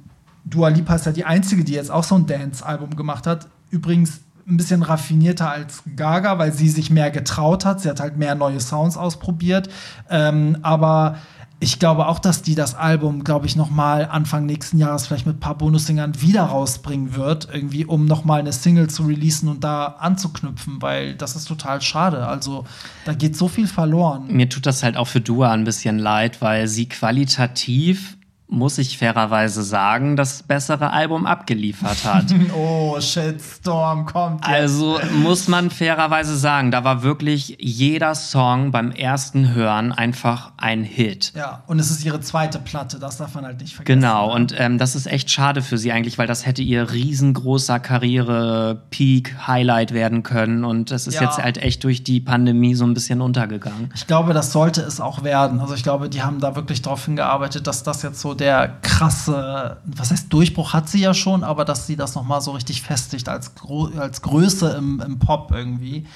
Dua 0.47 0.69
Lipa 0.69 0.95
ist 0.95 1.05
ja 1.05 1.13
die 1.13 1.27
einzige, 1.27 1.63
die 1.63 1.75
jetzt 1.75 1.91
auch 1.91 2.05
so 2.05 2.15
ein 2.15 2.27
Dance-Album 2.27 2.97
gemacht 2.97 3.27
hat. 3.27 3.49
Übrigens 3.71 4.23
ein 4.49 4.57
bisschen 4.57 4.83
raffinierter 4.83 5.51
als 5.51 5.83
Gaga, 5.97 6.39
weil 6.39 6.53
sie 6.53 6.69
sich 6.69 6.91
mehr 6.91 7.11
getraut 7.11 7.65
hat. 7.65 7.81
Sie 7.81 7.89
hat 7.89 8.01
halt 8.01 8.17
mehr 8.17 8.35
neue 8.35 8.61
Sounds 8.61 8.97
ausprobiert. 8.97 9.69
Ähm, 10.09 10.59
aber 10.63 11.17
ich 11.61 11.81
glaube 11.81 12.07
auch, 12.07 12.21
dass 12.21 12.43
die 12.43 12.55
das 12.55 12.77
Album, 12.77 13.25
glaube 13.25 13.47
ich, 13.47 13.57
noch 13.57 13.69
mal 13.69 14.07
Anfang 14.07 14.47
nächsten 14.47 14.79
Jahres 14.79 15.07
vielleicht 15.07 15.27
mit 15.27 15.37
ein 15.37 15.41
paar 15.41 15.59
Bonussingern 15.59 16.21
wieder 16.23 16.45
rausbringen 16.45 17.17
wird, 17.17 17.49
irgendwie, 17.53 17.85
um 17.85 18.05
noch 18.05 18.25
mal 18.25 18.39
eine 18.39 18.53
Single 18.53 18.89
zu 18.89 19.05
releasen 19.05 19.49
und 19.49 19.65
da 19.65 19.97
anzuknüpfen, 19.99 20.81
weil 20.81 21.15
das 21.15 21.35
ist 21.35 21.47
total 21.47 21.83
schade. 21.83 22.27
Also 22.27 22.65
da 23.05 23.13
geht 23.13 23.37
so 23.37 23.49
viel 23.49 23.67
verloren. 23.67 24.29
Mir 24.29 24.49
tut 24.49 24.67
das 24.67 24.85
halt 24.85 24.97
auch 24.97 25.09
für 25.09 25.21
Dua 25.21 25.51
ein 25.51 25.65
bisschen 25.65 25.99
leid, 25.99 26.41
weil 26.41 26.69
sie 26.69 26.89
qualitativ, 26.89 28.18
muss 28.51 28.79
ich 28.79 28.97
fairerweise 28.99 29.63
sagen, 29.63 30.17
das 30.17 30.43
bessere 30.43 30.91
Album 30.93 31.27
abgeliefert 31.27 32.05
hat. 32.05 32.25
Oh, 32.55 32.99
Shitstorm 33.01 34.07
kommt. 34.07 34.47
jetzt. 34.47 34.55
Also 34.57 34.99
muss 35.23 35.49
man 35.49 35.71
fairerweise 35.71 36.37
sagen, 36.37 36.71
da 36.71 36.83
war 36.83 37.03
wirklich 37.03 37.57
jeder 37.61 38.15
Song 38.15 38.71
beim 38.71 38.91
ersten 38.91 39.55
Hören 39.55 39.93
einfach 39.93 40.53
ein 40.57 40.83
Hit. 40.83 41.33
Ja, 41.37 41.63
und 41.67 41.79
es 41.79 41.91
ist 41.91 42.05
ihre 42.05 42.21
zweite 42.21 42.59
Platte, 42.59 42.99
das 42.99 43.19
darf 43.19 43.35
man 43.35 43.45
halt 43.45 43.61
nicht 43.61 43.75
vergessen. 43.75 44.01
Genau, 44.01 44.35
und 44.35 44.55
ähm, 44.59 44.79
das 44.79 44.97
ist 44.97 45.07
echt 45.07 45.31
schade 45.31 45.61
für 45.63 45.77
sie 45.77 45.93
eigentlich, 45.93 46.17
weil 46.19 46.27
das 46.27 46.47
hätte 46.47 46.63
ihr 46.63 46.91
riesengroßer 46.91 47.79
Karriere-Peak-Highlight 47.81 49.93
werden 49.93 50.23
können. 50.23 50.65
Und 50.65 50.91
das 50.91 51.07
ist 51.07 51.15
Ja. 51.15 51.23
jetzt 51.25 51.39
halt 51.39 51.59
echt 51.59 51.85
durch 51.85 52.03
die 52.05 52.21
Pandemie 52.21 52.75
so 52.75 52.85
ein 52.87 52.95
bisschen 52.95 53.21
untergegangen. 53.21 53.91
Ich 53.95 54.07
glaube, 54.07 54.33
das 54.33 54.53
sollte 54.53 54.81
es 54.83 55.01
auch 55.01 55.25
werden. 55.25 55.61
Also 55.61 55.75
ich 55.75 55.83
glaube, 55.83 56.09
die 56.09 56.23
haben 56.23 56.41
da 56.41 56.57
wirklich 56.57 56.83
darauf 56.83 57.05
hingearbeitet, 57.05 57.67
dass 57.67 57.83
das 57.83 58.03
jetzt 58.03 58.21
so 58.21 58.35
der 58.41 58.79
krasse, 58.83 59.79
was 59.85 60.11
heißt 60.11 60.33
Durchbruch 60.33 60.73
hat 60.73 60.89
sie 60.89 61.01
ja 61.01 61.15
schon, 61.15 61.45
aber 61.45 61.65
dass 61.65 61.87
sie 61.87 61.97
das 61.97 62.15
noch 62.15 62.25
mal 62.25 62.41
so 62.41 62.53
richtig 62.53 62.83
festigt 62.83 63.29
als, 63.29 63.55
Gro 63.55 63.91
als 63.99 64.23
Größe 64.23 64.71
im, 64.71 65.01
im 65.01 65.19
Pop 65.19 65.53
irgendwie. 65.53 66.07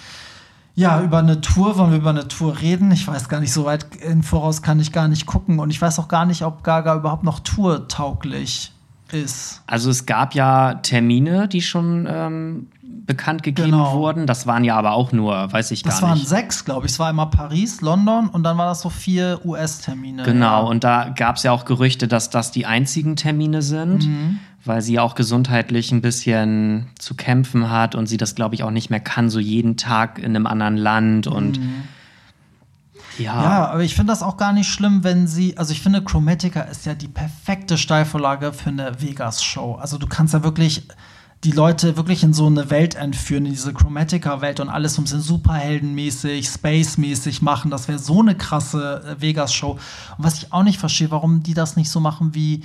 Ja, 0.74 1.02
über 1.02 1.18
eine 1.18 1.40
Tour, 1.42 1.76
wollen 1.76 1.90
wir 1.90 1.98
über 1.98 2.10
eine 2.10 2.28
Tour 2.28 2.58
reden? 2.60 2.90
Ich 2.92 3.06
weiß 3.06 3.28
gar 3.28 3.40
nicht, 3.40 3.52
so 3.52 3.66
weit 3.66 3.86
im 3.96 4.22
Voraus 4.22 4.62
kann 4.62 4.80
ich 4.80 4.90
gar 4.90 5.06
nicht 5.06 5.26
gucken. 5.26 5.58
Und 5.58 5.70
ich 5.70 5.80
weiß 5.80 5.98
auch 5.98 6.08
gar 6.08 6.24
nicht, 6.24 6.42
ob 6.42 6.64
Gaga 6.64 6.96
überhaupt 6.96 7.24
noch 7.24 7.40
tourtauglich 7.40 8.72
ist. 9.12 9.62
Also 9.66 9.90
es 9.90 10.06
gab 10.06 10.34
ja 10.34 10.74
Termine, 10.76 11.46
die 11.46 11.60
schon 11.60 12.08
ähm, 12.10 12.68
bekannt 13.04 13.42
gegeben 13.42 13.70
Genau. 13.72 13.94
wurden. 13.98 14.26
Das 14.26 14.46
waren 14.46 14.64
ja 14.64 14.76
aber 14.76 14.92
auch 14.92 15.12
nur, 15.12 15.52
weiß 15.52 15.70
ich 15.72 15.82
Das 15.82 16.00
gar 16.00 16.10
waren 16.10 16.18
nicht. 16.18 16.28
sechs, 16.28 16.64
glaube 16.64 16.86
ich. 16.86 16.92
Es 16.92 16.98
war 16.98 17.08
einmal 17.08 17.30
Paris, 17.30 17.80
London 17.80 18.28
und 18.28 18.42
dann 18.44 18.56
war 18.58 18.66
das 18.66 18.80
so 18.80 18.90
vier 18.90 19.40
US-Termine. 19.44 20.22
Genau, 20.22 20.62
Ja. 20.64 20.68
und 20.68 20.84
da 20.84 21.08
gab 21.10 21.36
es 21.36 21.42
ja 21.42 21.52
auch 21.52 21.64
Gerüchte, 21.64 22.06
dass 22.08 22.30
das 22.30 22.50
die 22.52 22.64
einzigen 22.66 23.16
Termine 23.16 23.60
sind, 23.62 24.06
Mhm. 24.06 24.38
weil 24.64 24.82
sie 24.82 24.98
auch 25.00 25.14
gesundheitlich 25.14 25.90
ein 25.90 26.00
bisschen 26.00 26.86
zu 26.98 27.14
kämpfen 27.14 27.70
hat 27.70 27.94
und 27.94 28.06
sie 28.06 28.16
das, 28.16 28.34
glaube 28.34 28.54
ich, 28.54 28.62
auch 28.62 28.70
nicht 28.70 28.90
mehr 28.90 29.00
kann, 29.00 29.30
so 29.30 29.40
jeden 29.40 29.76
Tag 29.76 30.18
in 30.18 30.26
einem 30.36 30.46
anderen 30.46 30.76
Land 30.76 31.26
und 31.26 31.56
ja. 31.58 31.62
Mhm. 31.62 31.82
Ja, 33.18 33.66
aber 33.72 33.82
ich 33.82 33.94
finde 33.94 34.10
das 34.12 34.22
auch 34.22 34.36
gar 34.38 34.52
nicht 34.54 34.68
schlimm, 34.68 35.04
wenn 35.04 35.26
sie, 35.26 35.58
also 35.58 35.72
ich 35.72 35.82
finde, 35.82 36.02
Chromatica 36.02 36.62
ist 36.62 36.86
ja 36.86 36.94
die 36.94 37.08
perfekte 37.08 37.76
Steilvorlage 37.76 38.52
für 38.54 38.70
eine 38.70 39.00
Vegas-Show. 39.02 39.74
Also 39.74 39.98
du 39.98 40.06
kannst 40.06 40.32
ja 40.32 40.42
wirklich 40.42 40.86
die 41.44 41.50
Leute 41.50 41.96
wirklich 41.96 42.22
in 42.22 42.32
so 42.32 42.46
eine 42.46 42.70
Welt 42.70 42.94
entführen, 42.94 43.46
in 43.46 43.52
diese 43.52 43.72
Chromatica-Welt 43.72 44.60
und 44.60 44.68
alles 44.68 45.00
bisschen 45.00 45.20
superheldenmäßig, 45.20 46.46
space-mäßig 46.46 47.42
machen. 47.42 47.70
Das 47.70 47.88
wäre 47.88 47.98
so 47.98 48.20
eine 48.20 48.36
krasse 48.36 49.02
äh, 49.04 49.20
Vegas-Show. 49.20 49.72
Und 49.72 49.80
was 50.18 50.38
ich 50.38 50.52
auch 50.52 50.62
nicht 50.62 50.78
verstehe, 50.78 51.10
warum 51.10 51.42
die 51.42 51.54
das 51.54 51.76
nicht 51.76 51.90
so 51.90 51.98
machen 51.98 52.34
wie 52.34 52.62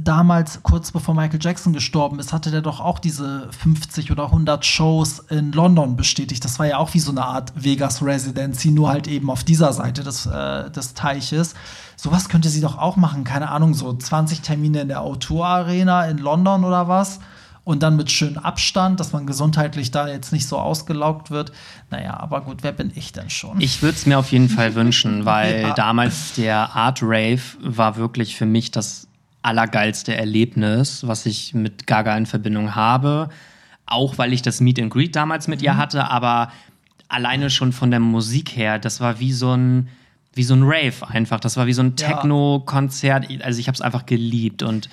damals, 0.00 0.62
kurz 0.62 0.90
bevor 0.90 1.14
Michael 1.14 1.38
Jackson 1.40 1.72
gestorben 1.72 2.18
ist, 2.18 2.32
hatte 2.32 2.50
der 2.50 2.62
doch 2.62 2.80
auch 2.80 2.98
diese 2.98 3.48
50 3.52 4.10
oder 4.10 4.24
100 4.26 4.64
Shows 4.64 5.20
in 5.30 5.52
London 5.52 5.96
bestätigt. 5.96 6.44
Das 6.44 6.58
war 6.58 6.66
ja 6.66 6.78
auch 6.78 6.94
wie 6.94 7.00
so 7.00 7.10
eine 7.10 7.24
Art 7.24 7.52
Vegas 7.54 8.02
Residency, 8.02 8.70
nur 8.70 8.88
halt 8.88 9.06
eben 9.06 9.30
auf 9.30 9.44
dieser 9.44 9.72
Seite 9.72 10.02
des, 10.02 10.26
äh, 10.26 10.70
des 10.70 10.94
Teiches. 10.94 11.54
Sowas 11.96 12.28
könnte 12.28 12.48
sie 12.48 12.60
doch 12.60 12.78
auch 12.78 12.96
machen. 12.96 13.24
Keine 13.24 13.50
Ahnung, 13.50 13.74
so 13.74 13.92
20 13.92 14.40
Termine 14.40 14.80
in 14.80 14.88
der 14.88 15.00
O2 15.00 15.44
Arena 15.44 16.06
in 16.06 16.18
London 16.18 16.64
oder 16.64 16.88
was. 16.88 17.20
Und 17.66 17.82
dann 17.82 17.96
mit 17.96 18.12
schönem 18.12 18.38
Abstand, 18.38 19.00
dass 19.00 19.12
man 19.12 19.26
gesundheitlich 19.26 19.90
da 19.90 20.06
jetzt 20.06 20.32
nicht 20.32 20.46
so 20.46 20.56
ausgelaugt 20.56 21.32
wird. 21.32 21.50
Naja, 21.90 22.16
aber 22.16 22.42
gut, 22.42 22.62
wer 22.62 22.70
bin 22.70 22.92
ich 22.94 23.12
denn 23.12 23.28
schon? 23.28 23.60
Ich 23.60 23.82
würde 23.82 23.96
es 23.96 24.06
mir 24.06 24.20
auf 24.20 24.30
jeden 24.30 24.48
Fall 24.48 24.74
wünschen, 24.76 25.24
weil 25.24 25.62
ja. 25.62 25.74
damals 25.74 26.34
der 26.34 26.76
Art 26.76 27.00
Rave 27.02 27.42
war 27.60 27.96
wirklich 27.96 28.36
für 28.36 28.46
mich 28.46 28.70
das 28.70 29.08
allergeilste 29.42 30.14
Erlebnis, 30.14 31.08
was 31.08 31.26
ich 31.26 31.54
mit 31.54 31.88
Gaga 31.88 32.16
in 32.16 32.26
Verbindung 32.26 32.76
habe. 32.76 33.30
Auch 33.84 34.16
weil 34.16 34.32
ich 34.32 34.42
das 34.42 34.60
Meet 34.60 34.80
and 34.80 34.92
Greet 34.92 35.16
damals 35.16 35.48
mit 35.48 35.58
mhm. 35.58 35.64
ihr 35.64 35.76
hatte, 35.76 36.08
aber 36.08 36.52
alleine 37.08 37.50
schon 37.50 37.72
von 37.72 37.90
der 37.90 37.98
Musik 37.98 38.56
her, 38.56 38.78
das 38.78 39.00
war 39.00 39.18
wie 39.18 39.32
so 39.32 39.52
ein 39.56 39.88
wie 40.34 40.44
so 40.44 40.54
ein 40.54 40.62
Rave 40.62 41.08
einfach. 41.08 41.40
Das 41.40 41.56
war 41.56 41.66
wie 41.66 41.72
so 41.72 41.82
ein 41.82 41.96
Techno-Konzert. 41.96 43.26
Also 43.42 43.58
ich 43.58 43.66
habe 43.66 43.74
es 43.74 43.80
einfach 43.80 44.06
geliebt 44.06 44.62
und 44.62 44.88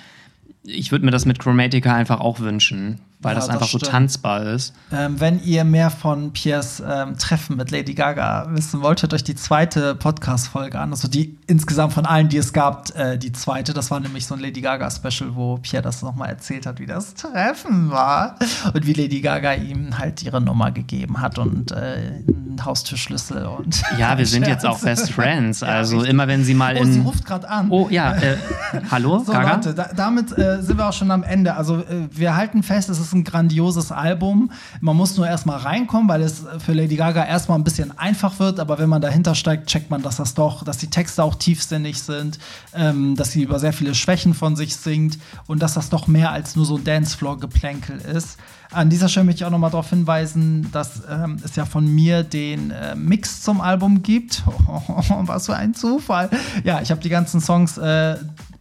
ich 0.64 0.92
würde 0.92 1.06
mir 1.06 1.12
das 1.12 1.26
mit 1.26 1.40
Chromatica 1.40 1.94
einfach 1.94 2.20
auch 2.20 2.40
wünschen 2.40 3.00
weil 3.24 3.34
ja, 3.34 3.40
das 3.40 3.50
einfach 3.50 3.62
das 3.62 3.72
so 3.72 3.78
tanzbar 3.80 4.44
ist. 4.44 4.74
Ähm, 4.92 5.20
wenn 5.20 5.42
ihr 5.44 5.64
mehr 5.64 5.90
von 5.90 6.32
Piers 6.34 6.84
ähm, 6.86 7.18
Treffen 7.18 7.56
mit 7.58 7.72
Lady 7.72 7.94
Gaga 7.94 8.48
wissen 8.52 8.82
wollt, 8.82 9.02
hört 9.02 9.14
euch 9.14 9.24
die 9.24 9.36
zweite 9.36 9.96
Podcast-Folge 9.96 10.80
an. 10.80 10.92
Also 10.92 11.08
die 11.08 11.38
insgesamt 11.48 11.94
von 11.94 12.06
allen, 12.06 12.30
die 12.30 12.38
es 12.38 12.54
gab, 12.54 12.96
äh, 12.98 13.18
die 13.18 13.32
zweite. 13.32 13.74
Das 13.74 13.92
war 13.92 14.00
nämlich 14.00 14.28
so 14.28 14.36
ein 14.36 14.42
Lady 14.42 14.62
Gaga-Special, 14.62 15.36
wo 15.36 15.58
Pierre 15.58 15.84
das 15.84 16.02
nochmal 16.02 16.30
erzählt 16.30 16.66
hat, 16.66 16.80
wie 16.80 16.86
das 16.86 17.14
Treffen 17.16 17.90
war. 17.90 18.36
Und 18.74 18.86
wie 18.86 18.94
Lady 18.94 19.22
Gaga 19.22 19.54
ihm 19.54 19.98
halt 19.98 20.24
ihre 20.24 20.42
Nummer 20.42 20.72
gegeben 20.72 21.22
hat 21.22 21.38
und 21.38 21.72
äh, 21.72 22.24
einen 22.54 22.64
Haustürschlüssel 22.64 23.46
und. 23.46 23.82
Ja, 23.98 24.18
wir 24.18 24.26
sind 24.26 24.48
jetzt 24.48 24.66
auch 24.66 24.80
Best 24.80 25.12
Friends. 25.12 25.62
Also 25.62 26.04
ja, 26.04 26.10
immer 26.10 26.28
wenn 26.28 26.44
sie 26.44 26.56
mal 26.56 26.76
oh, 26.76 26.82
in. 26.82 26.94
Sie 26.94 27.00
ruft 27.00 27.26
gerade 27.26 27.48
an. 27.48 27.70
Oh 27.70 27.88
ja, 27.90 28.16
äh, 28.16 28.38
hallo, 28.92 29.20
so, 29.20 29.32
Gaga? 29.32 29.56
Leute, 29.56 29.74
da, 29.74 29.90
damit 29.96 30.36
äh, 30.38 30.62
sind 30.62 30.78
wir 30.78 30.90
auch 30.90 30.94
schon 30.94 31.12
am 31.12 31.24
Ende. 31.24 31.56
Also 31.56 31.78
äh, 31.78 32.08
wir 32.10 32.36
halten 32.36 32.64
fest, 32.64 32.90
es 32.90 33.00
ist 33.00 33.13
ein 33.14 33.24
grandioses 33.24 33.92
Album. 33.92 34.52
Man 34.82 34.96
muss 34.96 35.18
nur 35.18 35.28
erstmal 35.28 35.58
reinkommen, 35.58 36.08
weil 36.10 36.22
es 36.22 36.44
für 36.60 36.74
Lady 36.74 36.96
Gaga 36.96 37.26
erstmal 37.26 37.58
ein 37.58 37.64
bisschen 37.64 37.98
einfach 37.98 38.40
wird, 38.40 38.60
aber 38.60 38.80
wenn 38.80 38.90
man 38.90 39.02
dahinter 39.02 39.36
steigt, 39.36 39.68
checkt 39.68 39.90
man, 39.90 40.02
dass 40.02 40.18
das 40.18 40.34
doch, 40.34 40.64
dass 40.64 40.78
die 40.78 40.90
Texte 40.90 41.24
auch 41.24 41.36
tiefsinnig 41.36 42.02
sind, 42.02 42.40
ähm, 42.74 43.16
dass 43.16 43.32
sie 43.32 43.44
über 43.44 43.60
sehr 43.60 43.74
viele 43.74 43.96
Schwächen 43.96 44.34
von 44.34 44.56
sich 44.56 44.76
singt 44.76 45.18
und 45.48 45.62
dass 45.62 45.74
das 45.74 45.90
doch 45.90 46.08
mehr 46.08 46.32
als 46.32 46.56
nur 46.56 46.66
so 46.66 46.78
Dancefloor-Geplänkel 46.78 48.00
ist. 48.00 48.38
An 48.72 48.90
dieser 48.90 49.08
Stelle 49.08 49.26
möchte 49.26 49.44
ich 49.44 49.46
auch 49.46 49.52
noch 49.52 49.60
mal 49.60 49.70
darauf 49.70 49.90
hinweisen, 49.90 50.72
dass 50.72 51.04
ähm, 51.08 51.38
es 51.44 51.56
ja 51.56 51.66
von 51.66 51.88
mir 51.88 52.24
den 52.24 52.72
äh, 52.72 52.96
Mix 52.96 53.42
zum 53.44 53.62
Album 53.62 54.02
gibt. 54.02 54.44
was 55.28 55.46
für 55.46 55.56
ein 55.56 55.76
Zufall. 55.76 56.30
Ja, 56.64 56.82
ich 56.82 56.90
habe 56.90 57.02
die 57.02 57.10
ganzen 57.10 57.40
Songs 57.40 57.78
äh, 57.78 58.16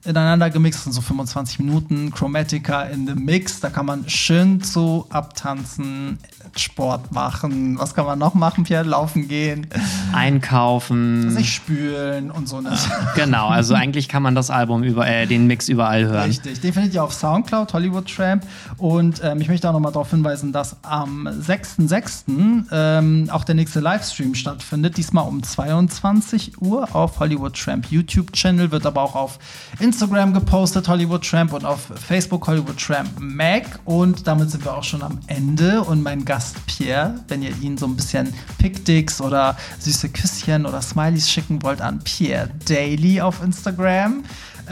ineinander 0.05 0.51
gemixt, 0.51 0.85
so 0.93 1.01
25 1.01 1.61
Minuten. 1.61 2.11
Chromatica 2.11 2.83
in 2.83 3.07
the 3.07 3.15
Mix, 3.15 3.61
da 3.61 3.71
kann 3.71 3.87
man 3.87 4.09
schön 4.09 4.61
zu 4.61 5.07
abtanzen, 5.11 6.19
Sport 6.57 7.13
machen. 7.13 7.79
Was 7.79 7.95
kann 7.95 8.07
man 8.07 8.19
noch 8.19 8.35
machen, 8.35 8.65
Pierre? 8.65 8.85
Laufen 8.85 9.29
gehen. 9.29 9.69
Einkaufen. 10.13 11.31
Sich 11.31 11.55
spülen 11.55 12.31
und 12.31 12.49
so. 12.49 12.61
Ne? 12.61 12.77
genau, 13.15 13.49
also 13.49 13.75
eigentlich 13.75 14.09
kann 14.09 14.23
man 14.23 14.35
das 14.35 14.51
Album 14.51 14.83
über, 14.83 15.07
äh, 15.07 15.27
den 15.27 15.47
Mix 15.47 15.69
überall 15.69 16.05
hören. 16.05 16.25
Richtig, 16.25 16.61
den 16.61 16.73
findet 16.73 16.95
ihr 16.95 17.05
auf 17.05 17.15
Soundcloud, 17.15 17.73
Hollywood 17.73 18.13
Tramp. 18.13 18.45
Und 18.79 19.21
ähm, 19.23 19.41
ich 19.41 19.49
möchte 19.49 19.69
auch 19.69 19.73
noch 19.73 19.81
mal 19.81 19.93
darauf 19.93 20.11
hinweisen, 20.11 20.53
dass 20.53 20.77
am 20.83 21.29
6.6. 21.29 22.65
Ähm, 22.73 23.29
auch 23.31 23.45
der 23.45 23.55
nächste 23.55 23.81
Livestream 23.81 24.35
stattfindet. 24.35 24.97
Diesmal 24.97 25.27
um 25.29 25.43
22 25.43 26.61
Uhr 26.61 26.95
auf 26.95 27.21
Hollywood 27.21 27.55
Tramp 27.55 27.87
YouTube-Channel, 27.91 28.73
wird 28.73 28.85
aber 28.85 29.03
auch 29.03 29.15
auf 29.15 29.39
Instagram 29.79 29.92
gepostet, 30.35 30.89
Hollywood 30.89 31.29
Tramp, 31.29 31.53
und 31.53 31.65
auf 31.65 31.81
Facebook 31.95 32.47
Hollywood 32.47 32.79
Tramp 32.79 33.09
Mac. 33.19 33.81
Und 33.85 34.27
damit 34.27 34.51
sind 34.51 34.65
wir 34.65 34.75
auch 34.77 34.85
schon 34.85 35.03
am 35.03 35.19
Ende. 35.29 35.81
Und 35.83 36.03
mein 36.03 36.25
Gast 36.25 36.43
Gast 36.43 36.67
Pierre, 36.67 37.15
wenn 37.29 37.43
ihr 37.43 37.53
ihn 37.61 37.79
so 37.79 37.87
ein 37.87 37.95
bisschen 37.95 38.33
Pickdicks 38.59 39.21
oder 39.21 39.57
süße 39.79 40.09
Küsschen 40.09 40.67
oder 40.67 40.83
Smileys 40.83 41.31
schicken 41.31 41.63
wollt, 41.63 41.81
an 41.81 42.01
Pierre 42.03 42.51
Daily 42.67 43.21
auf 43.21 43.43
Instagram. 43.43 44.25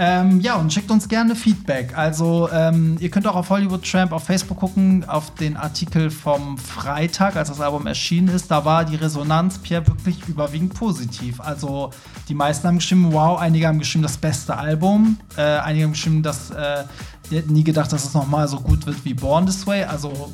Ähm, 0.03 0.41
ja, 0.41 0.55
und 0.55 0.73
schickt 0.73 0.91
uns 0.91 1.11
gerne 1.11 1.37
Feedback. 1.37 1.93
Also, 1.95 2.49
ähm, 2.51 2.97
ihr 3.01 3.11
könnt 3.11 3.27
auch 3.27 3.35
auf 3.35 3.51
Hollywood 3.51 3.85
Tramp 3.85 4.13
auf 4.13 4.25
Facebook 4.25 4.57
gucken, 4.57 5.07
auf 5.07 5.35
den 5.35 5.59
Artikel 5.59 6.11
vom 6.11 6.57
Freitag, 6.57 7.37
als 7.37 7.51
das 7.51 7.61
Album 7.61 7.87
erschienen 7.87 8.29
ist. 8.29 8.51
Da 8.51 8.65
war 8.65 8.87
die 8.87 8.97
Resonanz, 8.97 9.59
Pierre, 9.59 9.87
wirklich 9.87 10.27
überwiegend 10.27 10.73
positiv. 10.73 11.39
Also, 11.43 11.91
die 12.31 12.35
meisten 12.35 12.67
haben 12.67 12.79
geschrieben, 12.79 13.13
wow, 13.13 13.39
einige 13.39 13.67
haben 13.67 13.79
geschrieben, 13.79 14.03
das 14.03 14.17
beste 14.17 14.57
Album. 14.57 15.19
Äh, 15.37 15.43
einige 15.43 15.85
haben 15.85 15.93
geschrieben, 15.93 16.23
dass 16.23 16.51
äh, 16.51 16.85
die 17.31 17.37
hätten 17.37 17.53
nie 17.53 17.65
gedacht, 17.65 17.93
dass 17.93 18.03
es 18.03 18.15
nochmal 18.15 18.49
so 18.49 18.59
gut 18.59 18.87
wird 18.87 19.05
wie 19.05 19.13
Born 19.13 19.45
This 19.45 19.67
Way. 19.67 19.85
Also, 19.85 20.33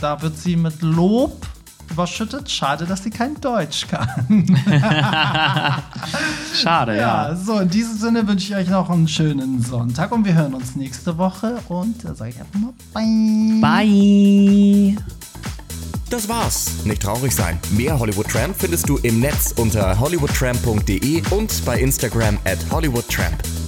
da 0.00 0.22
wird 0.22 0.38
sie 0.38 0.54
mit 0.54 0.82
Lob 0.82 1.48
überschüttet. 1.90 2.50
Schade, 2.50 2.86
dass 2.86 3.02
sie 3.02 3.10
kein 3.10 3.40
Deutsch 3.40 3.86
kann. 3.88 4.46
Schade, 6.54 6.96
ja. 6.96 7.30
ja. 7.30 7.36
So, 7.36 7.58
in 7.58 7.68
diesem 7.68 7.96
Sinne 7.96 8.26
wünsche 8.26 8.46
ich 8.52 8.56
euch 8.56 8.68
noch 8.68 8.90
einen 8.90 9.08
schönen 9.08 9.62
Sonntag 9.62 10.12
und 10.12 10.24
wir 10.24 10.34
hören 10.34 10.54
uns 10.54 10.76
nächste 10.76 11.18
Woche 11.18 11.58
und 11.68 12.04
da 12.04 12.14
sage 12.14 12.30
ich 12.30 12.40
einfach 12.40 12.58
mal 12.58 12.72
Bye. 12.92 13.60
Bye. 13.60 14.96
Das 16.10 16.28
war's. 16.28 16.84
Nicht 16.84 17.02
traurig 17.02 17.32
sein. 17.32 17.58
Mehr 17.70 17.98
Hollywood 17.98 18.28
Tramp 18.28 18.56
findest 18.58 18.88
du 18.88 18.96
im 18.98 19.20
Netz 19.20 19.54
unter 19.56 19.98
hollywoodtramp.de 19.98 21.22
und 21.30 21.64
bei 21.64 21.78
Instagram 21.78 22.38
at 22.44 22.58
hollywoodtramp. 22.72 23.59